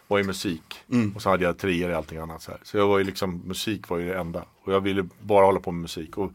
Var 0.08 0.18
ju 0.18 0.24
musik. 0.24 0.80
Och 1.14 1.22
så 1.22 1.30
hade 1.30 1.44
jag 1.44 1.58
treor 1.58 1.90
i 1.90 1.94
allting 1.94 2.18
annat. 2.18 2.42
Så, 2.42 2.50
här. 2.50 2.60
så 2.62 2.76
jag 2.76 2.88
var 2.88 2.98
ju 2.98 3.04
liksom, 3.04 3.42
musik 3.44 3.88
var 3.88 3.98
ju 3.98 4.08
det 4.08 4.18
enda. 4.18 4.44
Och 4.64 4.72
jag 4.72 4.80
ville 4.80 5.08
bara 5.20 5.46
hålla 5.46 5.60
på 5.60 5.72
med 5.72 5.82
musik. 5.82 6.18
Och 6.18 6.32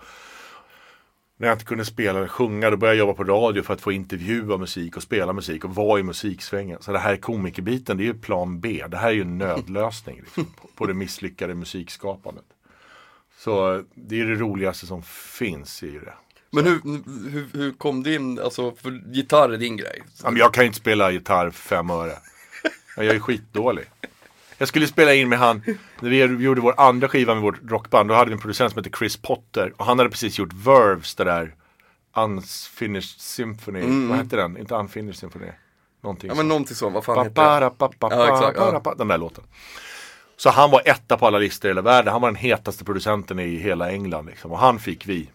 när 1.38 1.48
jag 1.48 1.56
inte 1.56 1.66
kunde 1.66 1.86
spela 1.86 2.20
eller 2.20 2.28
sjunga 2.28 2.70
då 2.70 2.78
började 2.78 2.98
jag 2.98 3.08
jobba 3.08 3.18
på 3.18 3.24
radio 3.24 3.64
för 3.64 3.74
att 3.74 3.82
få 3.82 3.92
intervjua 3.92 4.58
musik 4.58 4.98
och 4.98 5.04
spela 5.04 5.34
musik 5.34 5.66
och 5.66 5.76
vara 5.76 6.00
i 6.00 6.04
musiksvängen. 6.04 6.82
Så 6.82 6.92
det 6.92 7.00
här 7.00 7.16
komikerbiten 7.16 7.98
det 7.98 8.04
är 8.04 8.06
ju 8.06 8.14
plan 8.14 8.60
B. 8.60 8.84
Det 8.90 8.98
här 8.98 9.08
är 9.08 9.14
ju 9.14 9.22
en 9.22 9.38
nödlösning 9.38 10.22
liksom, 10.22 10.46
på, 10.46 10.68
på 10.76 10.86
det 10.86 10.94
misslyckade 10.94 11.56
musikskapandet. 11.56 12.46
Så 13.38 13.84
det 13.96 14.22
är 14.22 14.26
det 14.26 14.36
roligaste 14.36 14.86
som 14.86 15.04
finns 15.04 15.84
i 15.84 15.92
det. 15.92 16.14
Men 16.52 16.66
hur, 16.66 16.82
hur, 17.30 17.48
hur 17.54 17.74
kom 17.74 18.04
din, 18.04 18.40
alltså 18.40 18.72
för 18.72 19.14
gitarr 19.14 19.50
är 19.50 19.58
din 19.58 19.78
grej? 19.78 20.04
Jag 20.24 20.54
kan 20.54 20.64
ju 20.64 20.68
inte 20.68 20.80
spela 20.80 21.12
gitarr 21.12 21.50
för 21.50 21.62
fem 21.62 21.90
öre. 21.90 22.14
Jag 22.96 23.06
är 23.06 23.20
skitdålig. 23.20 23.86
Jag 24.58 24.68
skulle 24.68 24.88
spela 24.88 25.14
in 25.14 25.30
med 25.30 25.40
han, 25.40 25.64
när 26.00 26.10
vi 26.10 26.44
gjorde 26.44 26.62
vår 26.62 26.74
andra 26.78 27.08
skiva 27.08 27.34
med 27.34 27.44
vårt 27.44 27.60
rockband, 27.72 28.10
då 28.10 28.16
hade 28.16 28.30
vi 28.30 28.34
en 28.34 28.40
producent 28.40 28.74
som 28.74 28.84
hette 28.84 28.98
Chris 28.98 29.18
Potter. 29.18 29.74
Och 29.78 29.86
han 29.86 30.00
hade 30.00 30.10
precis 30.10 30.40
gjort 30.40 30.54
Verves, 30.54 31.16
det 31.16 31.24
där 31.24 31.56
Unfinished 32.16 33.20
Symphony. 33.20 34.08
Vad 34.08 34.18
hette 34.18 34.36
den? 34.36 34.58
Inte 34.58 34.76
Unfinished 34.76 35.16
Symphony. 35.16 35.46
Någonting 36.02 36.28
Ja 36.28 36.36
men 36.36 36.48
någonting 36.48 36.76
sånt, 36.76 36.94
vad 36.94 37.06
fan 37.06 37.34
pa, 37.34 37.60
det? 37.60 37.72
Ja, 38.00 38.28
exakt, 38.28 38.58
ja. 38.86 38.96
Den 38.98 39.08
där 39.08 39.18
låten. 39.18 39.44
Så 40.38 40.50
han 40.50 40.72
var 40.72 40.82
etta 40.86 41.18
på 41.18 41.28
alla 41.28 41.38
listor 41.38 41.70
i 41.70 41.72
hela 41.72 41.82
världen. 41.82 42.12
Han 42.12 42.22
var 42.22 42.30
den 42.30 42.36
hetaste 42.36 42.86
producenten 42.86 43.40
i 43.40 43.56
hela 43.56 43.92
England. 43.92 44.26
Liksom. 44.26 44.52
Och 44.52 44.60
han 44.60 44.80
fick 44.80 45.08
vi. 45.08 45.30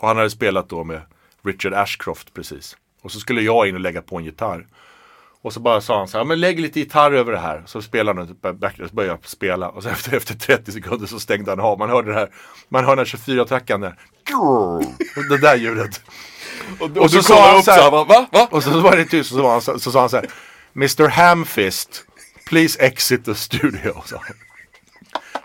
Och 0.00 0.08
han 0.08 0.16
hade 0.16 0.30
spelat 0.30 0.68
då 0.68 0.84
med 0.84 1.00
Richard 1.42 1.74
Ashcroft 1.74 2.34
precis. 2.34 2.76
Och 3.02 3.12
så 3.12 3.20
skulle 3.20 3.40
jag 3.40 3.68
in 3.68 3.74
och 3.74 3.80
lägga 3.80 4.02
på 4.02 4.16
en 4.16 4.24
gitarr. 4.24 4.66
Och 5.44 5.52
så 5.52 5.60
bara 5.60 5.80
sa 5.80 5.98
han 5.98 6.08
så 6.08 6.18
här, 6.18 6.24
men 6.24 6.40
lägg 6.40 6.60
lite 6.60 6.80
gitarr 6.80 7.12
över 7.12 7.32
det 7.32 7.38
här. 7.38 7.62
Så 7.66 7.82
spelade 7.82 8.20
han 8.20 8.28
ett 8.52 8.60
back, 8.60 8.76
så 8.88 8.94
började 8.94 9.18
spela. 9.24 9.68
Och 9.68 9.82
så 9.82 9.88
efter, 9.88 10.16
efter 10.16 10.34
30 10.34 10.72
sekunder 10.72 11.06
så 11.06 11.20
stängde 11.20 11.50
han 11.50 11.60
av. 11.60 11.78
Man 11.78 11.90
hörde 11.90 12.08
det 12.12 12.18
här, 12.18 12.28
man 12.68 12.84
hör 12.84 12.96
den 12.96 13.06
här 13.06 13.18
24-tackan 13.18 13.80
där. 13.80 13.94
Det 15.28 15.38
där 15.38 15.56
ljudet. 15.56 16.00
Och, 16.80 16.96
Och 16.96 17.10
så 17.10 17.16
så 17.16 17.22
sa 17.22 17.52
han 17.52 17.62
så 17.62 17.70
här- 17.70 17.90
va? 17.90 18.04
va? 18.32 18.48
Och 18.50 18.62
så 18.62 18.80
var 18.80 18.96
det 18.96 19.04
tyst 19.04 19.32
och 19.32 19.36
så, 19.36 19.42
var 19.42 19.52
han, 19.52 19.60
så, 19.62 19.78
så 19.78 19.92
sa 19.92 20.00
han 20.00 20.08
så 20.10 20.16
här. 20.16 20.26
Mr 20.76 21.08
Hamfist, 21.08 22.04
please 22.48 22.80
exit 22.80 23.24
the 23.24 23.34
studio. 23.34 23.92
han. 24.10 24.20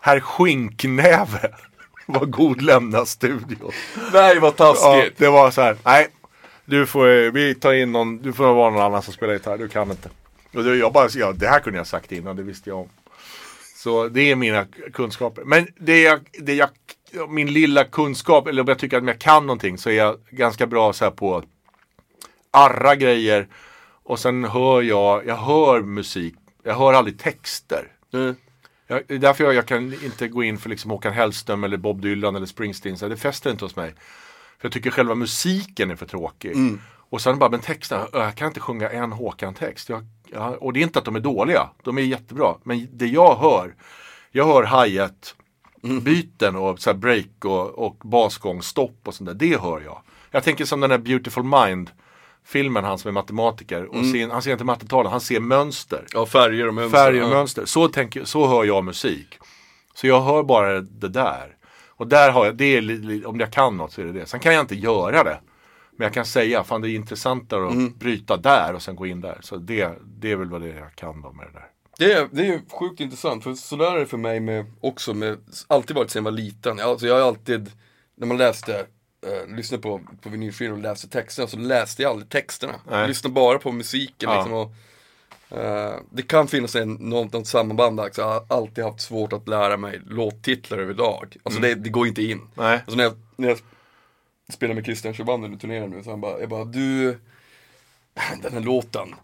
Herr 0.02 0.20
Skinknäve, 0.20 1.52
var 2.06 2.26
god 2.26 2.62
lämna 2.62 3.06
studion. 3.06 3.72
Nej 4.14 4.40
vad 4.40 4.54
Ja, 4.58 4.74
taskigt. 4.74 5.18
det 5.18 5.30
var 5.30 5.52
så 5.52 5.62
här, 5.62 5.78
nej. 5.84 6.08
Du 6.70 6.86
får, 6.86 7.08
eh, 7.08 7.32
vi 7.32 7.56
tar 7.56 7.74
in 7.74 7.92
någon, 7.92 8.18
du 8.18 8.34
får 8.34 8.54
vara 8.54 8.70
någon 8.70 8.82
annan 8.82 9.02
som 9.02 9.14
spelar 9.14 9.34
gitarr, 9.34 9.58
du 9.58 9.68
kan 9.68 9.92
inte. 9.92 10.10
Och 10.54 10.64
det, 10.64 10.76
jag 10.76 10.94
bara, 10.94 11.10
ja, 11.16 11.32
det 11.32 11.48
här 11.48 11.60
kunde 11.60 11.80
jag 11.80 11.88
sagt 11.88 12.12
innan, 12.12 12.36
det 12.36 12.44
visste 12.44 12.70
jag 12.70 12.80
om. 12.80 12.90
Så 13.76 14.08
det 14.08 14.32
är 14.32 14.36
mina 14.36 14.66
kunskaper. 14.94 15.44
Men 15.44 15.68
det 15.80 16.02
jag, 16.02 16.20
det 16.40 16.54
jag, 16.54 16.70
min 17.30 17.54
lilla 17.54 17.84
kunskap, 17.84 18.48
eller 18.48 18.62
om 18.62 18.68
jag 18.68 18.80
tycker 18.80 18.98
att 18.98 19.08
jag 19.08 19.20
kan 19.20 19.46
någonting 19.46 19.78
så 19.78 19.90
är 19.90 19.94
jag 19.94 20.18
ganska 20.30 20.68
bra 20.68 20.94
så 20.94 21.06
här 21.06 21.12
på 21.12 21.44
arra 22.52 22.96
grejer. 22.96 23.48
Och 24.04 24.20
sen 24.20 24.44
hör 24.44 24.82
jag, 24.82 25.28
jag 25.28 25.38
hör 25.38 25.82
musik, 25.82 26.36
jag 26.64 26.76
hör 26.76 26.94
aldrig 26.94 27.20
texter. 27.20 27.88
Mm. 28.14 28.36
Jag, 28.88 29.02
det 29.08 29.14
är 29.14 29.20
därför 29.20 29.44
jag, 29.44 29.54
jag 29.54 29.66
kan 29.66 29.94
inte 30.04 30.28
gå 30.28 30.44
in 30.44 30.58
för 30.58 30.70
liksom 30.70 30.92
Håkan 30.92 31.14
Hellström 31.14 31.64
eller 31.64 31.78
Bob 31.78 32.02
Dylan 32.02 32.36
eller 32.36 32.46
Springsteen. 32.46 32.98
Så 32.98 33.08
det 33.08 33.18
fäster 33.18 33.52
inte 33.52 33.66
hos 33.66 33.76
mig. 33.76 33.94
För 34.60 34.66
jag 34.68 34.72
tycker 34.72 34.92
själva 34.92 35.16
musiken 35.16 35.92
är 35.92 35.96
för 35.96 36.06
tråkig. 36.06 36.56
Och 37.10 37.22
sen 37.22 37.40
bara, 37.40 37.50
men 37.50 37.60
texten, 37.60 38.08
jag 38.14 38.36
kan 38.36 38.48
inte 38.48 38.60
sjunga 38.60 38.90
en 38.90 39.12
Håkan-text. 39.12 39.90
Och 40.60 40.74
det 40.74 40.80
är 40.80 40.84
inte 40.84 41.00
att 41.00 41.06
de 41.06 41.16
är 41.16 41.20
dåliga, 41.20 41.70
de 41.84 41.98
är 41.98 42.02
jättebra. 42.02 42.56
Men 42.64 42.88
det 42.92 43.08
jag 43.08 43.36
hör, 43.36 43.76
jag 44.32 44.46
hör 44.46 44.64
hi-hat 44.64 45.36
byten 46.02 46.56
och 46.56 46.80
så 46.80 46.90
här 46.90 46.98
break 46.98 47.46
och, 47.46 47.70
och 47.70 47.96
basgång, 48.04 48.62
stopp 48.62 49.00
och 49.04 49.14
sånt 49.14 49.28
där. 49.28 49.34
Det 49.34 49.62
hör 49.62 49.82
jag. 49.82 50.02
Jag 50.32 50.44
tänker 50.44 50.66
som 50.66 50.80
den 50.80 50.92
här 50.92 50.98
Beautiful 50.98 51.44
Mind 51.44 51.92
filmen, 52.46 52.84
han 52.84 52.98
som 52.98 53.10
är 53.10 53.14
matematiker. 53.14 53.86
Och 53.86 54.06
ser, 54.06 54.30
han 54.30 54.42
ser 54.42 54.52
inte 54.52 54.64
mattetalen, 54.64 55.12
han 55.12 55.22
ser 55.22 55.40
mönster. 55.40 56.06
Ja 56.14 56.26
färger 56.26 56.68
och 56.68 56.74
mönster. 56.74 56.98
Färger 56.98 57.24
och 57.24 57.30
mönster. 57.30 57.66
Så, 57.66 57.88
tänker, 57.88 58.26
så 58.26 58.48
hör 58.48 58.64
jag 58.64 58.84
musik. 58.84 59.40
Så 59.94 60.08
jag 60.08 60.22
hör 60.22 60.44
bara 60.44 60.82
det 60.82 61.10
där. 61.10 61.57
Och 61.98 62.08
där 62.08 62.32
har 62.32 62.46
jag, 62.46 62.56
det 62.56 62.66
är, 62.78 63.28
om 63.28 63.40
jag 63.40 63.52
kan 63.52 63.78
något 63.78 63.92
så 63.92 64.02
är 64.02 64.06
det 64.06 64.12
det. 64.12 64.26
Sen 64.26 64.40
kan 64.40 64.54
jag 64.54 64.62
inte 64.64 64.76
göra 64.76 65.24
det. 65.24 65.40
Men 65.98 66.06
jag 66.06 66.14
kan 66.14 66.26
säga, 66.26 66.64
fan 66.64 66.82
det 66.82 66.90
är 66.90 66.96
intressantare 66.96 67.68
att 67.68 67.74
Mm. 67.74 67.94
bryta 67.98 68.38
där 68.38 68.74
och 68.74 68.82
sen 68.82 68.96
gå 68.96 69.06
in 69.08 69.22
där. 69.22 69.38
Så 69.42 69.58
det, 69.58 69.92
det 70.06 70.32
är 70.32 70.36
väl 70.36 70.50
vad 70.50 70.62
det 70.62 70.68
jag 70.68 70.96
kan 70.96 71.22
då 71.22 71.32
med 71.32 71.46
det 71.48 71.52
där. 71.54 71.66
Det 72.00 72.14
är, 72.14 72.28
det 72.32 72.48
är 72.48 72.62
sjukt 72.80 73.00
intressant, 73.00 73.44
för 73.44 73.54
sådär 73.54 73.96
är 73.96 74.00
det 74.00 74.06
för 74.06 74.18
mig 74.18 74.40
med, 74.40 74.66
också 74.82 75.14
med, 75.14 75.38
alltid 75.68 75.96
varit 75.96 76.12
sen 76.12 76.20
jag 76.26 76.32
var 76.32 76.38
liten. 76.38 76.78
Jag, 76.78 76.90
alltså 76.90 77.08
jag 77.08 77.16
har 77.16 77.22
alltid, 77.22 77.72
när 78.18 78.28
man 78.28 78.38
läste, 78.38 78.86
eh, 79.28 79.56
lyssnade 79.56 79.84
på, 79.84 80.02
på 80.22 80.30
vinylskivor 80.30 80.74
och 80.76 80.82
läste 80.82 81.10
texterna, 81.10 81.48
så 81.48 81.58
läste 81.58 82.02
jag 82.02 82.10
aldrig 82.10 82.30
texterna. 82.30 82.74
Nej. 82.90 83.00
Jag 83.00 83.08
lyssnade 83.08 83.34
bara 83.34 83.60
på 83.60 83.72
musiken 83.72 84.30
Ja. 84.30 84.36
liksom. 84.36 84.54
Och, 84.54 84.72
eh, 85.50 85.96
det 86.10 86.22
kan 86.22 86.48
finnas 86.48 86.76
en, 86.76 86.94
något, 86.94 87.34
något 87.34 87.48
sammanband 87.48 87.98
där, 87.98 88.12
jag 88.18 88.24
har 88.24 88.46
alltid 88.50 88.84
haft 88.84 89.02
svårt 89.02 89.34
att 89.34 89.48
lära 89.48 89.78
mig 89.78 90.02
låttitlar 90.06 90.78
överlag. 90.78 91.38
Alltså 91.44 91.62
det, 91.62 91.76
det 91.76 91.90
går 91.90 92.08
inte 92.08 92.24
in. 92.24 92.32
Mm. 92.32 92.48
Nej. 92.54 92.74
Alltså 92.76 92.96
när 92.96 93.04
jag, 93.04 93.14
när 93.36 93.48
jag 93.48 93.58
spelar 94.54 94.76
med 94.76 94.86
Christian 94.86 95.14
Sjöbander 95.14 95.54
och 95.54 95.60
turnerar 95.60 95.88
nu, 95.88 96.04
så 96.04 96.10
han 96.10 96.22
bara, 96.22 96.40
jag 96.40 96.50
bara, 96.50 96.66
du, 96.66 97.08
den 98.42 98.54
här 98.54 98.60
låten, 98.60 99.16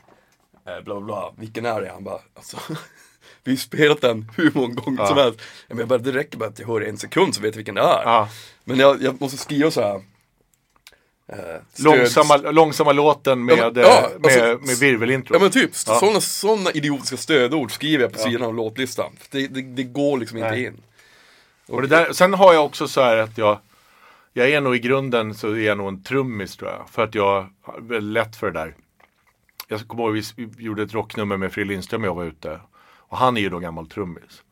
eh, 0.65 0.83
bla 0.83 0.95
bla 0.95 1.01
bla, 1.01 1.33
vilken 1.37 1.65
är 1.65 1.81
det? 1.81 1.91
Han 1.93 2.03
bara, 2.03 2.19
alltså, 2.33 2.57
vi 3.43 3.51
har 3.51 3.57
spelat 3.57 4.01
den 4.01 4.31
hur 4.37 4.51
många 4.55 4.73
gånger 4.73 5.05
som 5.05 5.17
helst. 5.17 5.41
Men 5.67 5.77
jag 5.77 5.87
bara, 5.87 5.99
det 5.99 6.11
räcker 6.11 6.37
bara 6.37 6.49
att 6.49 6.59
jag 6.59 6.67
hör 6.67 6.81
en 6.81 6.97
sekund 6.97 7.35
så 7.35 7.41
vet 7.41 7.55
jag 7.55 7.57
vilken 7.57 7.75
det 7.75 7.81
är. 7.81 8.03
Ja. 8.03 8.29
Men 8.63 8.77
jag, 8.77 9.01
jag 9.01 9.21
måste 9.21 9.37
skriva 9.37 9.71
så 9.71 9.81
här. 9.81 10.01
Eh, 11.27 11.37
Långsamma, 11.83 12.37
långsamma 12.37 12.91
låten 12.91 13.45
med, 13.45 13.57
Ja, 13.57 13.71
men- 13.73 13.83
eh, 13.83 13.89
ja, 13.89 14.09
med, 14.19 14.25
alltså, 14.25 14.67
med 14.67 14.77
virvelintro. 14.79 15.35
Ja 15.35 15.39
men 15.41 15.51
typ, 15.51 15.71
Ja. 15.87 15.99
sådana 15.99 16.21
såna 16.21 16.71
idiotiska 16.71 17.17
stödord 17.17 17.71
skriver 17.71 18.03
jag 18.03 18.13
på 18.13 18.19
sidan 18.19 18.41
av 18.43 18.55
låtlistan. 18.55 19.11
Det, 19.31 19.47
det, 19.47 19.61
det 19.61 19.83
går 19.83 20.17
liksom 20.17 20.37
inte 20.37 20.51
Nej. 20.51 20.65
in. 20.65 20.81
Och 21.67 21.81
det 21.81 21.87
där, 21.87 22.13
sen 22.13 22.33
har 22.33 22.53
jag 22.53 22.65
också 22.65 22.87
så 22.87 23.01
här 23.01 23.17
att 23.17 23.37
jag 23.37 23.59
Jag 24.33 24.49
är 24.49 24.61
nog 24.61 24.75
i 24.75 24.79
grunden 24.79 25.35
så 25.35 25.49
är 25.51 25.55
jag 25.59 25.77
nog 25.77 25.87
en 25.87 26.03
trummis 26.03 26.57
tror 26.57 26.71
jag. 26.71 26.89
För 26.91 27.03
att 27.03 27.15
jag 27.15 27.47
väldigt 27.79 28.13
lätt 28.13 28.35
för 28.35 28.51
det 28.51 28.59
där. 28.59 28.75
Jag 29.67 29.87
kommer 29.87 30.03
ihåg 30.03 30.23
vi 30.35 30.49
gjorde 30.63 30.83
ett 30.83 30.93
rocknummer 30.93 31.37
med 31.37 31.53
Fredrik 31.53 31.71
Lindström 31.71 32.01
när 32.01 32.07
jag 32.07 32.15
var 32.15 32.23
ute. 32.25 32.59
Och 32.97 33.17
han 33.17 33.37
är 33.37 33.41
ju 33.41 33.49
då 33.49 33.59
gammal 33.59 33.87
trummis. 33.89 34.43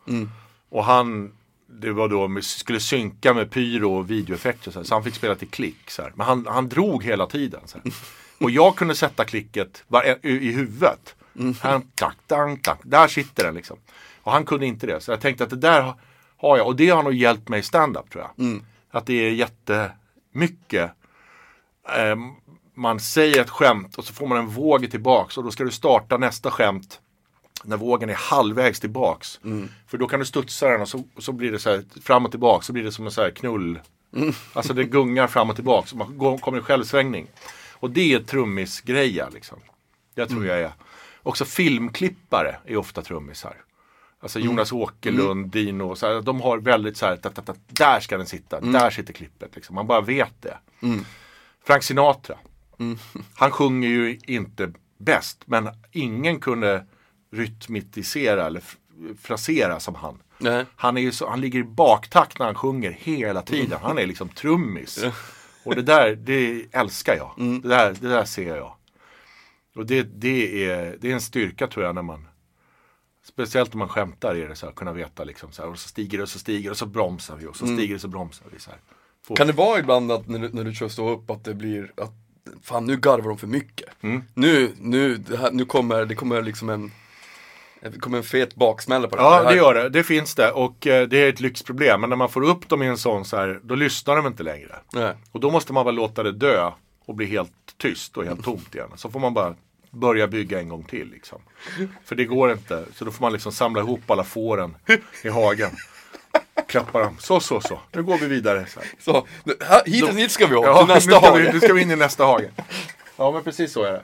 Och 0.70 0.84
han 0.86 1.32
det 1.80 1.92
var 1.92 2.08
då, 2.10 2.28
med- 2.28 2.44
skulle 2.44 2.80
synka 2.80 3.34
med 3.34 3.52
pyro 3.52 3.94
och 3.98 4.12
videoeffekter 4.12 4.72
så, 4.72 4.80
här, 4.80 4.84
så 4.84 4.96
han 4.96 5.04
fick 5.04 5.16
spela 5.16 5.36
till 5.36 5.48
klick. 5.48 5.90
Så 5.92 6.02
här. 6.02 6.12
Men 6.16 6.28
han, 6.28 6.48
han 6.50 6.70
drog 6.70 7.04
hela 7.04 7.26
tiden. 7.28 7.62
Så 7.66 7.78
här. 7.84 7.94
Och 8.40 8.52
jag 8.52 8.76
kunde 8.76 8.96
sätta 8.96 9.26
klicket 9.26 9.84
var, 9.88 10.04
i, 10.26 10.30
i 10.30 10.52
huvudet. 10.52 11.16
Han, 11.62 11.82
tack, 11.96 12.18
tack, 12.28 12.62
tack. 12.64 12.80
Där 12.84 13.08
sitter 13.08 13.44
den 13.44 13.56
liksom. 13.56 13.78
Och 14.24 14.32
han 14.32 14.46
kunde 14.46 14.66
inte 14.66 14.88
det. 14.88 15.02
Så 15.02 15.12
jag 15.12 15.22
tänkte 15.22 15.44
att 15.44 15.50
det 15.50 15.56
där 15.56 15.82
ha- 15.82 15.98
har 16.38 16.58
jag. 16.58 16.68
Och 16.68 16.76
det 16.76 16.90
har 16.90 17.04
nog 17.04 17.14
hjälpt 17.14 17.50
mig 17.50 17.60
i 17.60 17.64
stand-up 17.64 18.10
tror 18.12 18.24
jag. 18.24 18.46
Att 18.92 19.06
det 19.06 19.14
är 19.14 19.32
jättemycket. 19.32 20.92
Eh, 21.98 22.16
man 22.76 23.00
säger 23.00 23.42
ett 23.42 23.50
skämt 23.50 23.96
och 23.98 24.06
så 24.06 24.14
får 24.14 24.28
man 24.28 24.38
en 24.38 24.48
våg 24.48 24.92
tillbaks. 24.92 25.38
Och 25.38 25.44
då 25.44 25.52
ska 25.52 25.64
du 25.64 25.72
starta 25.72 26.18
nästa 26.18 26.52
skämt 26.52 27.01
När 27.64 27.78
vågen 27.78 28.10
är 28.10 28.14
halvvägs 28.14 28.80
tillbaks. 28.80 29.40
För 29.88 29.98
då 29.98 30.08
kan 30.08 30.20
du 30.20 30.26
studsa 30.26 30.68
den 30.70 30.82
och 30.82 30.90
så, 30.90 31.04
så 31.18 31.32
blir 31.32 31.52
det 31.52 31.60
så 31.60 31.70
här 31.70 31.84
fram 32.02 32.26
och 32.26 32.32
tillbaks. 32.32 32.68
Så 32.68 32.74
blir 32.74 32.84
det 32.84 32.92
som 32.92 33.06
en 33.06 33.12
så 33.12 33.22
här 33.22 33.30
knull. 33.32 33.80
Alltså 34.54 34.74
det 34.74 34.84
gungar 34.84 35.28
fram 35.28 35.50
och 35.50 35.56
tillbaks. 35.56 35.94
Man 35.94 36.18
går- 36.18 36.38
kommer 36.38 36.58
i 36.58 36.62
självsvängning. 36.62 37.28
Och 37.74 37.92
det 37.92 38.14
är 38.14 38.20
trummisgrejer 38.20 39.30
liksom. 39.34 39.60
Det 40.16 40.28
tror 40.28 40.46
jag 40.46 40.60
är. 40.60 40.72
Också 41.24 41.46
filmklippare 41.46 42.56
är 42.66 42.78
ofta 42.78 43.02
trummisar. 43.02 43.56
Alltså 44.20 44.40
Jonas 44.40 44.72
Åkerlund, 44.72 45.48
Dino, 45.52 45.96
så 45.96 46.08
här, 46.08 46.22
de 46.22 46.42
har 46.42 46.58
väldigt 46.58 46.98
så 46.98 47.06
här, 47.06 47.16
ta, 47.18 47.30
ta, 47.30 47.42
ta, 47.42 47.54
där 47.68 48.00
ska 48.00 48.18
den 48.18 48.26
sitta, 48.26 48.60
där 48.60 48.90
sitter 48.90 49.14
klippet. 49.14 49.56
Liksom. 49.56 49.76
Man 49.76 49.88
bara 49.88 50.02
vet 50.02 50.42
det. 50.42 50.58
Frank 51.66 51.84
Sinatra, 51.84 52.36
han 53.36 53.52
sjunger 53.52 53.90
ju 53.90 54.20
inte 54.28 54.72
bäst, 54.98 55.44
men 55.46 55.70
ingen 55.92 56.40
kunde 56.40 56.86
rytmitisera 57.32 58.46
eller 58.46 58.64
frasera 59.22 59.80
som 59.80 59.96
han. 59.96 60.22
Nej. 60.38 60.66
Han, 60.76 60.98
är 60.98 61.02
ju 61.02 61.12
så, 61.12 61.30
han 61.30 61.42
ligger 61.42 61.60
i 61.60 61.64
baktakt 61.64 62.40
när 62.40 62.46
han 62.46 62.56
sjunger 62.56 62.92
hela 62.92 63.42
tiden. 63.42 63.80
Han 63.82 63.98
är 63.98 64.08
liksom 64.08 64.30
trummis. 64.30 65.06
Och 65.64 65.76
det 65.76 65.82
där, 65.82 66.16
det 66.16 66.66
älskar 66.72 67.16
jag. 67.16 67.62
Det, 67.62 67.70
där, 67.70 67.96
det 68.02 68.10
där 68.10 68.26
ser 68.26 68.56
jag. 68.56 68.76
Och 69.76 69.86
det, 69.86 70.04
det, 70.04 70.66
är, 70.66 70.98
det 71.02 71.10
är 71.10 71.14
en 71.14 71.22
styrka 71.22 71.68
tror 71.68 71.86
jag 71.86 71.96
när 71.96 72.02
man 72.02 72.28
Speciellt 73.24 73.74
när 73.74 73.78
man 73.80 73.90
skämtar 73.90 74.36
är 74.36 74.50
det 74.50 74.56
så 74.56 74.66
här, 74.66 74.74
kunna 74.74 74.94
veta 74.94 75.24
liksom 75.24 75.52
så 75.52 75.62
här, 75.62 75.70
och 75.70 75.80
så 75.80 75.88
stiger 75.88 76.18
det 76.18 76.24
och 76.24 76.30
så 76.30 76.40
stiger 76.40 76.64
det 76.64 76.72
och 76.72 76.78
så 76.78 76.86
bromsar 76.86 77.36
vi 77.36 77.46
och 77.48 77.56
så 77.56 77.66
stiger 77.66 77.88
det 77.88 77.96
och 77.96 78.02
så 78.02 78.08
bromsar 78.08 78.46
vi. 78.54 78.60
Så 78.60 78.70
här. 78.70 78.80
Få- 79.28 79.36
Kan 79.36 79.48
det 79.48 79.54
vara 79.54 79.80
ibland 79.80 80.12
att 80.12 80.28
när 80.28 80.40
du, 80.40 80.50
när 80.50 80.64
du 80.64 80.74
kör 80.74 80.88
stå 80.88 81.10
upp 81.10 81.30
att 81.30 81.44
det 81.44 81.54
blir 81.54 81.92
att 81.98 82.14
Fan 82.62 82.86
nu 82.86 82.98
garvar 82.98 83.30
de 83.30 83.38
för 83.38 83.48
mycket. 83.48 83.90
Mm. 84.02 84.24
Nu, 84.34 84.72
nu, 84.80 85.24
här, 85.40 85.52
nu 85.52 85.66
kommer 85.66 86.06
det 86.06 86.16
kommer 86.16 86.42
liksom 86.42 86.70
en 86.70 86.92
det 87.82 88.00
kommer 88.00 88.18
en 88.18 88.24
fet 88.24 88.56
baksmälla 88.56 89.08
på 89.08 89.16
det. 89.16 89.22
Ja, 89.22 89.44
det 89.44 89.56
gör 89.56 89.74
det. 89.74 89.90
Det 89.90 90.04
finns 90.04 90.36
det. 90.36 90.52
Och 90.52 90.88
eh, 90.88 91.08
det 91.08 91.18
är 91.18 91.30
ett 91.30 91.40
lyxproblem. 91.40 92.02
Men 92.02 92.10
när 92.10 92.18
man 92.18 92.30
får 92.30 92.44
upp 92.44 92.70
dem 92.70 92.84
i 92.84 92.88
en 92.88 92.98
sån 92.98 93.26
så 93.26 93.38
här, 93.38 93.60
då 93.64 93.76
lyssnar 93.76 94.16
de 94.16 94.28
inte 94.28 94.44
längre. 94.44 94.76
Nej. 94.94 95.14
Och 95.32 95.40
då 95.40 95.52
måste 95.52 95.74
man 95.74 95.86
bara 95.86 95.92
låta 95.92 96.24
det 96.24 96.32
dö 96.32 96.72
och 97.06 97.16
bli 97.16 97.26
helt 97.26 97.52
tyst 97.78 98.18
och 98.18 98.26
helt 98.26 98.44
tomt 98.44 98.76
igen. 98.76 98.90
Så 98.96 99.10
får 99.10 99.20
man 99.20 99.34
bara 99.34 99.56
börja 99.92 100.28
bygga 100.28 100.60
en 100.60 100.70
gång 100.70 100.84
till. 100.84 101.10
Liksom. 101.12 101.42
För 102.06 102.16
det 102.16 102.26
går 102.26 102.52
inte. 102.52 102.86
Så 102.96 103.06
då 103.06 103.12
får 103.12 103.22
man 103.22 103.34
liksom 103.34 103.52
samla 103.52 103.82
ihop 103.82 104.12
alla 104.12 104.24
fåren 104.24 104.76
i 105.24 105.30
hagen. 105.30 105.70
Klappa 106.68 107.00
dem. 107.00 107.16
Så, 107.20 107.40
så, 107.40 107.62
så. 107.62 107.80
Nu 107.92 108.04
går 108.04 108.18
vi 108.18 108.28
vidare. 108.28 108.66
Så 108.68 108.80
här. 108.80 108.90
Så, 109.00 109.28
här, 109.68 109.82
hit, 109.86 110.10
hit 110.10 110.32
ska 110.32 110.48
vi 110.48 110.56
åka, 110.56 110.68
Ja, 110.68 110.78
till 110.78 110.88
nu 110.88 110.94
nästa 110.94 111.12
ska, 111.20 111.34
vi, 111.34 111.44
hage. 111.44 111.54
nu 111.54 111.60
ska 111.60 111.74
vi 111.74 111.82
in 111.82 111.92
i 111.92 111.96
nästa 111.96 112.26
hage. 112.26 112.50
Ja, 113.18 113.32
men 113.32 113.44
precis 113.44 113.72
så 113.72 113.84
är 113.84 113.92
det. 113.92 114.02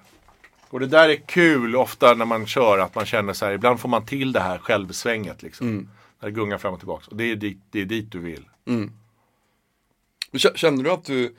Och 0.70 0.80
det 0.80 0.88
där 0.88 1.10
är 1.10 1.16
kul 1.16 1.76
ofta 1.76 2.14
när 2.14 2.26
man 2.26 2.46
kör, 2.48 2.80
att 2.80 2.96
man 2.96 3.06
känner 3.06 3.34
så 3.34 3.46
här, 3.46 3.54
ibland 3.54 3.80
får 3.80 3.90
man 3.90 4.06
till 4.06 4.32
det 4.32 4.40
här 4.40 4.58
självsvänget 4.58 5.42
liksom. 5.44 5.68
Mm. 5.68 5.90
När 6.20 6.30
det 6.30 6.36
gungar 6.36 6.58
fram 6.58 6.74
och 6.74 6.80
tillbaka. 6.80 7.06
Och 7.12 7.16
det 7.18 7.24
är 7.32 7.36
dit, 7.36 7.58
det 7.72 7.82
är 7.82 7.86
dit 7.86 8.12
du 8.12 8.20
vill. 8.20 8.46
Men 8.66 8.92
kä- 10.34 10.56
Kände 10.56 10.84
du 10.84 10.92
att 10.92 11.06
du 11.06 11.36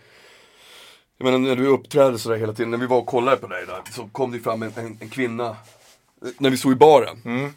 Jag 1.19 1.25
menar 1.25 1.39
när 1.39 1.57
du 1.57 1.67
uppträdde 1.67 2.19
sådär 2.19 2.37
hela 2.37 2.53
tiden, 2.53 2.71
när 2.71 2.79
vi 2.79 2.87
var 2.87 2.99
och 2.99 3.07
kollade 3.07 3.37
på 3.37 3.47
dig 3.47 3.67
där 3.67 3.81
Så 3.93 4.09
kom 4.09 4.31
det 4.33 4.39
fram 4.41 4.63
en, 4.63 4.73
en, 4.77 4.99
en 5.01 5.09
kvinna 5.09 5.49
eh, 5.49 6.29
När 6.39 6.51
vi 6.51 6.57
stod 6.57 6.73
i 6.73 6.77
baren 6.77 7.23
Mm. 7.25 7.53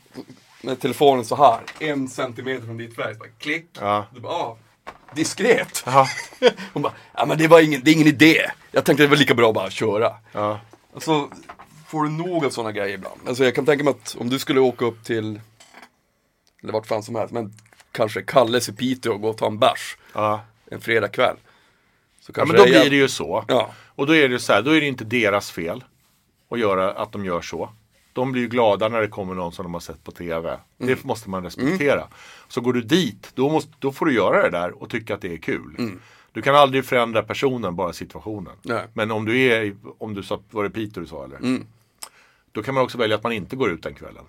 Med 0.64 0.80
telefonen 0.80 1.26
så 1.26 1.36
här 1.36 1.60
en 1.80 2.10
centimeter 2.10 2.66
från 2.66 2.78
ditt 2.78 2.96
färg, 2.96 3.14
så 3.14 3.20
bara 3.20 3.30
klick 3.40 3.66
Ja. 3.80 4.06
Du 4.16 4.20
bara, 4.20 4.34
ah, 4.34 4.58
diskret. 5.16 5.86
Hon 6.74 6.82
bara, 6.84 6.94
ja 7.14 7.26
men 7.26 7.38
det 7.38 7.48
var 7.48 7.60
ingen, 7.62 7.82
det 7.84 7.92
är 7.92 7.94
ingen 7.94 8.08
idé 8.08 8.42
Jag 8.72 8.86
tänkte 8.86 9.04
det 9.04 9.08
var 9.10 9.18
lika 9.18 9.34
bra 9.36 9.50
att 9.50 9.56
bara 9.56 9.70
köra 9.70 10.14
Ja. 10.32 10.60
Alltså, 10.94 11.30
får 11.88 12.04
du 12.04 12.10
nog 12.10 12.46
av 12.46 12.50
sådana 12.50 12.72
grejer 12.72 12.96
ibland? 12.96 13.20
Alltså 13.28 13.44
jag 13.44 13.56
kan 13.56 13.66
tänka 13.66 13.84
mig 13.84 13.92
att 13.92 14.16
om 14.20 14.30
du 14.30 14.40
skulle 14.40 14.60
åka 14.60 14.86
upp 14.86 15.04
till 15.04 15.42
Eller 16.64 16.74
vart 16.74 16.88
fan 16.88 17.04
som 17.04 17.16
helst, 17.16 17.34
men 17.34 17.54
kanske 17.92 18.22
Kalles 18.22 18.70
i 18.70 18.74
Piteå 18.74 19.14
och 19.14 19.22
gå 19.22 19.30
och 19.30 19.38
ta 19.38 19.48
en 19.48 19.60
bärs 19.60 19.98
Ja. 20.14 20.42
en 20.66 20.82
fredagkväll 20.82 21.38
ja, 22.36 22.46
men 22.46 22.56
då 22.56 22.64
blir 22.64 22.90
det 22.90 22.96
ju 22.96 23.08
så. 23.08 23.46
Ja. 23.48 23.72
Och 23.96 24.08
då 24.08 24.16
är 24.16 24.30
det 24.30 24.40
så 24.40 24.54
här, 24.54 24.62
då 24.62 24.72
är 24.72 24.82
det 24.82 24.88
inte 24.88 25.04
deras 25.04 25.52
fel 25.52 25.84
att 26.50 26.60
göra 26.60 26.92
att 26.92 27.12
de 27.12 27.26
gör 27.26 27.42
så. 27.42 27.70
De 28.14 28.32
blir 28.32 28.42
ju 28.42 28.48
glada 28.48 28.90
när 28.90 29.02
det 29.02 29.08
kommer 29.08 29.36
någon 29.36 29.52
som 29.52 29.64
de 29.64 29.74
har 29.74 29.82
sett 29.82 30.04
på 30.04 30.12
TV. 30.12 30.50
Mm. 30.50 30.60
Det 30.78 31.04
måste 31.04 31.30
man 31.30 31.44
respektera. 31.44 32.08
Så 32.48 32.62
går 32.62 32.74
du 32.74 32.82
dit, 32.82 33.32
då, 33.36 33.50
måste, 33.50 33.72
då 33.80 33.92
får 33.92 34.06
du 34.06 34.14
göra 34.14 34.44
det 34.44 34.50
där 34.50 34.82
och 34.84 34.90
tycka 34.90 35.14
att 35.14 35.22
det 35.22 35.34
är 35.34 35.38
kul. 35.38 36.00
Du 36.34 36.42
kan 36.42 36.56
aldrig 36.56 36.86
förändra 36.86 37.24
personen, 37.24 37.76
bara 37.76 37.94
situationen. 37.94 38.54
Mm. 38.66 38.78
Nej. 38.78 38.88
Men 38.94 39.12
om 39.12 39.26
du 39.26 39.42
är, 39.42 39.76
om 39.98 40.14
du 40.14 40.24
sa, 40.24 40.40
var 40.52 40.64
det 40.64 40.70
Peter 40.70 41.02
du 41.02 41.08
sa 41.08 41.24
eller? 41.24 41.38
Mm. 41.38 41.66
Då 42.52 42.64
kan 42.64 42.74
man 42.74 42.84
också 42.84 42.98
välja 42.98 43.16
att 43.16 43.24
man 43.24 43.32
inte 43.32 43.56
går 43.56 43.72
ut 43.72 43.84
den 43.84 43.96
kvällen. 43.96 44.26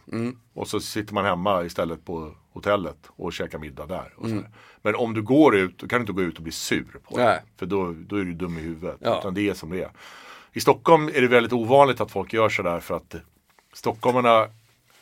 Och 0.54 0.68
så 0.68 0.80
sitter 0.80 1.14
man 1.14 1.24
hemma 1.24 1.64
istället 1.64 2.04
på 2.04 2.34
hotellet 2.52 2.98
och 3.06 3.32
käkar 3.32 3.58
middag 3.58 3.86
där. 3.86 4.14
Här. 4.22 4.50
Men 4.82 4.94
om 4.94 5.14
du 5.14 5.22
går 5.22 5.56
ut, 5.56 5.78
då 5.78 5.88
kan 5.88 5.98
du 5.98 6.00
inte 6.00 6.12
gå 6.12 6.22
ut 6.22 6.36
och 6.36 6.42
bli 6.42 6.52
sur 6.52 7.00
på 7.08 7.16
det. 7.16 7.22
Mm. 7.22 7.44
För 7.56 7.66
då, 7.66 7.94
då 8.06 8.16
är 8.16 8.24
du 8.24 8.32
dum 8.32 8.58
i 8.58 8.60
huvudet. 8.60 8.96
Ja. 9.00 9.18
Utan 9.18 9.34
det 9.34 9.48
är 9.48 9.54
som 9.54 9.70
det 9.70 9.82
är. 9.82 9.90
I 10.52 10.60
Stockholm 10.60 11.08
är 11.08 11.20
det 11.20 11.28
väldigt 11.28 11.52
ovanligt 11.52 12.00
att 12.00 12.10
folk 12.10 12.32
gör 12.32 12.48
sådär 12.48 12.80
för 12.80 12.96
att 12.96 13.14
stockholmarna 13.72 14.48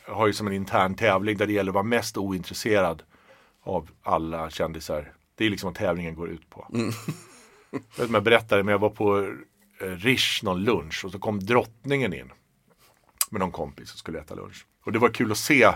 har 0.07 0.27
ju 0.27 0.33
som 0.33 0.47
en 0.47 0.53
intern 0.53 0.95
tävling 0.95 1.37
där 1.37 1.47
det 1.47 1.53
gäller 1.53 1.69
att 1.71 1.75
vara 1.75 1.83
mest 1.83 2.17
ointresserad 2.17 3.03
av 3.63 3.89
alla 4.03 4.49
kändisar. 4.49 5.11
Det 5.41 5.45
är 5.45 5.49
liksom 5.49 5.67
vad 5.67 5.75
tävlingen 5.75 6.15
går 6.15 6.29
ut 6.29 6.49
på. 6.49 6.67
Mm. 6.73 6.91
Jag 7.71 7.79
vet 7.79 7.99
inte 7.99 8.05
om 8.05 8.13
jag 8.13 8.23
berättade 8.23 8.63
men 8.63 8.71
jag 8.71 8.79
var 8.79 8.89
på 8.89 9.19
eh, 9.81 9.87
Rish 9.87 10.43
någon 10.43 10.63
lunch 10.63 11.05
och 11.05 11.11
så 11.11 11.19
kom 11.19 11.39
drottningen 11.39 12.13
in. 12.13 12.31
Med 13.29 13.39
någon 13.39 13.51
kompis 13.51 13.93
och 13.93 13.99
skulle 13.99 14.19
äta 14.19 14.35
lunch. 14.35 14.65
Och 14.85 14.91
det 14.91 14.99
var 14.99 15.09
kul 15.09 15.31
att 15.31 15.37
se 15.37 15.71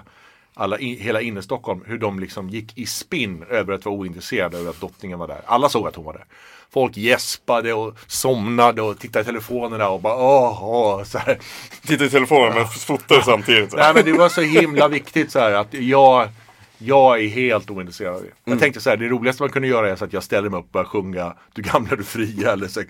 alla 0.54 0.80
i, 0.80 0.96
hela 0.96 1.22
innerstockholm 1.22 1.84
hur 1.86 1.98
de 1.98 2.20
liksom 2.20 2.50
gick 2.50 2.78
i 2.78 2.86
spinn 2.86 3.44
över 3.50 3.74
att 3.74 3.86
vara 3.86 3.96
ointresserade 3.96 4.58
över 4.58 4.70
att 4.70 4.80
drottningen 4.80 5.20
var 5.20 5.28
där. 5.28 5.42
Alla 5.46 5.70
såg 5.70 5.88
att 5.88 5.96
hon 5.96 6.06
var 6.06 6.14
där. 6.14 6.26
Folk 6.70 6.98
gäspade 6.98 7.74
och 7.74 7.98
somnade 8.08 8.82
och 8.82 9.00
tittade 9.00 9.24
i 9.24 9.26
telefonerna 9.26 9.90
och 9.90 10.02
bara 10.02 10.16
åh, 10.16 10.64
åh 10.64 11.04
så 11.04 11.18
här. 11.18 11.40
Titta 11.86 12.06
i 12.06 12.10
telefonen 12.10 12.54
men 12.54 12.68
fotar 12.68 13.22
samtidigt. 13.22 13.74
Nej 13.76 13.94
men 13.94 14.06
det 14.06 14.14
var 14.14 14.30
så 14.30 14.42
himla 14.42 14.88
viktigt 14.88 15.32
så 15.32 15.40
här 15.40 15.52
att 15.52 15.74
jag, 15.74 16.30
jag 16.78 17.24
är 17.24 17.28
helt 17.28 17.70
ointresserad 17.70 18.16
av 18.16 18.22
det. 18.22 18.52
Jag 18.52 18.60
tänkte 18.60 18.82
så 18.82 18.90
här, 18.90 18.98
det 18.98 19.08
roligaste 19.08 19.44
man 19.44 19.50
kunde 19.50 19.68
göra 19.68 19.92
är 19.92 19.96
så 19.96 20.06
att 20.06 20.14
jag 20.14 20.24
ställer 20.24 20.50
mig 20.50 20.60
upp 20.60 20.66
och 20.66 20.72
börjar 20.72 20.86
sjunga 20.86 21.36
Du 21.54 21.62
gamla 21.62 21.96
du 21.96 22.04
fria 22.04 22.52
eller 22.52 22.68
så 22.68 22.80
här, 22.80 22.90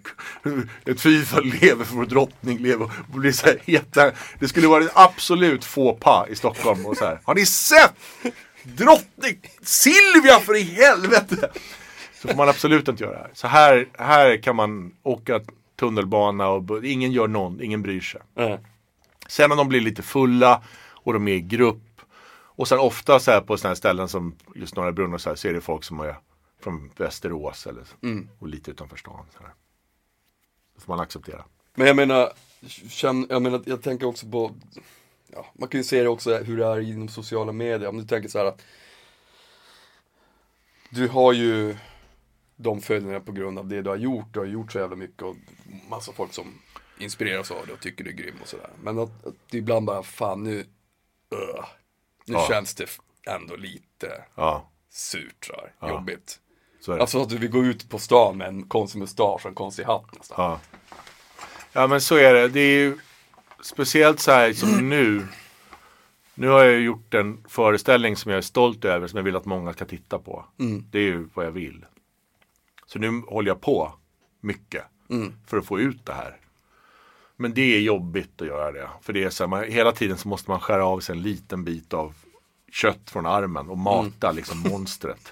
Ett 0.91 1.01
FIFA 1.01 1.39
lever 1.39 1.85
för 1.85 1.95
vår 1.95 2.05
drottning 2.05 2.57
lever 2.57 2.85
och 2.85 3.19
blir 3.19 3.31
så 3.31 3.45
här 3.45 3.57
heta. 3.65 4.11
Det 4.39 4.47
skulle 4.47 4.67
vara 4.67 4.83
ett 4.83 4.91
absolut 4.93 5.65
faux 5.65 5.99
pas 5.99 6.29
i 6.29 6.35
Stockholm 6.35 6.85
och 6.85 6.97
så 6.97 7.05
här. 7.05 7.19
Har 7.23 7.35
ni 7.35 7.45
sett? 7.45 7.93
Drottning 8.63 9.37
Silvia 9.61 10.39
för 10.39 10.55
i 10.55 10.61
helvete! 10.61 11.49
Så 12.21 12.27
får 12.27 12.35
man 12.37 12.49
absolut 12.49 12.87
inte 12.87 13.03
göra 13.03 13.13
det 13.13 13.19
här. 13.19 13.31
Så 13.33 13.47
här, 13.47 13.87
här 13.97 14.37
kan 14.37 14.55
man 14.55 14.91
åka 15.03 15.41
tunnelbana 15.79 16.47
och 16.47 16.85
ingen 16.85 17.11
gör 17.11 17.27
någon, 17.27 17.61
ingen 17.61 17.81
bryr 17.81 18.01
sig. 18.01 18.21
Nej. 18.35 18.59
Sen 19.27 19.49
när 19.49 19.57
de 19.57 19.69
blir 19.69 19.81
lite 19.81 20.01
fulla 20.01 20.61
och 20.91 21.13
de 21.13 21.27
är 21.27 21.33
i 21.33 21.41
grupp. 21.41 21.84
Och 22.55 22.67
sen 22.67 22.79
ofta 22.79 23.19
så 23.19 23.31
här 23.31 23.41
på 23.41 23.57
sådana 23.57 23.69
här 23.69 23.75
ställen 23.75 24.07
som 24.07 24.35
just 24.55 24.75
Norra 24.75 24.91
Brunn 24.91 25.13
och 25.13 25.21
så 25.21 25.29
här 25.29 25.35
så 25.35 25.47
är 25.47 25.53
det 25.53 25.61
folk 25.61 25.83
som 25.83 25.99
är 25.99 26.15
från 26.59 26.91
Västerås 26.97 27.67
eller 27.67 27.83
så, 27.83 27.95
och 28.39 28.47
lite 28.47 28.71
utanför 28.71 28.97
stan. 28.97 29.25
Så 29.37 29.43
här. 29.43 29.53
Det 30.75 30.81
får 30.81 30.93
man 30.93 30.99
acceptera. 30.99 31.45
Men 31.75 31.87
jag 31.87 31.95
menar, 31.95 32.33
jag 33.29 33.41
menar, 33.41 33.63
jag 33.65 33.81
tänker 33.83 34.07
också 34.07 34.27
på, 34.27 34.55
ja, 35.27 35.45
man 35.53 35.69
kan 35.69 35.79
ju 35.79 35.83
se 35.83 36.03
det 36.03 36.09
också 36.09 36.37
hur 36.37 36.57
det 36.57 36.65
är 36.65 36.79
inom 36.79 37.07
sociala 37.07 37.51
medier. 37.51 37.89
Om 37.89 37.97
du 37.97 38.05
tänker 38.05 38.29
så 38.29 38.37
här 38.37 38.45
att 38.45 38.61
du 40.89 41.07
har 41.07 41.33
ju 41.33 41.75
de 42.55 42.81
följderna 42.81 43.19
på 43.19 43.31
grund 43.31 43.59
av 43.59 43.67
det 43.67 43.81
du 43.81 43.89
har 43.89 43.97
gjort. 43.97 44.33
Du 44.33 44.39
har 44.39 44.45
gjort 44.45 44.71
så 44.71 44.79
jävla 44.79 44.95
mycket 44.95 45.21
och 45.21 45.35
massa 45.89 46.11
folk 46.11 46.33
som 46.33 46.61
inspireras 46.97 47.51
av 47.51 47.67
det 47.67 47.73
och 47.73 47.79
tycker 47.79 48.03
du 48.03 48.09
är 48.09 48.13
grym 48.13 48.35
och 48.41 48.47
sådär. 48.47 48.69
Men 48.83 48.99
att, 48.99 49.25
att 49.25 49.35
det 49.49 49.57
ibland 49.57 49.85
bara, 49.85 50.03
fan 50.03 50.43
nu, 50.43 50.65
öh, 51.31 51.65
nu 52.25 52.33
Ja. 52.33 52.47
känns 52.49 52.75
det 52.75 52.85
ändå 53.27 53.55
lite 53.55 54.23
Ja, 54.35 54.69
surt 54.89 55.45
så 55.45 55.53
här, 55.79 55.89
jobbigt. 55.89 56.39
så. 56.79 56.93
Alltså 57.01 57.21
att 57.21 57.29
du 57.29 57.37
vill 57.37 57.49
gå 57.51 57.63
ut 57.63 57.89
på 57.89 57.99
stan 57.99 58.37
med 58.37 58.47
en 58.47 58.63
konstig 58.67 58.99
mustasch 58.99 59.41
och 59.45 59.49
en 59.49 59.55
konstig 59.55 59.83
hatt 59.83 60.17
nästan. 60.17 60.35
Ja. 60.45 60.59
ja 61.73 61.87
men 61.87 62.01
så 62.01 62.15
är 62.15 62.33
det. 62.33 62.47
Det 62.47 62.59
är 62.59 62.79
ju 62.79 62.97
speciellt 63.61 64.19
så 64.19 64.31
här 64.31 64.53
som 64.53 64.89
nu. 64.89 65.27
Nu 66.37 66.47
har 66.47 66.63
jag 66.63 66.81
gjort 66.81 67.13
en 67.13 67.43
föreställning 67.49 68.15
som 68.15 68.31
jag 68.31 68.37
är 68.37 68.41
stolt 68.41 68.85
över 68.85 69.07
som 69.07 69.17
jag 69.17 69.23
vill 69.23 69.35
att 69.35 69.45
många 69.45 69.73
ska 69.73 69.85
titta 69.85 70.19
på. 70.19 70.45
Det 70.91 70.99
är 70.99 71.03
ju 71.03 71.29
vad 71.33 71.45
jag 71.45 71.51
vill. 71.51 71.85
Så 72.85 72.99
nu 72.99 73.21
håller 73.27 73.47
jag 73.51 73.61
på 73.61 73.93
mycket 74.41 74.83
för 75.47 75.57
att 75.57 75.65
få 75.65 75.79
ut 75.79 76.05
det 76.05 76.13
här. 76.13 76.37
Men 77.37 77.53
det 77.53 77.75
är 77.75 77.79
jobbigt 77.79 78.41
att 78.41 78.47
göra 78.47 78.71
det. 78.71 78.89
För 79.01 79.13
det 79.13 79.23
är 79.23 79.29
så 79.29 79.43
här, 79.43 79.49
man, 79.49 79.63
hela 79.63 79.91
tiden 79.91 80.17
så 80.17 80.27
måste 80.27 80.51
man 80.51 80.59
skära 80.59 80.85
av 80.85 80.99
sig 80.99 81.15
en 81.15 81.21
liten 81.21 81.63
bit 81.63 81.93
av 81.93 82.13
kött 82.71 83.09
från 83.09 83.25
armen 83.25 83.69
och 83.69 83.77
mata 83.77 84.31
liksom 84.31 84.59
monstret. 84.59 85.31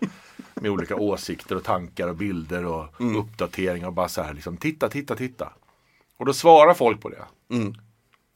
Med 0.54 0.72
olika 0.72 0.96
åsikter 0.96 1.56
och 1.56 1.64
tankar 1.64 2.08
och 2.08 2.16
bilder 2.16 2.66
och 2.66 2.86
uppdateringar 3.20 3.88
och 3.88 3.94
bara 3.94 4.08
så 4.08 4.22
här 4.22 4.34
liksom 4.34 4.58
titta, 4.58 4.90
titta, 4.90 5.16
titta. 5.16 5.54
Och 6.18 6.26
då 6.26 6.34
svarar 6.34 6.74
folk 6.74 7.02
på 7.02 7.10
det. 7.10 7.26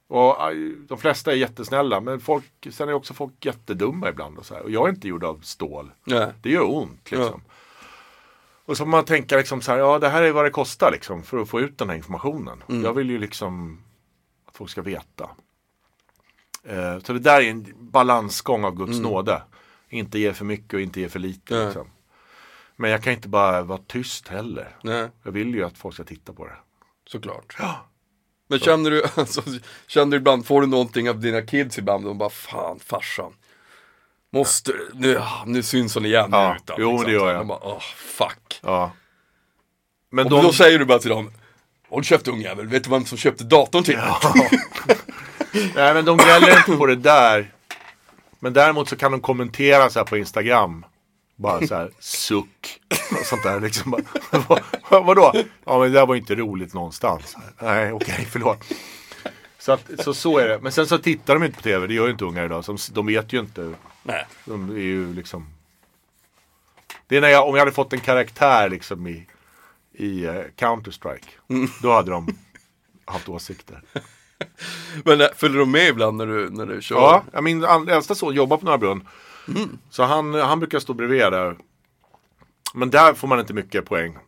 Och 0.08 0.46
aj, 0.48 0.76
de 0.88 0.98
flesta 0.98 1.32
är 1.32 1.36
jättesnälla 1.36 2.02
men 2.02 2.20
folk, 2.20 2.68
sen 2.72 2.90
är 2.90 2.94
också 2.94 3.14
folk 3.14 3.46
jättedumma 3.46 4.10
ibland 4.10 4.38
och 4.38 4.46
så 4.46 4.54
här. 4.54 4.64
Och 4.64 4.72
jag 4.72 4.86
är 4.86 4.90
inte 4.90 5.08
gjord 5.08 5.24
av 5.24 5.40
stål. 5.44 5.92
Nej. 6.04 6.28
Det 6.42 6.50
gör 6.50 6.76
ont 6.76 7.12
liksom. 7.12 7.42
Och 8.68 8.78
så 8.78 8.84
får 8.84 8.90
man 8.90 9.06
tänka 9.06 9.38
liksom 9.38 9.62
så 9.62 9.72
här, 9.72 9.80
ja 9.80 10.00
det 10.00 10.10
här 10.10 10.22
är 10.22 10.32
vad 10.32 10.46
det 10.46 10.50
kostar 10.50 10.92
liksom 10.92 11.24
för 11.24 11.38
att 11.38 11.50
få 11.50 11.60
ut 11.62 11.78
den 11.78 11.90
här 11.90 11.96
informationen. 11.96 12.64
Jag 12.84 12.94
vill 12.94 13.10
ju 13.10 13.18
liksom 13.20 13.82
att 14.48 14.56
folk 14.58 14.70
ska 14.72 14.82
veta. 14.82 15.30
Eh, 16.64 17.00
så 17.00 17.14
det 17.14 17.20
där 17.20 17.42
är 17.42 17.50
en 17.50 17.66
balansgång 17.78 18.64
av 18.66 18.76
Guds 18.76 19.00
nåde. 19.00 19.42
Inte 19.90 20.20
ge 20.20 20.34
för 20.34 20.46
mycket 20.46 20.74
och 20.74 20.82
inte 20.82 21.02
ge 21.02 21.10
för 21.10 21.20
lite. 21.20 21.66
Liksom. 21.66 21.88
Men 22.76 22.92
jag 22.92 23.04
kan 23.04 23.14
inte 23.14 23.28
bara 23.30 23.62
vara 23.64 23.80
tyst 23.88 24.28
heller. 24.28 24.76
Nej, 24.84 25.10
Jag 25.24 25.32
vill 25.32 25.56
ju 25.56 25.64
att 25.64 25.78
folk 25.78 25.96
ska 25.96 26.04
titta 26.04 26.34
på 26.34 26.46
det. 26.46 26.56
såklart. 27.08 27.56
Men 28.48 28.60
känner 28.60 28.92
du, 28.92 29.04
alltså, 29.16 29.42
känner 29.88 30.12
du 30.12 30.18
ibland, 30.18 30.46
får 30.46 30.62
du 30.62 30.68
någonting 30.68 31.10
av 31.10 31.20
dina 31.20 31.42
kids 31.42 31.78
ibland? 31.78 32.06
De 32.06 32.18
bara, 32.18 32.30
fan 32.30 32.80
farsan. 32.80 33.34
Måste 34.38 34.74
nu, 34.94 35.22
nu 35.46 35.64
syns 35.64 35.96
hon 35.96 36.06
igen 36.06 36.30
Ja, 36.32 36.56
utan. 36.56 36.76
jo, 36.80 37.04
det 37.04 37.12
gör 37.12 37.28
jag. 37.28 37.40
De 37.42 37.48
bara, 37.48 37.60
åh 37.62 37.80
fuck. 37.96 38.60
Ja. 38.62 38.92
Men 40.12 40.26
Och 40.26 40.32
de... 40.32 40.44
då 40.44 40.54
säger 40.54 40.80
du 40.80 40.86
bara 40.86 41.00
till 41.00 41.10
dem, 41.10 41.32
håll 41.90 42.04
käften 42.04 42.34
ungjävel, 42.34 42.68
vet 42.68 42.84
du 42.84 42.90
vem 42.90 43.06
som 43.06 43.18
köpte 43.18 43.44
datorn 43.44 43.84
till 43.84 43.96
dig? 43.96 44.06
Nej 45.76 45.94
men 45.94 46.06
de 46.06 46.18
gnäller 46.18 46.58
inte 46.58 46.78
på 46.78 46.86
det 46.86 46.96
där. 46.96 47.54
Men 48.40 48.54
däremot 48.54 48.90
så 48.90 48.96
kan 48.96 49.12
de 49.12 49.22
kommentera 49.22 49.90
så 49.90 50.00
här 50.00 50.06
på 50.06 50.18
Instagram. 50.18 50.86
Bara 51.36 51.68
så 51.68 51.76
här 51.76 51.92
suck. 52.00 52.80
Och 53.20 53.26
sånt 53.26 53.44
där 53.44 53.60
liksom. 53.60 53.92
Vad, 54.90 55.06
vadå? 55.06 55.34
Ja 55.66 55.80
men 55.80 55.92
det 55.94 56.00
där 56.00 56.06
var 56.06 56.16
inte 56.16 56.36
roligt 56.36 56.74
någonstans. 56.74 57.36
Nej 57.62 57.92
okej 57.92 58.28
förlåt. 58.32 58.64
Så, 59.60 59.72
att, 59.72 59.82
så 60.00 60.14
så 60.14 60.38
är 60.38 60.48
det. 60.48 60.60
Men 60.62 60.72
sen 60.72 60.88
så 60.88 60.98
tittar 60.98 61.34
de 61.34 61.44
inte 61.44 61.58
på 61.58 61.64
tv. 61.64 61.88
Det 61.88 61.94
gör 61.94 62.06
ju 62.06 62.12
inte 62.12 62.26
ungar 62.26 62.46
idag. 62.46 62.66
Så 62.66 62.78
de 62.94 63.06
vet 63.06 63.34
ju 63.34 63.40
inte. 63.40 63.74
Nej. 64.08 64.26
De 64.46 64.70
är 64.70 64.80
ju 64.80 65.14
liksom. 65.14 65.48
Det 67.08 67.18
är 67.18 67.22
när 67.22 67.30
jag, 67.30 67.48
om 67.48 67.56
jag 67.56 67.62
hade 67.62 67.72
fått 67.72 67.94
en 67.94 68.00
karaktär 68.00 68.70
liksom 68.70 69.08
i, 69.08 69.28
i 69.94 70.26
eh, 70.26 70.44
Counter-Strike. 70.56 71.28
Då 71.82 71.92
hade 71.92 72.12
de 72.12 72.38
haft 73.06 73.30
åsikter. 73.30 73.82
Men 75.04 75.22
äh, 75.22 75.28
följer 75.36 75.60
de 75.60 75.72
med 75.72 75.88
ibland 75.88 76.18
när 76.18 76.26
du, 76.26 76.50
när 76.50 76.66
du 76.66 76.82
kör? 76.82 77.22
Ja, 77.34 77.42
min 77.42 77.64
äldsta 77.64 78.16
son 78.16 78.34
jobbar 78.34 78.58
på 78.58 78.66
Norra 78.66 78.78
Brunn. 78.78 79.08
Så 79.90 80.04
han, 80.04 80.34
han 80.34 80.60
brukar 80.60 80.80
stå 80.80 80.94
bredvid 80.94 81.22
där. 81.22 81.58
Men 82.74 82.90
där 82.90 83.14
får 83.14 83.28
man 83.28 83.40
inte 83.40 83.54
mycket 83.54 83.86
poäng. 83.86 84.18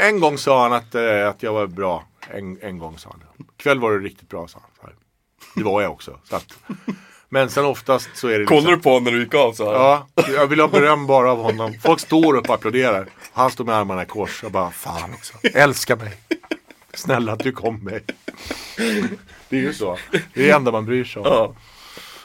En 0.00 0.20
gång 0.20 0.38
sa 0.38 0.62
han 0.62 0.72
att, 0.72 0.94
eh, 0.94 1.28
att 1.28 1.42
jag 1.42 1.52
var 1.52 1.66
bra. 1.66 2.04
En, 2.30 2.58
en 2.62 2.78
gång 2.78 2.98
sa 2.98 3.10
han. 3.10 3.46
Kväll 3.56 3.80
var 3.80 3.90
du 3.90 4.00
riktigt 4.00 4.28
bra 4.28 4.48
sa 4.48 4.58
han. 4.80 4.90
Det 5.54 5.62
var 5.62 5.82
jag 5.82 5.92
också. 5.92 6.20
Så 6.24 6.36
att, 6.36 6.58
men 7.28 7.50
sen 7.50 7.64
oftast 7.64 8.08
så 8.14 8.28
är 8.28 8.38
det 8.38 8.44
Kollar 8.44 8.70
du 8.70 8.78
på 8.78 8.88
honom 8.90 9.04
när 9.04 9.10
du 9.12 9.20
gick 9.24 9.34
av 9.34 9.52
så 9.52 9.64
här? 9.64 9.72
Ja, 9.72 10.06
jag 10.34 10.46
vill 10.46 10.60
ha 10.60 10.68
beröm 10.68 11.06
bara 11.06 11.32
av 11.32 11.38
honom. 11.42 11.74
Folk 11.82 12.00
står 12.00 12.36
upp 12.36 12.48
och 12.48 12.54
applåderar. 12.54 13.06
Han 13.32 13.50
står 13.50 13.64
med 13.64 13.74
armarna 13.74 14.02
i 14.02 14.06
kors 14.06 14.44
och 14.44 14.50
bara 14.50 14.70
fan 14.70 15.14
också. 15.14 15.34
Älska 15.54 15.96
mig. 15.96 16.12
Snälla 16.94 17.32
att 17.32 17.38
du 17.38 17.52
kom 17.52 17.84
mig. 17.84 18.04
Det 19.48 19.56
är 19.56 19.60
ju 19.60 19.74
så. 19.74 19.98
Det 20.10 20.16
är 20.42 20.46
det 20.46 20.50
enda 20.50 20.72
man 20.72 20.86
bryr 20.86 21.04
sig 21.04 21.20
om. 21.22 21.26
Ja. 21.26 21.54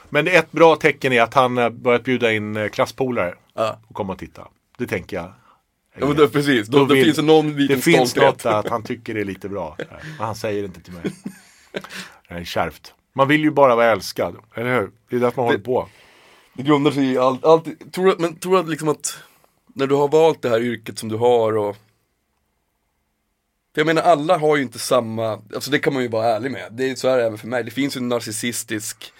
Men 0.09 0.27
ett 0.27 0.51
bra 0.51 0.75
tecken 0.75 1.13
är 1.13 1.21
att 1.21 1.33
han 1.33 1.81
börjat 1.81 2.03
bjuda 2.03 2.31
in 2.33 2.57
eh, 2.57 2.69
klasspolare 2.69 3.33
Ja. 3.53 3.79
och 3.87 3.95
komma 3.95 4.13
och 4.13 4.19
titta. 4.19 4.41
Det 4.41 4.47
det 4.77 4.87
tänker 4.87 5.17
jag. 5.17 5.33
Ja, 5.99 6.05
men 6.07 6.15
då, 6.15 6.27
precis, 6.27 6.67
då, 6.67 6.77
då 6.77 6.85
vill- 6.93 7.03
finns 7.05 7.15
det 7.15 7.21
någon 7.23 7.55
liten 7.57 7.75
Det 7.77 7.81
finns 7.83 8.15
något 8.15 8.45
att 8.45 8.69
han 8.69 8.83
tycker 8.83 9.13
det 9.13 9.21
är 9.21 9.25
lite 9.25 9.49
bra. 9.49 9.75
Men 10.17 10.25
han 10.25 10.35
säger 10.35 10.63
inte 10.63 10.81
till 10.81 10.93
mig. 10.93 11.03
Det 12.29 12.33
är 12.35 12.43
kärvt. 12.43 12.93
Man 13.13 13.27
vill 13.27 13.41
ju 13.41 13.51
bara 13.51 13.75
vara 13.75 13.91
älskad, 13.91 14.35
eller 14.55 14.75
hur? 14.81 14.91
Det 15.09 15.15
är 15.15 15.19
därför 15.19 15.37
man 15.41 15.45
håller 15.45 15.59
på. 15.59 15.87
Det 16.53 16.63
grundar 16.63 16.91
sig 16.91 17.11
i 17.11 17.17
allt, 17.17 17.45
allt 17.45 17.93
tror 17.93 18.15
men 18.19 18.35
tror 18.35 18.63
du 18.63 18.69
liksom 18.69 18.89
att 18.89 19.17
när 19.75 19.87
du 19.87 19.95
har 19.95 20.07
valt 20.07 20.41
det 20.41 20.49
här 20.49 20.61
yrket 20.61 20.99
som 20.99 21.09
du 21.09 21.15
har 21.15 21.57
och 21.57 21.75
för 23.73 23.81
jag 23.81 23.85
menar 23.85 24.01
alla 24.01 24.37
har 24.37 24.55
ju 24.57 24.63
inte 24.63 24.79
samma, 24.79 25.31
alltså 25.55 25.71
det 25.71 25.79
kan 25.79 25.93
man 25.93 26.01
ju 26.03 26.07
vara 26.09 26.25
ärlig 26.25 26.51
med, 26.51 26.67
det 26.73 26.89
är 26.89 26.95
så 26.95 27.07
är 27.07 27.17
det 27.17 27.23
även 27.25 27.37
för 27.37 27.47
mig, 27.47 27.63
det 27.63 27.71
finns 27.71 27.95
ju 27.95 27.99
en 27.99 28.07
narcissistisk 28.09 29.13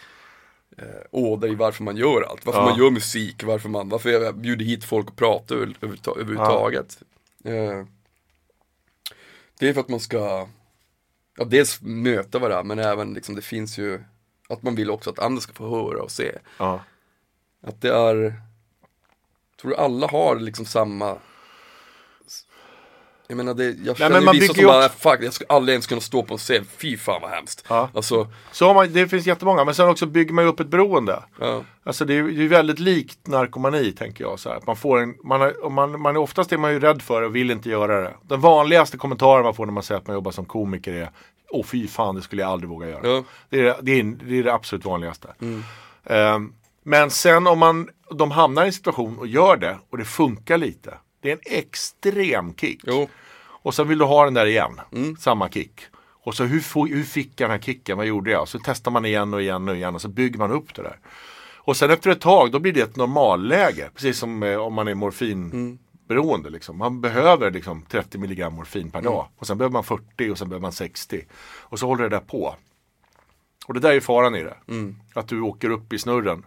eh, 0.78 0.86
åder 1.12 1.48
i 1.52 1.56
varför 1.56 1.84
man 1.84 1.98
gör 1.98 2.22
allt, 2.22 2.46
varför 2.46 2.60
Ja. 2.60 2.66
man 2.70 2.78
gör 2.80 2.90
musik, 2.90 3.44
varför 3.44 3.70
man, 3.70 3.90
varför 3.90 4.10
jag 4.10 4.36
bjuder 4.38 4.66
hit 4.66 4.84
folk 4.84 5.08
och 5.10 5.16
pratar 5.16 5.56
över, 5.56 5.66
överhuvudta- 5.82 6.12
överhuvudtaget. 6.20 6.98
Eh, 7.46 7.86
det 9.60 9.70
är 9.70 9.74
för 9.74 9.82
att 9.82 9.90
man 9.90 10.00
ska, 10.00 10.48
ja 11.38 11.46
dels 11.46 11.82
möta 11.82 12.40
varandra 12.40 12.76
men 12.76 12.86
även 12.86 13.14
liksom 13.14 13.36
det 13.36 13.42
finns 13.42 13.78
ju, 13.78 14.04
att 14.50 14.64
man 14.64 14.76
vill 14.76 14.92
också 14.92 15.10
att 15.10 15.20
andra 15.20 15.42
ska 15.42 15.54
få 15.54 15.70
höra 15.70 16.04
och 16.04 16.12
se. 16.12 16.32
Ja. 16.58 16.84
Att 17.62 17.82
det 17.82 17.90
är, 17.90 18.34
tror 19.62 19.72
du 19.72 19.78
alla 19.78 20.08
har 20.08 20.36
liksom 20.36 20.66
samma 20.66 21.18
jag 23.28 23.38
menar 23.38 23.54
det, 23.54 23.76
jag 23.86 23.98
känner 23.98 24.16
men 24.16 24.24
man 24.26 24.34
vissa 24.36 24.54
bygger 24.54 24.54
som 24.54 24.62
ju 24.62 24.68
bara, 24.68 24.90
fuck 24.90 25.24
jag 25.24 25.34
skulle 25.34 25.48
aldrig 25.50 25.74
ens 25.74 25.88
kunna 25.88 26.02
stå 26.02 26.24
på 26.24 26.34
en 26.34 26.38
scen, 26.38 26.66
fy 26.78 26.98
fan 26.98 27.22
vad 27.22 27.32
hemskt. 27.32 27.66
Ja. 27.68 27.90
Alltså, 27.94 28.28
Så 28.52 28.68
har 28.68 28.74
man, 28.74 28.94
det 28.94 29.08
finns 29.08 29.26
jättemånga, 29.26 29.66
men 29.66 29.76
sen 29.76 29.90
också 29.90 30.06
bygger 30.06 30.34
man 30.34 30.44
ju 30.44 30.50
upp 30.50 30.60
ett 30.60 30.68
beroende. 30.68 31.24
ja, 31.40 31.62
Alltså 31.84 32.06
det 32.06 32.14
är 32.14 32.16
ju 32.16 32.32
det 32.32 32.44
är 32.44 32.48
väldigt 32.48 32.80
likt 32.80 33.28
narkomani 33.28 33.92
tänker 33.92 34.24
jag. 34.24 34.40
Så 34.40 34.50
här. 34.50 34.60
Man 34.68 34.76
får 34.76 35.00
en, 35.00 35.16
man 35.24 35.52
om 35.64 35.74
man, 35.74 36.02
man 36.02 36.18
oftast 36.18 36.52
är 36.52 36.58
man 36.58 36.72
ju 36.74 36.80
rädd 36.80 37.02
för 37.02 37.22
det 37.22 37.28
och 37.28 37.36
vill 37.36 37.52
inte 37.52 37.70
göra 37.70 38.02
det. 38.02 38.14
Den 38.22 38.42
vanligaste 38.42 38.98
kommentaren 38.98 39.44
man 39.44 39.54
får 39.56 39.66
när 39.66 39.74
man 39.74 39.84
säger 39.84 40.02
att 40.02 40.08
man 40.08 40.14
jobbar 40.14 40.32
som 40.32 40.46
komiker 40.46 40.94
är 40.94 41.10
Åh 41.56 41.66
fy 41.66 41.88
fan, 41.88 42.16
det 42.16 42.22
skulle 42.22 42.42
jag 42.42 42.52
aldrig 42.52 42.70
våga 42.70 42.90
göra. 42.90 43.08
ja, 43.08 43.24
Det, 43.50 43.60
är, 43.68 43.76
det, 43.82 44.00
är, 44.00 44.04
det 44.04 44.40
är 44.40 44.44
det 44.44 44.54
absolut 44.54 44.86
vanligaste. 44.86 45.28
Ehm, 46.06 46.54
men 46.84 47.10
sen 47.12 47.48
om 47.48 47.60
man, 47.60 47.90
de 48.12 48.32
hamnar 48.32 48.64
i 48.64 48.68
en 48.68 48.74
situation 48.74 49.18
och 49.20 49.28
gör 49.28 49.58
det 49.58 49.78
och 49.90 49.98
det 49.98 50.06
funkar 50.06 50.58
lite. 50.58 50.94
Det 51.24 51.32
är 51.32 51.34
en 51.34 51.60
extrem 51.60 52.56
kick. 52.56 52.82
jo, 52.84 53.10
Och 53.46 53.74
sen 53.74 53.88
vill 53.88 53.98
du 53.98 54.06
ha 54.06 54.26
den 54.26 54.34
där 54.34 54.46
igen. 54.46 54.82
Samma 55.20 55.50
kick. 55.50 55.82
Och 56.26 56.36
så 56.36 56.44
hur, 56.44 56.88
hur 56.96 57.04
fick 57.04 57.42
jag 57.42 57.50
den 57.50 57.58
här 57.58 57.64
kicken? 57.66 57.98
Vad 57.98 58.06
gjorde 58.06 58.32
jag? 58.32 58.48
Så 58.48 58.60
testar 58.64 58.92
man 58.92 59.06
igen 59.06 59.34
och 59.34 59.42
igen 59.42 59.70
och 59.70 59.76
igen 59.76 59.96
och 59.96 60.02
så 60.02 60.08
bygger 60.08 60.40
man 60.40 60.52
upp 60.52 60.76
det 60.76 60.82
där. 60.82 61.00
Och 61.66 61.78
sen 61.78 61.92
efter 61.92 62.12
ett 62.12 62.22
tag 62.22 62.52
då 62.52 62.60
blir 62.60 62.74
det 62.74 62.82
ett 62.82 62.96
normalläge. 62.96 63.90
Precis 63.94 64.18
som 64.20 64.44
eh, 64.44 64.58
om 64.58 64.74
man 64.74 64.88
är 64.88 64.96
morfinberoende. 64.96 66.50
Liksom. 66.50 66.78
Man 66.78 67.02
behöver 67.02 67.52
liksom 67.52 67.86
30 67.90 68.18
milligram 68.18 68.54
morfin 68.54 68.92
per 68.92 69.02
dag. 69.02 69.28
Och 69.38 69.48
sen 69.48 69.58
behöver 69.58 69.74
man 69.74 69.84
40 69.84 70.30
och 70.32 70.38
sen 70.38 70.50
behöver 70.50 70.62
man 70.62 70.72
60. 70.72 71.26
Och 71.44 71.80
så 71.80 71.88
håller 71.88 72.04
det 72.04 72.10
där 72.10 72.20
på. 72.20 72.56
Och 73.68 73.74
det 73.74 73.80
där 73.80 73.94
är 73.94 74.00
faran 74.00 74.36
i 74.36 74.44
det. 74.44 74.58
Att 75.14 75.28
du 75.28 75.42
åker 75.42 75.70
upp 75.70 75.94
i 75.94 76.00
snurren. 76.00 76.46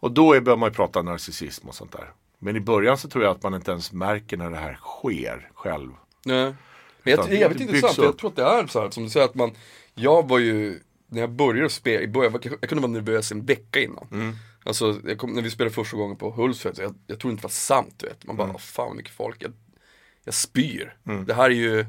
Och 0.00 0.12
då 0.12 0.32
är, 0.32 0.40
börjar 0.40 0.56
man 0.56 0.68
ju 0.68 0.74
prata 0.74 1.02
narcissism 1.02 1.68
och 1.68 1.74
sånt 1.74 1.92
där. 1.92 2.10
Men 2.38 2.56
i 2.56 2.60
början 2.60 2.98
så 2.98 3.08
tror 3.08 3.24
jag 3.24 3.30
att 3.36 3.42
man 3.42 3.54
inte 3.54 3.70
ens 3.70 3.92
märker 3.92 4.36
när 4.36 4.50
det 4.50 4.56
här 4.56 4.74
sker 4.74 5.50
själv. 5.54 5.90
nej. 6.24 6.54
Men 7.02 7.14
jag, 7.16 7.32
jävligt 7.32 7.58
det 7.58 7.64
intressant, 7.64 7.82
byggs 7.90 7.96
för 7.96 8.04
jag 8.04 8.18
tror 8.18 8.30
att 8.30 8.36
det 8.36 8.42
är 8.42 8.66
så 8.66 8.80
här, 8.80 8.90
som 8.90 9.04
du 9.04 9.10
säger 9.10 9.26
att 9.26 9.34
man, 9.34 9.50
jag 9.94 10.28
var 10.28 10.38
ju, 10.38 10.80
när 11.06 11.20
jag 11.20 11.30
började 11.30 11.70
spela, 11.70 12.02
i 12.02 12.08
början, 12.08 12.38
jag, 12.42 12.54
jag 12.60 12.68
kunde 12.68 12.82
vara 12.82 12.92
nervös 12.92 13.32
en 13.32 13.44
vecka 13.46 13.80
innan. 13.80 14.06
Mm. 14.12 14.36
Alltså, 14.64 15.00
jag 15.04 15.18
kom, 15.18 15.30
när 15.32 15.42
vi 15.42 15.50
spelade 15.50 15.74
första 15.74 15.96
gången 15.96 16.16
på 16.16 16.30
Hultsfred, 16.30 16.74
jag, 16.78 16.94
jag 17.06 17.20
tror 17.20 17.30
inte 17.30 17.40
det 17.40 17.44
var 17.44 17.50
sant 17.50 17.94
du 17.96 18.06
vet. 18.06 18.26
Man 18.26 18.36
bara, 18.36 18.44
Mm. 18.44 18.50
mm. 18.50 18.60
fan 18.60 18.86
vad 18.86 18.96
mycket 18.96 19.12
folk, 19.12 19.42
jag, 19.42 19.52
jag 20.24 20.34
spyr. 20.34 20.96
Det 21.26 21.34
här 21.34 21.44
är 21.44 21.54
ju 21.54 21.86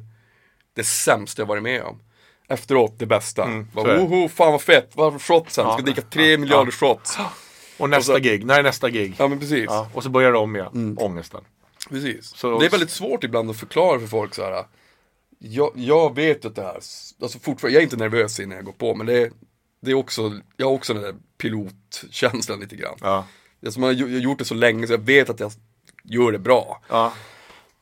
det 0.74 0.84
sämsta 0.84 1.42
jag 1.42 1.48
varit 1.48 1.64
med 1.64 1.82
om. 1.84 2.00
Efteråt 2.48 3.00
det 3.00 3.06
bästa. 3.06 3.44
Mm, 3.44 3.68
bara. 3.74 3.98
Woho, 3.98 4.30
fan 4.30 4.52
vad 4.52 4.62
fett, 4.62 4.92
vad 4.96 5.22
shotsen? 5.22 5.66
Ja. 5.66 5.74
Ska 5.74 5.82
dricka 5.82 6.02
tre 6.02 6.38
miljarder 6.38 6.72
shots. 6.72 7.18
Och 7.80 7.90
nästa 7.90 8.12
Och 8.14 8.18
så- 8.18 8.24
gig, 8.24 8.46
när 8.46 8.60
är 8.60 8.64
nästa 8.64 8.90
gig? 8.90 9.16
Ja 9.18 9.28
men 9.28 9.40
precis. 9.40 9.66
Ja, 9.68 9.90
och 9.94 10.04
så 10.04 10.10
börjar 10.10 10.32
det 10.32 10.38
om 10.38 10.56
igen, 10.56 10.98
ångesten. 11.00 11.42
Precis. 11.90 12.26
Så- 12.36 12.60
det 12.60 12.66
är 12.66 12.70
väldigt 12.70 12.90
svårt 12.90 13.24
ibland 13.24 13.50
att 13.50 13.58
förklara 13.58 14.00
för 14.00 14.08
folk 14.08 14.36
så 14.36 14.44
här. 14.44 14.66
Jag, 15.40 15.72
jag 15.76 16.16
vet 16.16 16.46
att 16.46 16.56
det 16.56 16.62
här, 16.62 16.74
alltså 17.22 17.40
fortfarande, 17.40 17.70
jag 17.74 17.80
är 17.80 17.84
inte 17.84 17.98
nervös 17.98 18.40
innan 18.40 18.56
jag 18.56 18.66
går 18.66 18.72
på 18.74 18.96
men 18.96 19.06
det 19.08 19.22
är, 19.22 19.32
det 19.82 19.92
är 19.92 19.96
också, 19.96 20.40
jag 20.58 20.66
har 20.66 20.74
också 20.74 20.94
den 20.94 21.04
där 21.04 21.16
pilotkänslan 21.38 22.60
lite 22.60 22.76
grann. 22.76 22.98
Ja. 23.02 23.26
Alltså 23.66 23.80
man 23.80 23.88
har 23.90 23.94
jag 24.10 24.20
gjort 24.20 24.40
det 24.40 24.46
så 24.46 24.54
länge 24.54 24.88
så 24.88 24.94
jag 24.94 24.98
vet 25.06 25.30
att 25.30 25.40
jag 25.40 25.52
gör 26.04 26.32
det 26.32 26.40
bra. 26.40 26.82
Ja. 26.90 27.14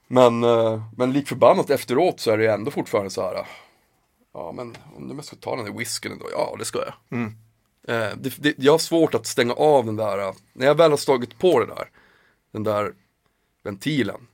Men, 0.07 0.43
eh, 0.43 0.83
men 0.97 1.13
lik 1.13 1.27
förbannat 1.27 1.69
efteråt 1.69 2.19
så 2.19 2.31
är 2.31 2.37
det 2.37 2.51
ändå 2.53 2.71
fortfarande 2.71 3.09
så 3.09 3.21
här. 3.21 3.47
Ja 4.33 4.51
men 4.51 4.77
om 4.95 5.17
du 5.17 5.23
ska 5.23 5.35
ta 5.35 5.55
den 5.55 5.65
där 5.65 5.71
whiskyn 5.73 6.11
ändå, 6.11 6.25
ja 6.31 6.55
det 6.59 6.65
ska 6.65 6.79
jag. 6.79 7.19
Eh, 7.21 7.27
det, 7.93 8.37
det, 8.37 8.53
jag 8.57 8.73
har 8.73 8.79
svårt 8.79 9.15
att 9.15 9.25
stänga 9.25 9.53
av 9.53 9.85
den 9.85 9.95
där, 9.95 10.19
eh, 10.19 10.33
när 10.53 10.65
jag 10.65 10.75
väl 10.75 10.91
har 10.91 10.97
slagit 10.97 11.39
på 11.39 11.59
det 11.59 11.65
där, 11.65 11.89
den 12.53 12.63
där 12.63 12.93
ventilen. 13.63 14.27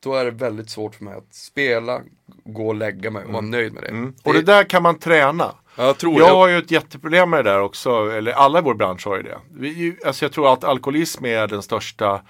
Då 0.00 0.14
är 0.14 0.24
det 0.24 0.30
väldigt 0.30 0.70
svårt 0.70 0.94
för 0.94 1.04
mig 1.04 1.14
att 1.14 1.34
spela, 1.34 2.00
gå 2.44 2.68
och 2.68 2.74
lägga 2.74 3.10
mig 3.10 3.24
och 3.24 3.32
vara 3.32 3.42
nöjd 3.42 3.72
med 3.72 3.82
det. 3.82 4.12
Och 4.22 4.34
det 4.34 4.42
där 4.42 4.64
kan 4.64 4.82
man 4.82 4.98
träna. 4.98 5.54
Ja, 5.76 5.86
jag 5.86 5.98
tror 5.98 6.20
Jag 6.20 6.34
har 6.34 6.48
ju 6.48 6.58
ett 6.58 6.70
jätteproblem 6.70 7.30
med 7.30 7.44
det 7.44 7.50
där 7.50 7.60
också, 7.60 8.10
eller 8.12 8.32
alla 8.32 8.58
i 8.58 8.62
vår 8.62 8.74
bransch 8.74 9.06
har 9.06 9.16
ju 9.16 9.22
det. 9.22 9.38
Vi, 9.52 9.96
alltså 10.06 10.24
jag 10.24 10.32
tror 10.32 10.52
att 10.52 10.64
alkoholism 10.64 11.24
är 11.24 11.46
den 11.46 11.62
största 11.62 12.22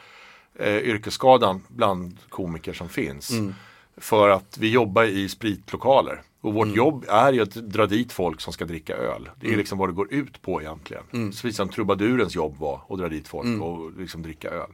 eh, 0.58 0.76
yrkesskadan 0.76 1.62
bland 1.68 2.18
komiker 2.28 2.72
som 2.72 2.88
finns. 2.88 3.30
För 3.96 4.28
att 4.28 4.58
vi 4.58 4.70
jobbar 4.70 5.04
i 5.04 5.28
spritlokaler. 5.28 6.22
Och 6.44 6.54
vårt 6.54 6.76
jobb 6.76 7.04
är 7.08 7.32
ju 7.32 7.42
att 7.42 7.54
dra 7.54 7.86
dit 7.86 8.12
folk 8.12 8.40
som 8.40 8.52
ska 8.52 8.64
dricka 8.64 8.96
öl. 8.96 9.28
Det 9.40 9.52
är 9.52 9.56
liksom 9.56 9.78
vad 9.78 9.88
det 9.88 9.92
går 9.92 10.12
ut 10.12 10.42
på 10.42 10.60
egentligen. 10.60 11.02
Precis 11.10 11.56
som 11.56 11.68
trubadurens 11.68 12.34
jobb 12.34 12.56
var 12.58 12.80
att 12.88 12.98
dra 12.98 13.08
dit 13.08 13.28
folk 13.28 13.62
och 13.62 13.92
liksom 13.98 14.22
dricka 14.22 14.50
öl. 14.50 14.70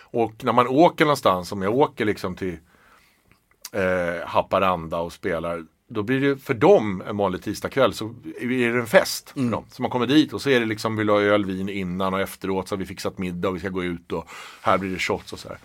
Och 0.00 0.44
när 0.44 0.52
man 0.52 0.68
åker 0.68 1.04
någonstans, 1.04 1.52
om 1.52 1.62
jag 1.62 1.74
åker 1.74 2.04
liksom 2.04 2.34
till 2.36 2.56
eh, 3.72 4.26
Haparanda 4.26 4.98
och 4.98 5.12
spelar. 5.12 5.64
Då 5.88 6.02
blir 6.02 6.20
det 6.20 6.36
för 6.36 6.54
dem 6.54 7.02
en 7.06 7.16
vanlig 7.16 7.42
tisdagkväll 7.42 7.94
så 7.94 8.14
är 8.40 8.72
det 8.72 8.80
en 8.80 8.86
fest 8.86 9.30
för 9.30 9.50
dem. 9.50 9.64
Så 9.70 9.82
man 9.82 9.90
kommer 9.90 10.06
dit 10.06 10.32
och 10.32 10.42
så 10.42 10.50
är 10.50 10.60
det 10.60 10.66
liksom 10.66 10.96
vill 10.96 11.08
ha 11.08 11.20
öl, 11.20 11.44
vin 11.44 11.68
innan 11.68 12.14
och 12.14 12.20
efteråt 12.20 12.68
så 12.68 12.74
har 12.74 12.78
vi 12.78 12.86
fixat 12.86 13.18
middag 13.18 13.48
och 13.48 13.54
vi 13.54 13.60
ska 13.60 13.68
gå 13.68 13.84
ut 13.84 14.12
och 14.12 14.30
här 14.62 14.78
blir 14.78 14.90
det 14.90 14.98
shots 14.98 15.32
och 15.32 15.38
så 15.38 15.48
här. 15.48 15.58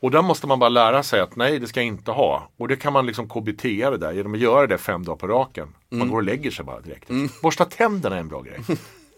Och 0.00 0.10
där 0.10 0.22
måste 0.22 0.46
man 0.46 0.58
bara 0.58 0.68
lära 0.68 1.02
sig 1.02 1.20
att 1.20 1.36
nej 1.36 1.58
det 1.58 1.66
ska 1.66 1.80
jag 1.80 1.86
inte 1.86 2.10
ha. 2.10 2.48
Och 2.56 2.68
det 2.68 2.76
kan 2.76 2.92
man 2.92 3.06
liksom 3.06 3.28
KBT 3.28 3.62
det 3.62 3.98
där 3.98 4.12
genom 4.12 4.34
att 4.34 4.40
göra 4.40 4.66
det 4.66 4.78
fem 4.78 5.04
dagar 5.04 5.16
på 5.16 5.26
raken. 5.26 5.74
Man 5.88 6.08
går 6.08 6.16
och 6.16 6.22
lägger 6.22 6.50
sig 6.50 6.64
bara 6.64 6.80
direkt. 6.80 7.10
Borsta 7.42 7.64
tänderna 7.64 8.16
är 8.16 8.20
en 8.20 8.28
bra 8.28 8.42
grej. 8.42 8.60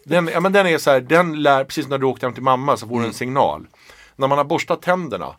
Den, 0.05 0.29
ja, 0.33 0.41
men 0.41 0.53
den 0.53 0.67
är 0.67 0.79
så 0.79 0.91
här, 0.91 1.01
den 1.01 1.43
lär, 1.43 1.65
precis 1.65 1.89
när 1.89 1.99
du 1.99 2.07
åkte 2.07 2.27
hem 2.27 2.35
till 2.35 2.43
mamma 2.43 2.77
så 2.77 2.89
får 2.89 3.01
du 3.01 3.07
en 3.07 3.13
signal. 3.13 3.67
När 4.17 4.29
man 4.29 4.39
har 4.39 4.45
borstat 4.45 4.83
tänderna 4.83 5.37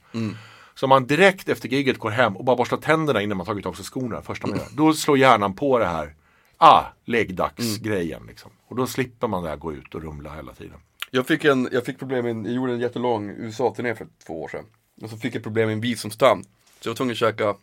så 0.75 0.87
man 0.87 1.07
direkt 1.07 1.49
efter 1.49 1.69
giget 1.69 1.97
går 1.99 2.09
hem 2.09 2.37
och 2.37 2.45
bara 2.45 2.55
borstar 2.55 2.77
tänderna 2.77 3.21
innan 3.21 3.37
man 3.37 3.45
tagit 3.45 3.65
av 3.65 3.73
sig 3.73 3.85
skorna 3.85 4.21
första 4.21 4.47
man 4.47 4.57
gör. 4.57 4.67
Då 4.71 4.93
slår 4.93 5.17
hjärnan 5.17 5.53
på 5.53 5.79
det 5.79 5.85
här, 5.85 6.15
ah, 6.57 6.83
läggdagsgrejen 7.05 8.21
liksom. 8.27 8.51
Och 8.67 8.75
då 8.75 8.87
slipper 8.87 9.27
man 9.27 9.43
det 9.43 9.49
här 9.49 9.57
gå 9.57 9.73
ut 9.73 9.95
och 9.95 10.03
rumla 10.03 10.35
hela 10.35 10.53
tiden. 10.53 10.77
Jag 11.11 11.27
fick, 11.27 11.45
en, 11.45 11.69
jag 11.71 11.85
fick 11.85 11.99
problem, 11.99 12.25
med, 12.25 12.45
jag 12.47 12.55
gjorde 12.55 12.73
en 12.73 12.79
jättelång 12.79 13.29
USA-turné 13.29 13.95
för 13.95 14.07
två 14.27 14.43
år 14.43 14.47
sedan. 14.47 14.65
Och 15.01 15.09
så 15.09 15.17
fick 15.17 15.35
jag 15.35 15.43
problem 15.43 15.65
med 15.65 15.73
en 15.73 15.81
visdomstand. 15.81 16.45
Så 16.79 16.89
jag 16.89 16.91
var 16.91 16.95
tvungen 16.95 17.11
att 17.11 17.17
käka 17.17 17.55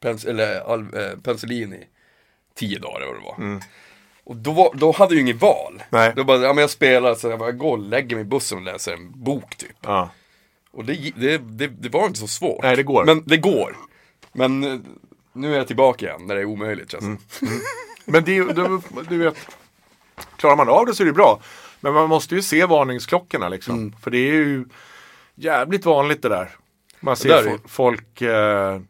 pens, 0.00 0.24
eller, 0.24 0.72
all, 0.72 0.80
eh, 0.80 1.18
penicillin 1.22 1.72
i 1.72 1.86
tio 2.54 2.78
dagar 2.78 3.00
eller 3.00 3.06
vad 3.06 3.16
det 3.16 3.44
var. 3.44 3.60
Och 4.24 4.36
då, 4.36 4.52
var, 4.52 4.74
då 4.74 4.92
hade 4.92 5.14
jag 5.14 5.16
ju 5.16 5.20
inget 5.20 5.42
val. 5.42 5.82
Nej. 5.90 6.12
Då 6.16 6.24
bara, 6.24 6.38
ja 6.38 6.52
men 6.52 6.60
jag 6.60 6.70
spelar, 6.70 7.14
så 7.14 7.28
jag 7.28 7.38
bara 7.38 7.52
går 7.52 7.72
och 7.72 7.78
lägger 7.78 8.16
mig 8.16 8.22
i 8.22 8.28
bussen 8.28 8.58
och 8.58 8.64
läser 8.64 8.92
en 8.92 9.22
bok 9.24 9.56
typ. 9.56 9.76
Ja. 9.80 10.10
Och 10.70 10.84
det, 10.84 11.12
det, 11.16 11.38
det, 11.38 11.66
det 11.66 11.88
var 11.88 12.06
inte 12.06 12.18
så 12.18 12.26
svårt. 12.26 12.62
Nej, 12.62 12.76
det 12.76 12.82
går. 12.82 13.04
Men 13.04 13.22
det 13.26 13.36
går. 13.36 13.76
Men 14.32 14.64
eh, 14.64 14.80
nu 15.32 15.54
är 15.54 15.58
jag 15.58 15.66
tillbaka 15.66 16.06
igen 16.06 16.26
när 16.26 16.34
det 16.34 16.40
är 16.40 16.44
omöjligt 16.44 16.90
känns 16.90 17.04
det 17.40 17.46
Men 18.04 18.24
det, 18.24 18.52
du, 18.52 18.80
du 19.08 19.18
vet, 19.18 19.36
klarar 20.36 20.56
man 20.56 20.68
av 20.68 20.86
det 20.86 20.94
så 20.94 21.02
är 21.02 21.06
det 21.06 21.12
bra. 21.12 21.40
Men 21.80 21.92
man 21.92 22.08
måste 22.08 22.34
ju 22.34 22.42
se 22.42 22.66
varningsklockorna 22.66 23.48
liksom. 23.48 23.74
Mm. 23.74 23.94
För 24.02 24.10
det 24.10 24.18
är 24.18 24.32
ju 24.32 24.64
jävligt 25.36 25.84
vanligt 25.84 26.22
det 26.22 26.28
där. 26.28 26.50
Man 27.00 27.16
ser 27.16 27.28
där 27.28 27.38
är 27.46 27.50
fo- 27.50 27.60
folk, 27.68 28.20
eh, 28.22 28.80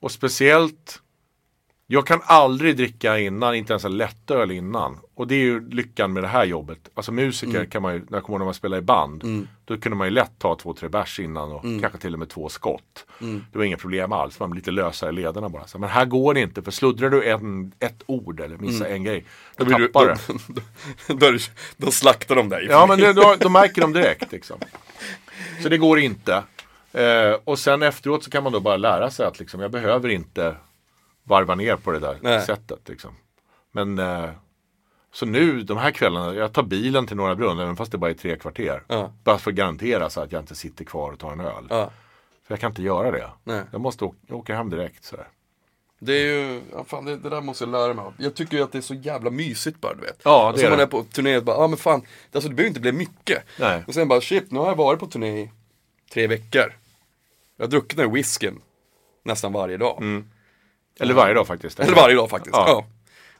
och 0.00 0.10
speciellt, 0.12 1.00
jag 1.86 2.06
kan 2.06 2.20
aldrig 2.24 2.76
dricka 2.76 3.18
innan, 3.18 3.54
inte 3.54 3.72
ens 3.72 3.84
en 3.84 3.96
lättöl 3.96 4.50
innan. 4.50 4.98
Och 5.14 5.26
det 5.26 5.34
är 5.34 5.38
ju 5.38 5.68
lyckan 5.68 6.12
med 6.12 6.22
det 6.22 6.28
här 6.28 6.44
jobbet. 6.44 6.78
Alltså 6.94 7.12
musiker 7.12 7.54
Mm. 7.56 7.70
kan 7.70 7.82
man 7.82 7.94
ju, 7.94 7.98
när 8.00 8.06
jag 8.18 8.22
kommer 8.24 8.34
ihåg 8.34 8.40
när 8.40 8.44
man 8.44 8.54
spelar 8.54 8.78
i 8.78 8.80
band, 8.80 9.48
då 9.64 9.76
kunde 9.78 9.96
man 9.98 10.06
ju 10.06 10.10
lätt 10.10 10.38
ta 10.38 10.54
två, 10.56 10.74
tre 10.74 10.88
bärs 10.88 11.20
innan 11.20 11.52
och 11.52 11.64
Mm. 11.64 11.80
kanske 11.80 11.98
till 11.98 12.12
och 12.12 12.18
med 12.18 12.28
två 12.28 12.48
skott. 12.48 13.06
Det 13.52 13.58
var 13.58 13.64
inga 13.64 13.76
problem 13.76 14.12
alls, 14.12 14.40
man 14.40 14.50
blir 14.50 14.60
lite 14.60 14.70
lösare 14.70 15.10
i 15.10 15.12
lederna 15.12 15.48
bara. 15.48 15.66
Så, 15.66 15.78
men 15.78 15.88
här 15.90 16.04
går 16.04 16.34
det 16.34 16.40
inte, 16.40 16.62
för 16.62 16.70
sluddrar 16.70 17.10
du 17.10 17.24
en, 17.30 17.72
ett 17.78 18.02
ord 18.06 18.40
eller 18.40 18.56
missar 18.56 18.86
en 18.86 19.04
grej, 19.04 19.24
då, 19.56 19.64
Mm. 19.64 19.72
Då, 19.72 19.76
blir 19.76 19.86
du, 19.86 19.92
tappar 19.92 20.06
då, 20.06 20.34
det. 21.06 21.14
då, 21.14 21.30
då, 21.32 21.38
då 21.76 21.90
slaktar 21.90 22.34
de 22.36 22.48
dig. 22.48 22.66
Ja 22.70 22.86
men 22.86 22.98
det, 22.98 23.12
då, 23.12 23.36
då 23.40 23.48
märker 23.48 23.80
de 23.80 23.92
direkt 23.92 24.32
liksom. 24.32 24.58
Så 25.62 25.68
det 25.68 25.78
går 25.78 25.98
inte. 25.98 26.42
Eh, 26.92 27.32
och 27.44 27.58
sen 27.58 27.82
efteråt 27.82 28.24
så 28.24 28.30
kan 28.30 28.42
man 28.42 28.52
då 28.52 28.60
bara 28.60 28.76
lära 28.76 29.10
sig 29.10 29.26
att 29.26 29.38
liksom, 29.38 29.60
jag 29.60 29.70
behöver 29.70 30.08
inte 30.08 30.56
varva 31.22 31.54
ner 31.54 31.76
på 31.76 31.92
det 31.92 31.98
där 31.98 32.18
Nej. 32.22 32.40
sättet. 32.46 32.88
Liksom. 32.88 33.10
Men 33.72 33.98
eh, 33.98 34.30
så 35.12 35.26
nu 35.26 35.62
de 35.62 35.78
här 35.78 35.90
kvällarna, 35.90 36.34
jag 36.34 36.52
tar 36.52 36.62
bilen 36.62 37.06
till 37.06 37.16
Norra 37.16 37.34
Brunn 37.34 37.58
även 37.58 37.76
fast 37.76 37.92
det 37.92 37.98
bara 37.98 38.10
är 38.10 38.14
tre 38.14 38.36
kvarter. 38.36 38.82
Ja. 38.88 39.12
Bara 39.24 39.38
för 39.38 39.50
att 39.50 39.56
garantera 39.56 40.10
så 40.10 40.20
att 40.20 40.32
jag 40.32 40.42
inte 40.42 40.54
sitter 40.54 40.84
kvar 40.84 41.12
och 41.12 41.18
tar 41.18 41.32
en 41.32 41.40
öl. 41.40 41.66
Ja. 41.70 41.90
För 42.46 42.54
jag 42.54 42.60
kan 42.60 42.70
inte 42.70 42.82
göra 42.82 43.10
det. 43.10 43.30
Nej. 43.44 43.62
Jag 43.72 43.80
måste 43.80 44.04
åka, 44.04 44.34
åker 44.34 44.54
hem 44.54 44.70
direkt. 44.70 45.04
Så 45.04 45.16
här. 45.16 45.26
Det 45.98 46.12
är 46.12 46.24
ju, 46.24 46.60
ja, 46.72 46.84
fan, 46.84 47.04
det, 47.04 47.16
det 47.16 47.28
där 47.28 47.40
måste 47.40 47.64
jag 47.64 47.70
lära 47.70 47.94
mig 47.94 48.04
av. 48.04 48.14
Jag 48.18 48.34
tycker 48.34 48.56
ju 48.56 48.62
att 48.62 48.72
det 48.72 48.78
är 48.78 48.82
så 48.82 48.94
jävla 48.94 49.30
mysigt 49.30 49.80
bara 49.80 49.94
du 49.94 50.00
vet. 50.00 50.20
Ja, 50.24 50.44
det 50.44 50.52
och 50.52 50.58
så 50.58 50.66
är 50.66 50.70
man 50.70 50.78
det. 50.78 50.84
är 50.84 50.86
på 50.86 51.04
turné 51.04 51.36
och 51.36 51.44
bara, 51.44 51.56
ja 51.56 51.64
ah, 51.64 51.68
men 51.68 51.78
fan, 51.78 52.02
alltså 52.32 52.48
det 52.48 52.54
behöver 52.54 52.68
inte 52.68 52.80
bli 52.80 52.92
mycket. 52.92 53.44
Nej. 53.60 53.84
Och 53.86 53.94
sen 53.94 54.08
bara, 54.08 54.20
shit, 54.20 54.50
nu 54.50 54.58
har 54.58 54.66
jag 54.66 54.76
varit 54.76 55.00
på 55.00 55.06
turné 55.06 55.40
i 55.40 55.50
tre 56.12 56.26
veckor. 56.26 56.72
Jag 57.56 57.70
den 57.70 57.82
här 57.96 58.08
whiskyn 58.08 58.60
nästan 59.24 59.52
varje 59.52 59.76
dag. 59.76 60.02
Eller 61.00 61.14
varje 61.14 61.34
dag 61.34 61.46
faktiskt. 61.46 61.80
Eller 61.80 61.94
varje 61.94 62.16
dag 62.16 62.30
faktiskt. 62.30 62.56
Ja. 62.56 62.64
Ja. 62.68 62.86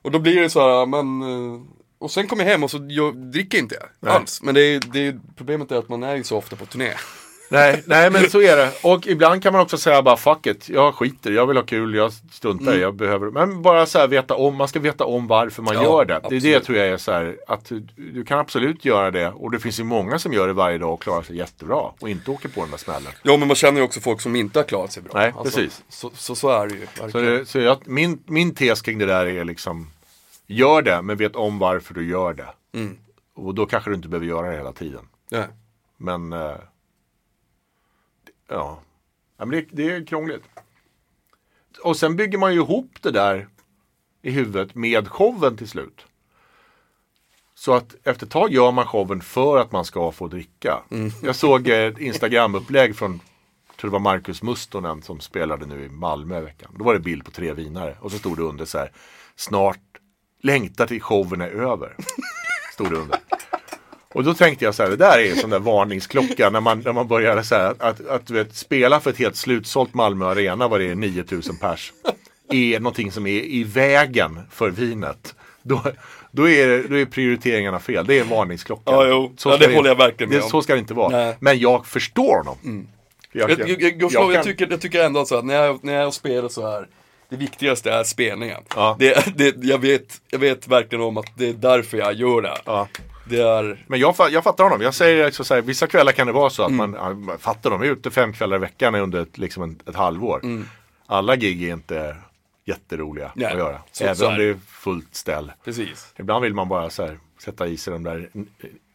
Och 0.03 0.11
då 0.11 0.19
blir 0.19 0.41
det 0.41 0.51
så 0.51 0.61
här, 0.61 0.87
men 0.87 1.23
eh, 1.23 1.61
och 1.99 2.11
sen 2.11 2.29
kommer 2.29 2.45
jag 2.45 2.51
hem 2.51 2.65
och 2.65 2.71
så 2.71 2.87
jag 2.89 3.17
dricker 3.17 3.59
inte 3.59 3.77
jag 4.01 4.11
alls. 4.11 4.43
Men 4.43 4.55
det 4.55 4.61
är, 4.61 4.81
det 4.93 5.07
är, 5.07 5.21
problemet 5.37 5.73
är 5.73 5.77
att 5.77 5.89
man 5.89 6.03
är 6.03 6.17
ju 6.17 6.25
så 6.25 6.37
ofta 6.37 6.57
på 6.57 6.67
turné. 6.67 6.95
Nej, 7.49 7.83
nej 7.87 8.11
men 8.11 8.31
så 8.31 8.41
är 8.41 8.57
det. 8.57 8.73
Och 8.83 9.07
ibland 9.07 9.43
kan 9.43 9.53
man 9.53 9.63
också 9.63 9.79
säga 9.79 10.03
bara 10.03 10.17
fuck 10.17 10.47
it. 10.47 10.69
Jag 10.69 10.95
skiter, 10.95 11.31
jag 11.31 11.47
vill 11.47 11.57
ha 11.57 11.65
kul, 11.65 11.95
jag 11.95 12.13
struntar 12.13 12.75
i, 12.75 12.81
jag 12.81 12.95
behöver. 12.95 13.31
Men 13.31 13.63
bara 13.63 13.87
så 13.87 13.99
här 13.99 14.09
veta 14.09 14.35
om, 14.35 14.57
man 14.57 14.69
ska 14.69 14.81
veta 14.81 15.05
om 15.05 15.27
varför 15.27 15.63
man 15.63 15.79
Mm. 15.79 15.91
Ja, 15.91 15.99
gör 15.99 16.05
det. 16.05 16.13
Det 16.13 16.15
är 16.15 16.37
absolut. 16.37 16.43
det 16.43 16.61
tror 16.61 16.79
jag 16.79 16.89
är 16.89 16.97
så 16.97 17.13
här, 17.13 17.37
att 17.47 17.73
du, 17.97 18.25
kan 18.25 18.39
absolut 18.39 18.85
göra 18.85 19.11
det. 19.11 19.29
Och 19.29 19.51
det 19.51 19.59
finns 19.59 19.81
ju 19.81 19.85
många 19.85 20.19
som 20.19 20.33
gör 20.33 20.47
det 20.47 20.53
varje 20.53 20.79
dag 20.79 20.93
och 20.93 21.03
klarar 21.03 21.23
sig 21.23 21.37
jättebra. 21.37 21.93
Och 22.01 22.09
inte 22.09 22.31
åker 22.31 22.49
på 22.49 22.61
den 22.61 22.71
där 22.71 22.79
smällen. 22.79 23.13
Ja 23.23 23.37
men 23.37 23.49
man 23.49 23.55
känner 23.55 23.81
ju 23.81 23.85
också 23.85 24.01
folk 24.01 24.21
som 24.21 24.37
inte 24.37 24.59
har 24.59 24.65
klarat 24.65 24.93
sig 24.93 25.03
bra. 25.03 25.13
Nej, 25.15 25.33
precis. 25.43 25.83
Så, 25.89 26.11
så, 26.15 26.35
så 26.35 26.49
är 26.49 26.67
det 26.67 26.75
ju. 26.75 27.11
Så, 27.11 27.21
det, 27.21 27.47
så 27.47 27.59
jag, 27.59 27.79
min, 27.85 28.23
min 28.27 28.55
tes 28.55 28.83
kring 28.83 28.99
det 28.99 29.07
där 29.07 29.27
är 29.27 29.45
liksom, 29.45 29.91
gör 30.47 30.83
det, 30.83 31.03
men 31.03 31.17
vet 31.17 31.37
om 31.37 31.59
varför 31.59 31.95
du 31.95 32.09
gör 32.09 32.35
det. 32.35 32.49
Mm. 32.75 32.97
Och 33.35 33.55
då 33.55 33.67
kanske 33.67 33.91
du 33.91 33.97
inte 33.97 34.09
behöver 34.09 34.27
göra 34.27 34.51
det 34.51 34.57
hela 34.57 34.73
tiden. 34.73 35.09
Nej. 35.31 35.47
Men 35.97 36.33
eh, 36.33 36.55
ja, 38.49 38.81
ja 39.37 39.45
men 39.45 39.51
det, 39.51 39.67
det 39.71 39.91
är 39.91 40.07
krångligt. 40.07 40.45
Och 41.83 41.97
sen 41.97 42.17
bygger 42.17 42.39
man 42.39 42.55
ju 42.55 42.61
ihop 42.61 42.91
det 43.01 43.11
där 43.11 43.49
i 44.23 44.31
huvudet 44.31 44.75
med 44.75 45.09
showen 45.09 45.57
till 45.57 45.69
slut. 45.69 46.07
Så 47.55 47.75
att 47.75 47.95
efter 48.05 48.27
ett 48.27 48.33
tag 48.33 48.53
gör 48.53 48.73
man 48.73 48.87
showen 48.87 49.21
för 49.21 49.59
att 49.59 49.73
man 49.73 49.85
ska 49.85 50.13
få 50.13 50.29
dricka. 50.29 50.83
Jag 51.23 51.37
såg 51.37 51.69
ett 51.69 51.99
Instagram-upplägg 51.99 52.97
från, 52.97 53.21
tror 53.77 53.91
det 53.91 53.93
var 53.93 53.99
Marcus 53.99 54.43
Mustonen 54.43 55.03
som 55.03 55.21
spelade 55.21 55.67
nu 55.67 55.85
i 55.85 55.89
Malmö 55.89 56.39
i 56.39 56.41
veckan. 56.41 56.75
Då 56.79 56.85
var 56.85 56.95
det 56.95 57.01
bild 57.01 57.25
på 57.25 57.31
tre 57.31 57.53
vinare 57.53 57.97
och 58.01 58.13
så 58.13 58.19
stod 58.19 58.37
det 58.37 58.43
under 58.43 58.65
så 58.65 58.79
här, 58.79 58.93
snart 59.37 59.81
längtar 60.43 60.87
till 60.87 61.03
showen 61.03 61.41
är 61.41 61.51
över. 61.51 61.97
Stod 62.73 62.91
det 62.91 62.97
under. 62.97 63.19
Och 64.19 64.25
då 64.25 64.35
tänkte 64.35 64.65
jag 64.65 64.75
så 64.75 64.83
här, 64.83 64.91
det 64.91 64.97
där 64.97 65.19
är 65.19 65.31
en 65.31 65.37
sån 65.37 65.51
där 65.51 65.59
varningsklocka 65.59 66.51
när 66.51 66.61
man, 66.61 66.81
när 66.81 66.93
man 66.93 67.09
börjar 67.09 67.43
så 67.43 67.55
här, 67.55 67.75
att, 67.79 68.07
att, 68.07 68.27
du 68.27 68.35
vet, 68.35 68.57
spela 68.57 69.01
för 69.01 69.11
ett 69.11 69.19
helt 69.19 69.37
slutsålt 69.37 69.95
Malmö 69.95 70.27
Arena, 70.27 70.69
vad 70.69 70.81
det 70.81 70.87
är, 70.91 70.95
9000 70.95 71.57
pers, 71.57 71.93
är 72.53 72.81
någonting 72.81 73.13
som 73.13 73.27
är 73.27 73.41
i 73.41 73.65
vägen 73.65 74.41
för 74.51 74.71
vinet. 74.71 75.35
Då, 75.63 75.83
då, 76.31 76.49
är, 76.49 76.89
då 76.89 76.99
är 76.99 77.05
prioriteringarna 77.05 77.79
fel, 77.79 78.07
det 78.07 78.19
är 78.19 78.21
en 78.21 78.29
varningsklocka. 78.29 78.83
Ja, 78.93 79.07
jo. 79.07 79.33
Så 79.37 79.49
Ja, 79.51 79.57
det 79.57 79.75
håller 79.75 79.89
jag 79.89 79.97
verkligen 79.99 80.31
med 80.33 80.43
om. 80.43 80.51
Så 80.51 80.63
ska 80.63 80.73
det 80.73 80.79
inte 80.79 80.95
vara. 80.95 81.09
Nej. 81.09 81.37
Men 81.41 81.59
jag 81.59 81.87
förstår 81.87 82.37
honom. 82.37 82.89
Jag, 83.33 83.51
Jag, 83.51 83.61
jag, 83.61 83.83
jag, 83.83 84.03
jag, 84.03 84.13
jag, 84.13 84.35
kan- 84.35 84.45
tycker, 84.45 84.67
jag 84.71 84.81
tycker 84.81 85.05
ändå 85.05 85.25
så 85.25 85.37
att 85.39 85.45
när 85.45 85.55
jag, 85.55 85.85
när 85.85 85.95
jag 85.95 86.15
spelar 86.15 86.49
så 86.49 86.71
här 86.71 86.87
det 87.29 87.37
viktigaste 87.37 87.91
är 87.91 88.05
spelningen. 88.05 88.61
Ja. 88.77 88.97
Det, 88.99 89.37
det, 89.37 89.55
jag, 89.63 89.79
vet, 89.79 90.21
jag 90.31 90.39
vet 90.39 90.69
verkligen 90.69 91.05
om 91.05 91.17
att 91.17 91.33
det 91.37 91.49
är 91.49 91.53
därför 91.53 91.99
jag 91.99 92.15
gör 92.15 92.43
det. 92.43 92.59
Ja. 92.65 92.89
Det 93.29 93.43
är, 93.43 93.85
Men 93.87 94.01
jag, 94.01 94.15
jag 94.31 94.45
fattar 94.45 94.65
honom. 94.65 94.81
Jag 94.81 94.95
säger 94.95 95.27
också 95.29 95.45
så 95.45 95.55
här, 95.55 95.63
vissa 95.63 95.87
kvällar 95.87 96.13
kan 96.13 96.27
det 96.27 96.33
vara 96.33 96.51
så 96.51 96.63
att 96.63 96.71
Mm. 96.71 96.91
man, 96.91 97.21
man 97.25 97.39
fattar 97.39 97.71
de 97.71 97.83
är 97.83 97.87
ute 97.87 98.11
fem 98.11 98.33
kvällar 98.33 98.57
i 98.57 98.61
veckan 98.61 98.95
under 98.95 99.23
ett, 99.23 99.39
liksom 99.39 99.63
en, 99.63 99.79
ett 99.87 99.97
halvår. 99.97 100.41
Alla 101.07 101.37
gig 101.37 101.63
är 101.69 101.73
inte 101.73 102.17
jätteroliga 102.67 103.25
Mm. 103.25 103.33
Nej, 103.37 103.47
att 103.53 103.59
göra. 103.59 103.79
så- 103.93 104.05
Även 104.05 104.17
så 104.17 104.29
om 104.29 104.35
det 104.39 104.45
är 104.45 104.57
fullt 104.69 105.15
ställ. 105.15 105.53
precis. 105.65 106.07
Ibland 106.19 106.43
vill 106.45 106.55
man 106.55 106.69
bara 106.69 106.91
så 106.91 107.03
här, 107.07 107.19
sätta 107.45 107.67
i 107.67 107.77
sig 107.77 107.93
de 107.93 108.03
där 108.03 108.29
n- 108.35 108.47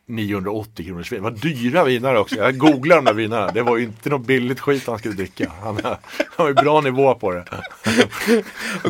980 0.07 0.86
kronors 0.86 1.11
vin. 1.11 1.23
Vad 1.23 1.41
dyra 1.41 1.84
vinare 1.84 2.19
också. 2.19 2.36
Jag 2.36 2.57
googlade 2.57 3.01
de 3.01 3.05
där 3.05 3.13
vinerna. 3.13 3.51
Det 3.51 3.61
var 3.61 3.77
ju 3.77 3.84
inte 3.84 4.09
något 4.09 4.25
billigt 4.27 4.59
skit 4.59 4.88
han 4.88 4.99
skulle 4.99 5.13
dricka. 5.13 5.51
Han, 5.63 5.79
har 6.36 6.47
ju 6.47 6.53
bra 6.53 6.81
nivå 6.81 7.15
på 7.15 7.31
det. 7.31 7.45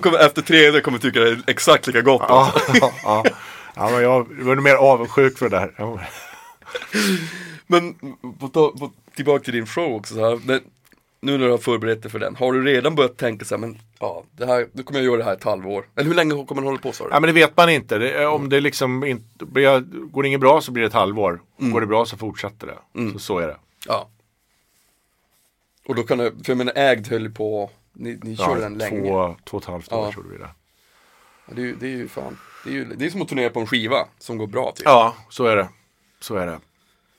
Kommer, 0.02 0.20
efter 0.26 0.42
tredje 0.42 0.82
kommer 0.82 0.98
tycka 1.00 1.20
det 1.20 1.30
är 1.30 1.42
exakt 1.48 1.88
lika 1.88 2.02
gott. 2.02 2.22
Ja, 2.28 2.54
ja, 2.82 2.92
ja. 3.04 3.24
Ja 3.76 3.90
men 3.92 4.02
jag 4.02 4.44
var 4.44 4.56
mer 4.56 4.76
avundsjuk 4.76 5.38
för 5.38 5.50
det 5.50 5.58
där. 5.58 5.74
Ja. 5.78 6.00
Men 7.68 7.94
på, 8.40 8.48
på, 8.50 8.92
tillbaka 9.16 9.44
till 9.44 9.54
din 9.54 9.66
show 9.66 9.94
också. 9.94 10.14
Så 10.14 10.30
här, 10.30 10.40
det, 10.48 10.62
nu 11.20 11.38
när 11.38 11.46
du 11.46 11.52
har 11.52 11.58
förberett 11.58 12.02
dig 12.02 12.12
för 12.12 12.20
den, 12.20 12.36
har 12.36 12.54
du 12.54 12.64
redan 12.64 12.96
börjat 12.96 13.18
tänka 13.18 13.46
så 13.46 13.56
här, 13.56 13.60
men 13.60 13.80
ja, 14.00 14.24
det 14.32 14.46
här, 14.46 14.68
nu 14.72 14.84
kommer 14.84 15.00
jag 15.00 15.06
göra 15.06 15.18
det 15.18 15.24
här 15.24 15.34
ett 15.34 15.44
halvår. 15.44 15.86
Eller 15.96 16.08
hur 16.08 16.16
länge 16.16 16.46
kommer 16.46 16.62
du 16.62 16.68
hålla 16.68 16.80
på 16.80 16.92
du? 16.92 17.08
Ja 17.12 17.20
men 17.20 17.28
det 17.28 17.32
vet 17.32 17.58
man 17.58 17.70
inte. 17.70 17.98
Det, 17.98 18.26
om 18.26 18.50
det 18.50 18.60
liksom 18.62 19.04
inte, 19.04 19.46
går 20.12 20.22
det 20.24 20.28
inget 20.28 20.40
bra 20.40 20.62
så 20.62 20.72
blir 20.72 20.82
det 20.82 20.88
ett 20.88 20.94
halvår. 20.94 21.42
Går 21.58 21.82
det 21.82 21.88
bra 21.88 22.06
så 22.06 22.18
fortsätter 22.18 22.68
det. 22.68 23.10
Så, 23.12 23.20
så 23.20 23.40
är 23.40 23.48
det. 23.48 23.58
Ja. 23.88 24.10
Och 25.88 25.96
då 25.96 26.04
kan 26.04 26.18
det, 26.18 26.32
för 26.32 26.52
jag 26.52 26.58
menar 26.58 26.74
ägd 26.76 27.08
höll 27.08 27.30
på, 27.30 27.70
ni, 27.94 28.20
ni 28.24 28.36
körde 28.38 28.62
den 28.62 28.78
länge. 28.78 29.10
två, 29.10 29.36
två 29.46 29.58
och 29.58 29.64
ett 29.64 29.70
halvt 29.70 29.94
år 29.94 30.00
Ja. 30.06 30.14
gjorde 30.18 30.30
vi 30.30 30.38
det. 30.38 30.50
Det, 31.48 31.62
är, 31.62 31.66
ju- 31.66 31.76
det 31.76 31.86
är 31.86 31.90
ju 31.90 32.08
fan, 32.08 32.38
det 32.66 32.70
är 32.70 32.74
ju 32.74 32.86
det 32.86 33.06
är 33.06 33.10
som 33.10 33.22
att 33.22 33.28
turnera 33.28 33.50
på 33.50 33.60
en 33.60 33.68
skiva 33.68 34.08
som 34.20 34.38
går 34.38 34.48
bra 34.48 34.72
till. 34.76 34.84
Ja, 34.86 35.16
så 35.30 35.46
är 35.46 35.56
det. 35.56 35.70
Så 36.20 36.36
är 36.36 36.48
det. 36.48 36.60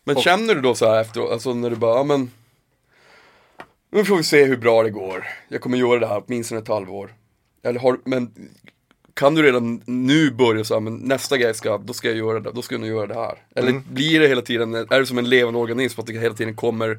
Men 0.04 0.16
känner 0.16 0.54
du 0.54 0.60
då 0.60 0.74
så 0.74 0.86
här 0.90 1.00
efteråt, 1.00 1.32
alltså 1.32 1.54
när 1.54 1.70
du 1.70 1.76
bara, 1.76 1.96
ja 1.96 2.04
men 2.04 2.30
Nu 3.90 4.04
får 4.04 4.16
vi 4.16 4.22
se 4.22 4.44
hur 4.44 4.56
bra 4.56 4.82
det 4.82 4.90
går. 4.90 5.26
Jag 5.48 5.60
kommer 5.60 5.78
göra 5.78 5.98
det 5.98 6.06
här 6.06 6.22
åtminstone 6.26 6.60
ett 6.60 6.68
halvår. 6.68 7.14
Eller 7.62 7.80
har, 7.80 7.98
men 8.04 8.34
kan 9.14 9.34
du 9.34 9.42
redan 9.42 9.82
nu 9.86 10.30
börja 10.30 10.64
så 10.64 10.74
här, 10.74 10.80
men 10.80 10.96
nästa 10.96 11.38
grej 11.38 11.54
ska, 11.54 11.78
då 11.78 11.92
ska 11.92 12.08
jag 12.08 12.16
göra 12.16 12.40
det, 12.40 12.50
då 12.52 12.62
ska 12.62 12.74
jag 12.74 12.80
nog 12.80 12.90
göra 12.90 13.06
det 13.06 13.14
här. 13.14 13.38
Eller 13.54 13.68
Mm. 13.70 13.82
blir 13.90 14.20
det 14.20 14.28
hela 14.28 14.42
tiden, 14.42 14.74
är 14.74 15.00
det 15.00 15.06
som 15.06 15.18
en 15.18 15.28
levande 15.28 15.58
organism, 15.60 16.00
att 16.00 16.06
det 16.06 16.12
hela 16.18 16.34
tiden 16.34 16.56
kommer 16.56 16.98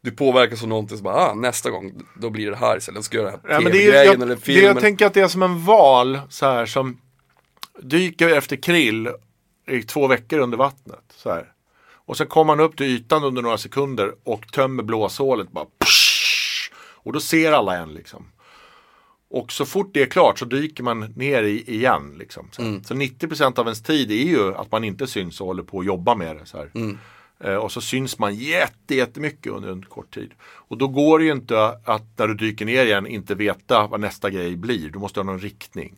du 0.00 0.10
påverkas 0.10 0.62
av 0.62 0.68
någonting 0.68 0.96
så 0.98 1.02
bara, 1.04 1.14
ah, 1.14 1.34
nästa 1.34 1.70
gång, 1.70 1.92
då 2.20 2.30
blir 2.30 2.50
det 2.50 2.56
här 2.56 2.76
istället, 2.76 3.04
ska 3.04 3.16
jag 3.16 3.24
göra 3.24 3.36
den 3.36 3.40
Ja, 3.50 3.54
här 3.54 3.62
det 3.62 3.68
är, 3.68 3.72
tv-grejen 3.72 4.06
jag, 4.06 4.14
eller 4.14 4.26
det, 4.34 4.40
filmen. 4.40 4.64
jag 4.64 4.80
tänker 4.80 5.06
att 5.06 5.14
det 5.14 5.20
är 5.20 5.28
som 5.28 5.42
en 5.42 5.64
val 5.64 6.20
så 6.28 6.46
här 6.46 6.66
som 6.66 7.00
dyker 7.82 8.28
efter 8.28 8.56
krill 8.56 9.08
i 9.68 9.82
två 9.82 10.06
veckor 10.06 10.38
under 10.38 10.58
vattnet. 10.58 11.04
Så 11.16 11.30
här. 11.30 11.52
Och 11.92 12.16
sen 12.16 12.26
kommer 12.26 12.52
han 12.52 12.60
upp 12.64 12.76
till 12.76 12.86
ytan 12.86 13.24
under 13.24 13.42
några 13.42 13.58
sekunder 13.58 14.14
och 14.24 14.52
tömmer 14.52 14.82
blåshålet 14.82 15.50
bara. 15.52 15.64
Psh! 15.64 16.70
Och 16.76 17.12
då 17.12 17.20
ser 17.20 17.52
alla 17.52 17.76
en 17.76 17.94
liksom. 17.94 18.26
Och 19.30 19.52
så 19.52 19.66
fort 19.66 19.90
det 19.94 20.02
är 20.02 20.06
klart 20.06 20.38
så 20.38 20.44
dyker 20.44 20.82
man 20.82 21.00
ner 21.16 21.42
i 21.42 21.70
igen. 21.74 22.14
Liksom, 22.18 22.48
så, 22.52 22.62
här. 22.62 22.80
så 22.84 22.94
90% 22.94 23.58
av 23.58 23.66
ens 23.66 23.82
tid 23.82 24.10
är 24.10 24.14
ju 24.14 24.54
att 24.54 24.72
man 24.72 24.84
inte 24.84 25.06
syns 25.06 25.40
och 25.40 25.46
håller 25.46 25.62
på 25.62 25.80
att 25.80 25.86
jobba 25.86 26.14
med 26.14 26.36
det. 26.36 26.46
Så 26.46 26.56
här. 26.56 26.70
Eh, 26.74 26.88
och 27.60 27.72
så 27.72 27.80
syns 27.80 28.18
man 28.18 28.34
jätte, 28.34 28.94
jättemycket 28.94 29.52
under 29.52 29.68
en 29.68 29.82
kort 29.82 30.14
tid. 30.14 30.30
Och 30.40 30.78
då 30.78 30.88
går 30.88 31.18
det 31.18 31.24
ju 31.24 31.32
inte 31.32 31.78
att 31.84 32.18
när 32.18 32.26
du 32.26 32.34
dyker 32.34 32.64
ner 32.64 32.84
igen 32.84 33.06
inte 33.06 33.34
veta 33.34 33.86
vad 33.86 34.00
nästa 34.00 34.30
grej 34.30 34.56
blir. 34.56 34.90
Du 34.90 34.98
måste 34.98 35.20
ha 35.20 35.24
någon 35.24 35.38
riktning. 35.40 35.94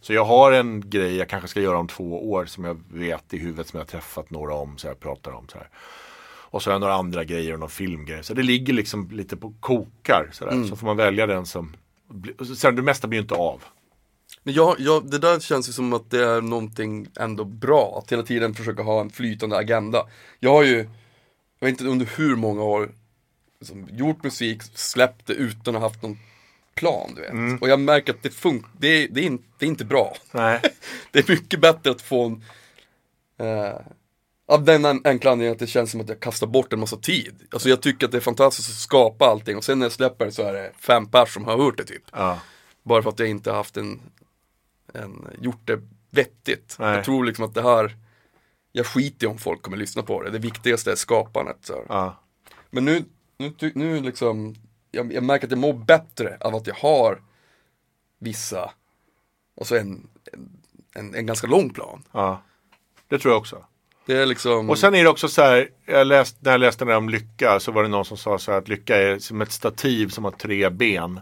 Så 0.00 0.12
jag 0.12 0.24
har 0.24 0.52
en 0.52 0.90
grej 0.90 1.16
jag 1.16 1.28
kanske 1.28 1.48
ska 1.48 1.60
göra 1.60 1.78
om 1.78 1.88
två 1.88 2.30
år 2.30 2.44
som 2.44 2.64
jag 2.64 2.82
vet 2.88 3.34
i 3.34 3.38
huvudet 3.38 3.68
som 3.68 3.78
jag 3.78 3.84
har 3.84 3.90
träffat 3.90 4.30
några 4.30 4.54
om. 4.54 4.78
Så 4.78 4.86
jag 4.86 5.00
pratar 5.00 5.32
om 5.32 5.48
så 5.48 5.58
här. 5.58 5.68
Och 6.52 6.62
så 6.62 6.70
har 6.70 6.74
jag 6.74 6.80
några 6.80 6.94
andra 6.94 7.24
grejer 7.24 7.52
och 7.52 7.60
någon 7.60 7.70
filmgrej. 7.70 8.24
Så 8.24 8.34
det 8.34 8.42
ligger 8.42 8.72
liksom 8.72 9.10
lite 9.10 9.36
på 9.36 9.54
kokar. 9.60 10.28
Så, 10.32 10.44
där. 10.44 10.64
så 10.64 10.76
får 10.76 10.86
man 10.86 10.96
välja 10.96 11.26
den 11.26 11.46
som 11.46 11.76
Sen 12.56 12.76
det 12.76 12.82
mesta 12.82 13.08
blir 13.08 13.18
ju 13.18 13.22
inte 13.22 13.34
av. 13.34 13.64
Men 14.42 14.54
jag, 14.54 14.76
jag, 14.78 15.10
det 15.10 15.18
där 15.18 15.40
känns 15.40 15.68
ju 15.68 15.72
som 15.72 15.92
att 15.92 16.10
det 16.10 16.24
är 16.24 16.40
någonting 16.40 17.08
ändå 17.20 17.44
bra, 17.44 17.98
att 17.98 18.12
hela 18.12 18.22
tiden 18.22 18.54
försöka 18.54 18.82
ha 18.82 19.00
en 19.00 19.10
flytande 19.10 19.56
agenda. 19.56 20.06
Jag 20.40 20.50
har 20.50 20.62
ju, 20.62 20.76
jag 21.58 21.66
vet 21.66 21.68
inte 21.68 21.84
under 21.84 22.06
hur 22.16 22.36
många 22.36 22.62
år, 22.62 22.90
liksom, 23.60 23.88
gjort 23.92 24.24
musik, 24.24 24.62
släppt 24.74 25.26
det 25.26 25.32
utan 25.34 25.76
att 25.76 25.82
ha 25.82 25.88
haft 25.88 26.02
någon 26.02 26.18
plan, 26.74 27.12
du 27.16 27.22
vet. 27.22 27.62
Och 27.62 27.68
jag 27.68 27.80
märker 27.80 28.12
att 28.12 28.22
det 28.22 28.30
funkar, 28.30 28.70
det, 28.78 29.06
det, 29.06 29.20
är 29.20 29.24
inte, 29.24 29.44
det 29.58 29.64
är 29.66 29.68
inte 29.68 29.84
bra. 29.84 30.16
Nej. 30.32 30.60
Det 31.10 31.18
är 31.28 31.32
mycket 31.32 31.60
bättre 31.60 31.90
att 31.90 32.02
få 32.02 32.24
en, 32.24 32.42
eh, 33.48 33.76
av 34.48 34.64
den 34.64 34.84
en- 34.84 35.00
enkla 35.04 35.30
anledningen 35.30 35.52
att 35.52 35.58
det 35.58 35.66
känns 35.66 35.90
som 35.90 36.00
att 36.00 36.08
jag 36.08 36.20
kastar 36.20 36.46
bort 36.46 36.72
en 36.72 36.80
massa 36.80 36.96
tid. 36.96 37.34
Alltså 37.50 37.68
jag 37.68 37.82
tycker 37.82 38.06
att 38.06 38.12
det 38.12 38.18
är 38.18 38.22
fantastiskt 38.22 38.70
att 38.70 38.76
skapa 38.76 39.26
allting 39.26 39.56
och 39.56 39.64
sen 39.64 39.78
när 39.78 39.86
jag 39.86 39.92
släpper 39.92 40.24
det 40.26 40.32
så 40.32 40.42
är 40.42 40.52
det 40.52 40.72
fem 40.78 41.06
pers 41.06 41.34
som 41.34 41.44
har 41.44 41.56
hört 41.58 41.76
det 41.76 41.84
typ. 41.84 42.02
Ja. 42.12 42.38
Bara 42.82 43.02
för 43.02 43.10
att 43.10 43.18
jag 43.18 43.28
inte 43.28 43.52
haft 43.52 43.76
en, 43.76 44.00
en 44.94 45.28
gjort 45.40 45.60
det 45.64 45.80
vettigt. 46.10 46.76
Nej. 46.78 46.94
Jag 46.94 47.04
tror 47.04 47.24
liksom 47.24 47.44
att 47.44 47.54
det 47.54 47.62
här, 47.62 47.96
jag 48.72 48.86
skiter 48.86 49.26
i 49.26 49.30
om 49.30 49.38
folk 49.38 49.62
kommer 49.62 49.76
lyssna 49.76 50.02
på 50.02 50.22
det. 50.22 50.30
Det 50.30 50.38
viktigaste 50.38 50.92
är 50.92 50.96
skapandet. 50.96 51.56
Så. 51.60 51.84
Ja. 51.88 52.16
Men 52.70 52.84
nu, 52.84 53.04
nu, 53.36 53.72
nu 53.74 54.00
liksom, 54.00 54.54
jag, 54.90 55.12
jag 55.12 55.24
märker 55.24 55.46
att 55.46 55.50
jag 55.50 55.58
mår 55.60 55.72
bättre 55.72 56.36
av 56.40 56.54
att 56.54 56.66
jag 56.66 56.74
har 56.74 57.22
vissa, 58.18 58.70
alltså 59.60 59.78
en, 59.78 60.08
en, 60.94 61.14
en 61.14 61.26
ganska 61.26 61.46
lång 61.46 61.70
plan. 61.70 62.04
ja. 62.12 62.42
Det 63.08 63.18
tror 63.18 63.32
jag 63.32 63.40
också. 63.40 63.64
Det 64.06 64.16
är 64.16 64.26
liksom, 64.26 64.70
Och 64.70 64.78
sen 64.78 64.94
är 64.94 65.02
det 65.02 65.08
också 65.08 65.28
så 65.28 65.42
här, 65.42 65.68
jag 65.86 66.06
läst, 66.06 66.36
när 66.40 66.52
jag 66.52 66.60
läste 66.60 66.84
den 66.84 66.96
om 66.96 67.08
lycka 67.08 67.60
så 67.60 67.72
var 67.72 67.82
det 67.82 67.88
någon 67.88 68.04
som 68.04 68.16
sa 68.16 68.38
så 68.38 68.50
här 68.50 68.58
att 68.58 68.68
lycka 68.68 68.96
är 68.96 69.18
som 69.18 69.40
ett 69.40 69.52
stativ 69.52 70.08
som 70.08 70.24
har 70.24 70.30
tre 70.30 70.70
ben. 70.70 71.20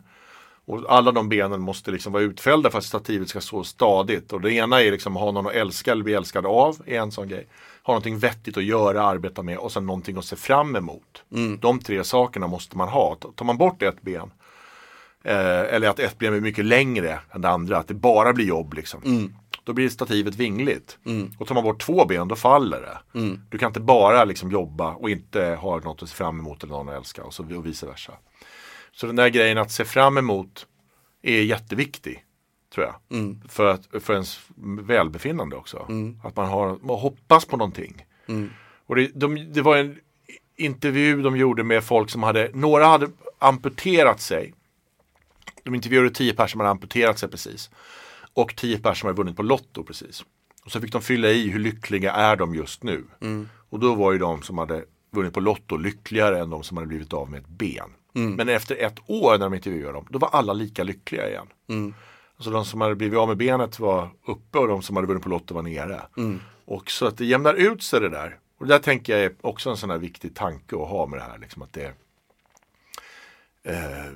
Och 0.64 0.84
alla 0.88 1.12
de 1.12 1.28
benen 1.28 1.60
måste 1.60 1.90
liksom 1.90 2.12
vara 2.12 2.22
utfällda 2.22 2.70
för 2.70 2.78
att 2.78 2.84
stativet 2.84 3.28
ska 3.28 3.40
stå 3.40 3.64
stadigt. 3.64 4.32
Och 4.32 4.40
det 4.40 4.52
ena 4.52 4.82
är 4.82 4.90
liksom 4.90 5.16
att 5.16 5.22
ha 5.22 5.32
någon 5.32 5.46
att 5.46 5.52
älska 5.52 5.92
eller 5.92 6.04
bli 6.04 6.14
älskad 6.14 6.46
av, 6.46 6.76
är 6.86 7.00
en 7.00 7.12
sån 7.12 7.28
grej. 7.28 7.46
Ha 7.82 7.92
någonting 7.92 8.18
vettigt 8.18 8.56
att 8.56 8.64
göra, 8.64 9.02
arbeta 9.02 9.42
med 9.42 9.58
och 9.58 9.72
sen 9.72 9.86
någonting 9.86 10.16
att 10.16 10.24
se 10.24 10.36
fram 10.36 10.76
emot. 10.76 11.22
De 11.60 11.78
tre 11.80 12.04
sakerna 12.04 12.46
måste 12.46 12.76
man 12.76 12.88
ha. 12.88 13.16
Tar 13.34 13.44
man 13.44 13.56
bort 13.56 13.82
ett 13.82 14.02
ben 14.02 14.30
eh, 15.24 15.74
eller 15.74 15.88
att 15.88 15.98
ett 15.98 16.18
ben 16.18 16.34
är 16.34 16.40
mycket 16.40 16.64
längre 16.64 17.18
än 17.30 17.40
det 17.40 17.48
andra, 17.48 17.78
att 17.78 17.88
det 17.88 17.94
bara 17.94 18.32
blir 18.32 18.46
jobb 18.46 18.74
liksom. 18.74 19.00
Då 19.64 19.72
blir 19.72 19.88
stativet 19.88 20.34
vingligt. 20.34 20.98
Och 21.38 21.46
tar 21.46 21.54
man 21.54 21.64
bort 21.64 21.82
två 21.82 22.04
ben, 22.04 22.28
då 22.28 22.36
faller 22.36 22.80
det. 22.80 23.18
Du 23.50 23.58
kan 23.58 23.66
inte 23.66 23.80
bara 23.80 24.24
liksom 24.24 24.50
jobba 24.50 24.94
och 24.94 25.10
inte 25.10 25.58
ha 25.60 25.78
något 25.80 26.02
att 26.02 26.08
se 26.08 26.14
fram 26.14 26.40
emot 26.40 26.62
eller 26.62 26.72
någon 26.72 26.88
att 26.88 26.94
älska 26.94 27.24
och, 27.24 27.34
så, 27.34 27.56
och 27.56 27.66
vice 27.66 27.86
versa. 27.86 28.12
Så 28.92 29.06
den 29.06 29.16
där 29.16 29.28
grejen 29.28 29.58
att 29.58 29.70
se 29.72 29.84
fram 29.84 30.18
emot 30.18 30.66
är 31.22 31.42
jätteviktig. 31.42 32.24
Tror 32.74 32.86
jag. 32.86 32.94
För, 33.48 33.66
att, 33.66 33.88
för 34.04 34.12
ens 34.12 34.40
välbefinnande 34.86 35.56
också. 35.56 35.86
Att 36.24 36.36
man, 36.36 36.48
har, 36.48 36.78
man 36.82 36.98
hoppas 36.98 37.44
på 37.44 37.56
någonting. 37.56 38.06
Och 38.86 38.96
det, 38.96 39.10
de, 39.14 39.52
det 39.52 39.62
var 39.62 39.76
en 39.76 39.98
intervju 40.56 41.22
de 41.22 41.36
gjorde 41.36 41.62
med 41.64 41.84
folk 41.84 42.10
som 42.10 42.22
hade, 42.22 42.50
några 42.54 42.86
hade 42.86 43.08
amputerat 43.38 44.20
sig. 44.20 44.54
De 45.64 45.74
intervjuade 45.74 46.10
tio 46.10 46.32
personer 46.32 46.48
som 46.48 46.60
hade 46.60 46.70
amputerat 46.70 47.18
sig 47.18 47.28
precis. 47.28 47.70
Och 48.34 48.56
tio 48.56 48.76
personer 48.78 48.94
som 48.94 49.06
hade 49.06 49.16
vunnit 49.16 49.36
på 49.36 49.42
Lotto 49.42 49.84
precis. 49.84 50.24
Och 50.64 50.72
så 50.72 50.80
fick 50.80 50.92
de 50.92 51.02
fylla 51.02 51.28
i 51.28 51.50
hur 51.50 51.58
lyckliga 51.60 52.12
är 52.12 52.36
de 52.36 52.54
just 52.54 52.82
nu. 52.82 53.04
Och 53.70 53.78
då 53.80 53.94
var 53.94 54.12
ju 54.12 54.18
de 54.18 54.42
som 54.42 54.58
hade 54.58 54.84
vunnit 55.10 55.34
på 55.34 55.40
Lotto 55.40 55.76
lyckligare 55.76 56.40
än 56.40 56.50
de 56.50 56.62
som 56.62 56.76
hade 56.76 56.86
blivit 56.86 57.12
av 57.12 57.30
med 57.30 57.40
ett 57.40 57.48
ben. 57.48 57.90
Men 58.36 58.48
efter 58.48 58.76
ett 58.76 58.98
år 59.06 59.30
när 59.32 59.38
de 59.38 59.54
intervjuade 59.54 59.92
dem, 59.92 60.06
då 60.10 60.18
var 60.18 60.28
alla 60.28 60.52
lika 60.52 60.84
lyckliga 60.84 61.28
igen. 61.28 61.46
Alltså 62.36 62.50
de 62.50 62.64
som 62.64 62.80
hade 62.80 62.94
blivit 62.94 63.18
av 63.18 63.28
med 63.28 63.36
benet 63.36 63.78
var 63.78 64.10
uppe 64.26 64.58
och 64.58 64.68
de 64.68 64.82
som 64.82 64.96
hade 64.96 65.08
vunnit 65.08 65.22
på 65.22 65.28
Lotto 65.28 65.54
var 65.54 65.62
nere. 65.62 66.02
Och 66.64 66.90
så 66.90 67.06
att 67.06 67.18
det 67.18 67.24
jämnar 67.24 67.54
ut 67.54 67.82
sig 67.82 68.00
det 68.00 68.08
där. 68.08 68.38
Och 68.58 68.66
det 68.66 68.74
där 68.74 68.78
tänker 68.78 69.12
jag 69.12 69.22
är 69.24 69.32
också 69.40 69.70
en 69.70 69.76
sån 69.76 69.90
här 69.90 69.98
viktig 69.98 70.34
tanke 70.34 70.76
att 70.76 70.88
ha 70.88 71.06
med 71.06 71.18
det 71.18 71.22
här. 71.22 71.38
Liksom 71.38 71.62
att 71.62 71.72
det, 71.72 71.92
eh, 73.62 74.12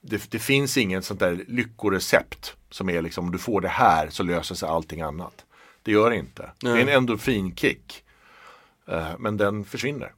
det, 0.00 0.30
det 0.30 0.38
finns 0.38 0.76
ingen 0.76 1.02
sånt 1.02 1.20
där 1.20 1.44
lyckorecept 1.48 2.56
som 2.70 2.90
är 2.90 3.02
liksom 3.02 3.24
om 3.24 3.32
du 3.32 3.38
får 3.38 3.60
det 3.60 3.68
här 3.68 4.08
så 4.08 4.22
löser 4.22 4.54
sig 4.54 4.68
allting 4.68 5.00
annat. 5.00 5.44
Det 5.82 5.92
gör 5.92 6.10
det 6.10 6.16
inte. 6.16 6.50
Det 6.60 6.68
är 6.68 6.76
en 6.76 6.88
endorfinkick. 6.88 8.04
Eh, 8.88 9.10
men 9.18 9.36
den 9.36 9.64
försvinner. 9.64 10.12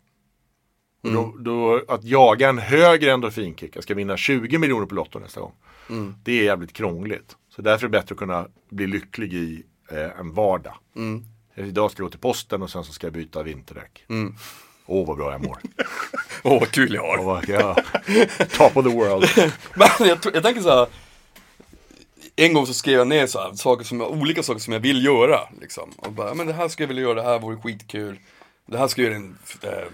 Och 1.17 1.43
Då, 1.43 1.79
då, 1.79 1.93
att 1.95 2.05
jaga 2.05 2.49
en 2.49 2.59
högre 2.59 3.13
endorfinkick, 3.13 3.77
jag 3.77 3.83
ska 3.85 3.95
vinna 3.95 4.17
20 4.17 4.59
miljoner 4.59 4.87
på 4.87 4.95
Lotto 4.95 5.19
nästa 5.19 5.41
gång. 5.41 5.53
Det 6.25 6.33
är 6.41 6.45
jävligt 6.45 6.73
krångligt. 6.73 7.37
Så 7.57 7.63
därför 7.63 7.87
är 7.87 7.89
det 7.91 7.99
bättre 7.99 8.13
att 8.13 8.19
kunna 8.19 8.47
bli 8.71 8.87
lycklig 8.87 9.35
i 9.35 9.63
eh, 9.91 10.21
en 10.21 10.35
vardag. 10.35 10.75
Idag 11.57 11.91
ska 11.91 12.01
jag 12.03 12.07
gå 12.07 12.11
till 12.11 12.21
posten 12.21 12.63
och 12.63 12.71
sen 12.71 12.85
så 12.85 12.93
ska 12.93 13.07
jag 13.07 13.15
byta 13.15 13.43
vinterdäck. 13.43 14.05
Åh 14.87 15.07
vad 15.07 15.17
bra 15.17 15.33
jag 15.33 15.45
mår. 15.45 15.59
åh 16.43 16.61
vad 16.61 16.71
kul 16.71 16.95
jag 16.95 17.03
har. 17.17 17.25
Vad- 17.25 17.49
ja. 17.49 17.75
Top 18.59 18.77
of 18.77 18.85
the 18.87 18.93
world. 18.95 19.29
Men 19.75 20.09
jag, 20.09 20.19
jag 20.35 20.43
tänker 20.43 20.61
så 20.61 20.71
här. 20.71 20.87
En 22.37 22.53
gång 22.55 22.67
så 22.67 22.75
skrev 22.75 22.99
jag 22.99 23.09
ner 23.09 23.27
så 23.27 23.39
här, 23.41 23.53
saker 23.55 23.85
som 23.85 24.01
olika 24.03 24.43
saker 24.43 24.61
som 24.61 24.73
jag 24.73 24.81
vill 24.81 25.05
göra. 25.05 25.41
Liksom. 25.61 25.91
Och 25.97 26.13
bara, 26.13 26.35
men 26.35 26.47
det 26.47 26.53
här 26.53 26.69
ska 26.69 26.83
jag 26.83 26.89
vilja 26.89 27.03
göra, 27.03 27.15
det 27.15 27.23
här 27.23 27.39
vore 27.39 27.57
skitkul. 27.57 28.19
Det 28.67 28.79
här 28.79 28.89
ska 28.89 29.03
jag 29.03 29.11
göra 29.13 29.21
i 29.21 29.23
den 29.23 29.39
eh, 29.73 29.85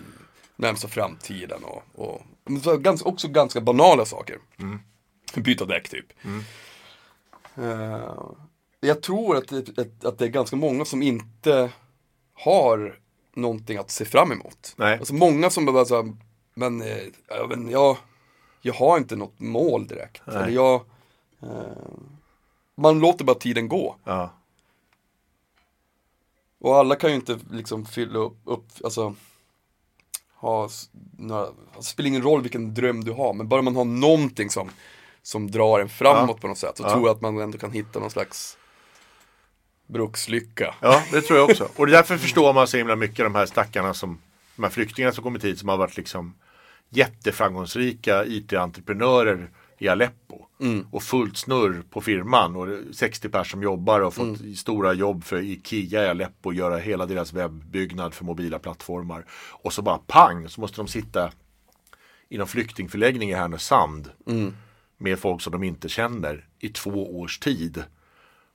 närmsta 0.57 0.88
framtiden. 0.88 1.64
Och, 1.64 1.82
och 1.94 2.22
så 2.62 2.76
ganska, 2.76 3.09
också 3.09 3.28
ganska 3.28 3.61
banala 3.61 4.05
saker. 4.05 4.38
Byta 5.34 5.64
däck 5.64 5.88
typ. 5.88 6.07
Eh, 7.57 8.22
jag 8.80 9.02
tror 9.02 9.36
att 9.36 9.48
det, 9.48 9.78
att, 9.78 10.05
att 10.05 10.18
det 10.18 10.24
är 10.24 10.28
ganska 10.28 10.57
många 10.57 10.84
som 10.84 11.02
inte 11.02 11.72
har 12.34 12.98
någonting 13.34 13.78
att 13.78 13.90
se 13.90 14.05
fram 14.05 14.32
emot. 14.32 14.74
Nej. 14.76 14.98
Alltså 14.98 15.14
många 15.14 15.50
som 15.50 15.66
bara 15.66 15.84
så 15.84 16.02
här, 16.02 16.12
men, 16.55 16.82
eh, 16.82 17.02
ja, 17.28 17.46
men 17.48 17.70
jag, 17.70 17.96
jag 18.61 18.74
har 18.74 18.98
inte 18.98 19.16
något 19.16 19.40
mål 19.40 19.86
direkt. 19.86 20.28
Eller 20.28 20.48
jag, 20.48 20.74
eh, 21.42 21.48
man 22.74 22.98
låter 22.98 23.24
bara 23.24 23.38
tiden 23.38 23.68
gå. 23.68 23.96
Ja. 24.05 24.30
Och 26.59 26.76
alla 26.76 26.96
kan 26.96 27.11
ju 27.11 27.16
inte 27.16 27.38
liksom 27.50 27.86
fylla 27.86 28.18
upp, 28.18 28.36
upp 28.44 28.66
alltså 28.84 29.14
ha 30.45 30.68
några, 31.18 31.47
det 31.76 31.82
spelar 31.82 32.09
ingen 32.09 32.22
roll 32.22 32.42
vilken 32.42 32.74
dröm 32.74 33.05
du 33.05 33.12
har, 33.12 33.32
men 33.34 33.49
bara 33.49 33.62
man 33.62 33.76
har 33.76 33.84
någonting 33.84 34.51
som, 34.51 34.70
som 35.22 35.51
drar 35.51 35.80
en 35.80 35.88
framåt 35.88 36.40
på 36.40 36.49
något 36.49 36.59
sätt, 36.59 36.76
så 36.76 36.82
tror 36.82 37.07
jag 37.07 37.09
att 37.09 37.20
man 37.20 37.38
ändå 37.38 37.59
kan 37.59 37.72
hitta 37.72 37.99
någon 37.99 38.11
slags 38.11 38.57
brukslycka. 39.86 40.74
ja, 40.80 41.03
det 41.12 41.20
tror 41.20 41.38
jag 41.38 41.51
också. 41.51 41.68
Och 41.76 41.86
därför 41.86 42.16
förstår 42.16 42.53
man 42.53 42.66
så 42.66 42.76
himla 42.76 42.97
mycket 42.97 43.24
de 43.24 43.34
här 43.34 43.47
stackarna 43.47 43.95
som, 43.95 44.18
de 44.57 44.62
här 44.62 44.70
flyktingarna 44.70 45.12
som 45.12 45.24
kommit 45.24 45.45
hit 45.45 45.59
som 45.59 45.68
har 45.68 45.76
varit 45.76 45.97
liksom 45.97 46.34
jätteframgångsrika 46.90 48.24
IT-entreprenörer 48.24 49.51
i 49.79 49.89
Aleppo. 49.89 50.47
Och 50.91 51.03
fullt 51.03 51.37
snurr 51.37 51.83
på 51.91 52.01
firman 52.01 52.57
och 52.57 52.66
det 52.66 52.75
är 52.75 52.93
60 52.93 53.29
personer 53.29 53.45
som 53.45 53.62
jobbar 53.62 54.01
och 54.01 54.14
fått 54.14 54.39
stora 54.57 54.93
jobb 54.93 55.25
för 55.25 55.43
Ikea 55.43 56.05
i 56.05 56.09
Aleppo 56.09 56.49
och 56.49 56.55
göra 56.55 56.77
hela 56.77 57.07
deras 57.07 57.33
webbyggnad 57.33 58.14
för 58.14 58.25
mobila 58.25 58.59
plattformar. 58.59 59.25
Och 59.53 59.72
så 59.72 59.83
bara 59.83 59.99
pang 59.99 60.49
så 60.49 60.61
måste 60.61 60.77
de 60.77 60.89
sitta 60.89 61.33
i 62.29 62.39
någon 62.39 62.47
flyktingförläggning 62.47 63.31
i 63.31 63.35
Härnösand 63.35 64.11
med 64.99 65.18
folk 65.18 65.43
som 65.43 65.53
de 65.53 65.62
inte 65.62 65.89
känner 65.89 66.49
i 66.59 66.68
två 66.68 67.20
års 67.20 67.39
tid. 67.39 67.85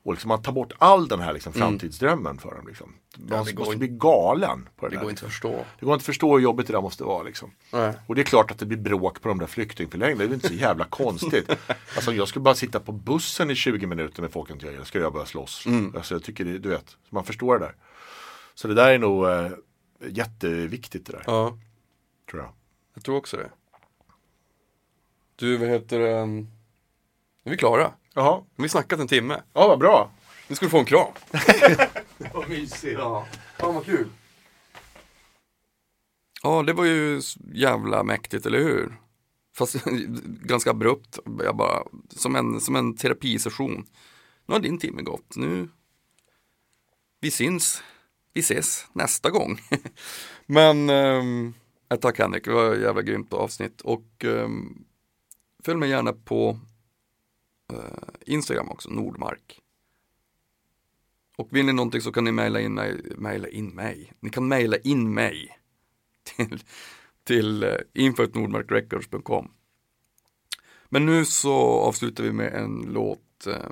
Och 0.09 0.13
liksom 0.13 0.27
man 0.29 0.41
tar 0.41 0.51
bort 0.51 0.73
all 0.77 1.07
den 1.07 1.19
här 1.19 1.33
liksom 1.33 1.53
framtidsdrömmen 1.53 2.37
för 2.37 2.55
dem. 2.55 2.67
Liksom. 2.67 2.93
Det 3.15 3.29
går 3.29 3.37
måste 3.37 3.61
inte- 3.61 3.77
bli 3.77 3.87
galen 3.87 4.69
på 4.75 4.85
det, 4.85 4.89
Det 4.89 4.95
där. 4.95 5.01
går 5.01 5.09
inte 5.11 5.25
att 5.25 5.31
förstå. 5.31 5.65
Det 5.79 5.85
går 5.85 5.93
inte 5.93 6.01
att 6.01 6.05
förstå 6.05 6.33
hur 6.37 6.43
jobbigt 6.43 6.67
det 6.67 6.73
där 6.73 6.81
måste 6.81 7.03
vara. 7.03 7.23
Liksom. 7.23 7.51
Nej. 7.73 7.93
Och 8.07 8.15
det 8.15 8.21
är 8.21 8.23
klart 8.23 8.51
att 8.51 8.59
det 8.59 8.65
blir 8.65 8.77
bråk 8.77 9.21
på 9.21 9.29
de 9.29 9.39
där 9.39 9.45
flyktingförläggningarna. 9.47 10.27
Det 10.29 10.33
är 10.33 10.35
inte 10.35 10.47
så 10.47 10.53
jävla 10.53 10.85
konstigt. 10.89 11.49
Alltså 11.95 12.13
jag 12.13 12.27
skulle 12.27 12.43
bara 12.43 12.55
sitta 12.55 12.79
på 12.79 12.91
bussen 12.91 13.49
i 13.51 13.55
20 13.55 13.87
minuter 13.87 14.21
med 14.21 14.31
folk 14.31 14.49
jag 14.49 14.55
inte 14.55 14.67
gillar. 14.67 14.83
Ska 14.83 14.99
jag 14.99 15.13
börja 15.13 15.25
slåss. 15.25 15.65
Alltså 15.95 16.15
jag 16.15 16.23
tycker 16.23 16.45
det, 16.45 16.57
du 16.59 16.69
vet, 16.69 16.97
man 17.09 17.23
förstår 17.23 17.59
det 17.59 17.65
där. 17.65 17.75
Så 18.55 18.67
det 18.67 18.73
där 18.73 18.91
är 18.91 18.97
nog 18.99 19.27
eh, 19.29 19.51
jätteviktigt 20.09 21.05
det 21.05 21.11
där, 21.11 21.23
Ja, 21.25 21.57
tror 22.31 22.43
jag. 22.43 22.51
jag 22.93 23.03
tror 23.03 23.15
också 23.15 23.37
det. 23.37 23.49
Du, 25.35 25.57
vad 25.57 25.67
heter 25.69 25.99
det? 25.99 26.25
Nu 26.25 26.45
är 27.43 27.49
vi 27.51 27.57
klara. 27.57 27.91
Jaha, 28.19 28.35
Nu 28.35 28.61
har 28.61 28.63
vi 28.63 28.69
snackat 28.69 28.99
en 28.99 29.07
timme. 29.07 29.43
ja 29.53 29.67
vad 29.67 29.79
bra. 29.79 30.11
Nu 30.47 30.55
ska 30.55 30.65
du 30.65 30.69
få 30.69 30.79
en 30.79 30.85
kram. 30.85 31.11
Vad 32.33 32.49
mysigt. 32.49 32.99
Ja, 32.99 33.27
fan 33.59 33.75
vad 33.75 33.85
kul. 33.85 34.09
Ja, 36.43 36.63
det 36.63 36.73
var 36.73 36.85
ju 36.85 37.21
jävla 37.53 38.03
mäktigt, 38.03 38.45
eller 38.45 38.57
hur? 38.59 38.97
Fast 39.57 39.75
ganska 40.25 40.71
abrupt, 40.71 41.19
jag 41.43 41.55
bara, 41.55 41.83
som 42.09 42.35
en, 42.35 42.61
som 42.61 42.75
en 42.75 42.95
terapisession. 42.95 43.85
Nu 44.45 44.53
har 44.53 44.59
din 44.59 44.79
timme 44.79 45.01
gått, 45.01 45.35
nu, 45.35 45.69
vi 47.21 47.31
syns, 47.31 47.83
vi 48.33 48.39
ses 48.39 48.87
nästa 48.93 49.29
gång. 49.29 49.59
Men, 50.45 50.89
ähm, 50.89 51.53
tack 52.01 52.19
Henrik, 52.19 52.45
det 52.45 52.51
var 52.53 52.73
ett 52.73 52.81
jävla 52.81 53.01
grymt 53.01 53.33
avsnitt 53.33 53.81
och 53.81 54.25
ehm, 54.25 54.83
följ 55.63 55.77
mig 55.79 55.89
gärna 55.89 56.13
på 56.13 56.59
Eh, 57.69 58.33
Instagram 58.33 58.69
också, 58.69 58.89
Nordmark. 58.89 59.59
Och 61.37 61.47
vill 61.51 61.65
ni 61.65 61.73
någonting 61.73 62.01
så 62.01 62.11
kan 62.11 62.23
ni 62.23 62.31
mejla 62.31 62.59
in 62.59 62.73
mig, 62.73 63.01
mejla 63.17 63.47
in 63.47 63.69
mig. 63.69 64.13
Ni 64.19 64.29
kan 64.29 64.47
mejla 64.47 64.77
in 64.77 65.13
mig 65.13 65.59
till, 66.23 66.63
till 67.23 67.63
eh, 67.63 67.75
info.nordmarkrecords.com. 67.93 69.51
Men 70.89 71.05
nu 71.05 71.25
så 71.25 71.55
avslutar 71.59 72.23
vi 72.23 72.31
med 72.31 72.53
en 72.53 72.81
låt 72.81 73.47
eh, 73.47 73.71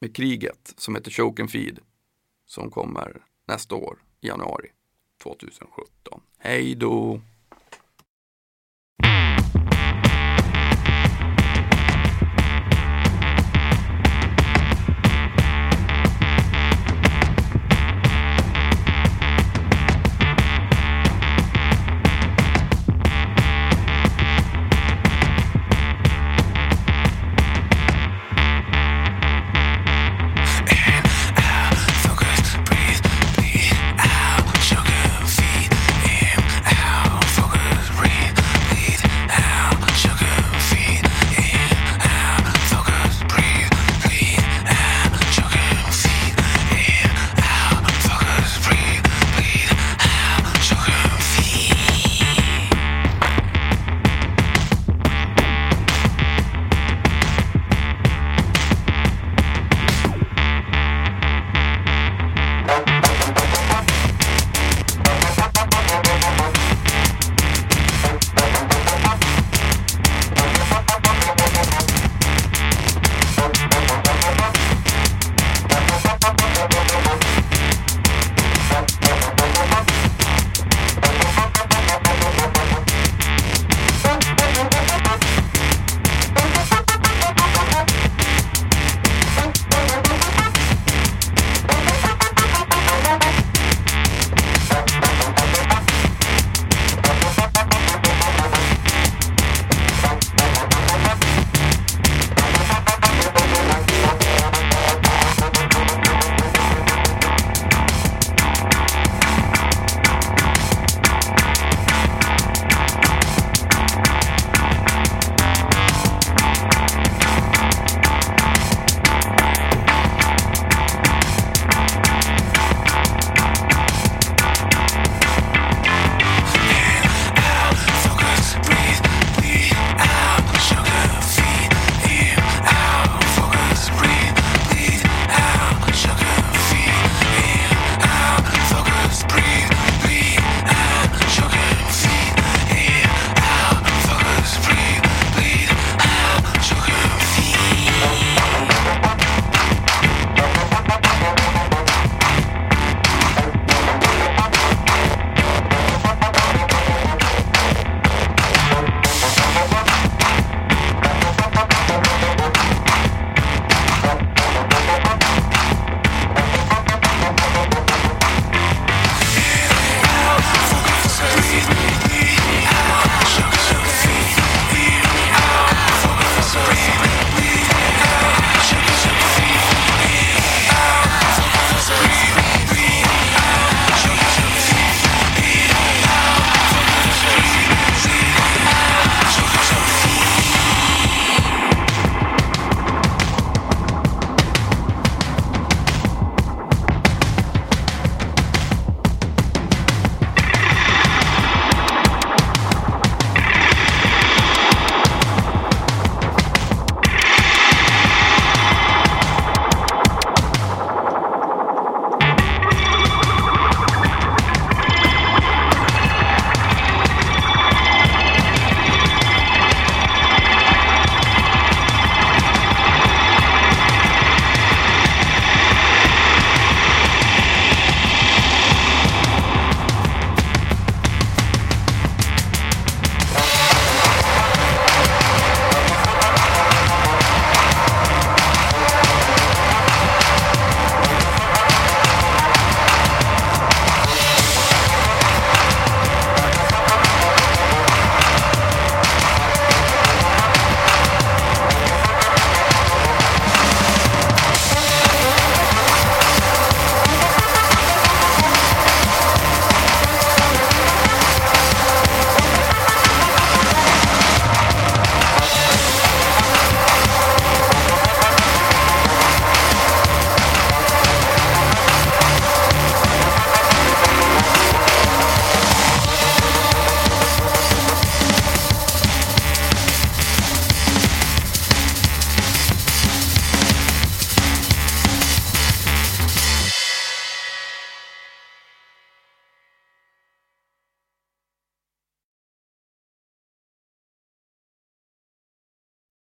med 0.00 0.16
kriget 0.16 0.74
som 0.76 0.94
heter 0.94 1.10
Choke 1.10 1.42
and 1.42 1.50
Feed 1.50 1.78
som 2.46 2.70
kommer 2.70 3.22
nästa 3.48 3.74
år 3.74 3.98
i 4.20 4.26
januari 4.26 4.68
2017. 5.22 6.20
Hej 6.38 6.74
då! 6.74 7.20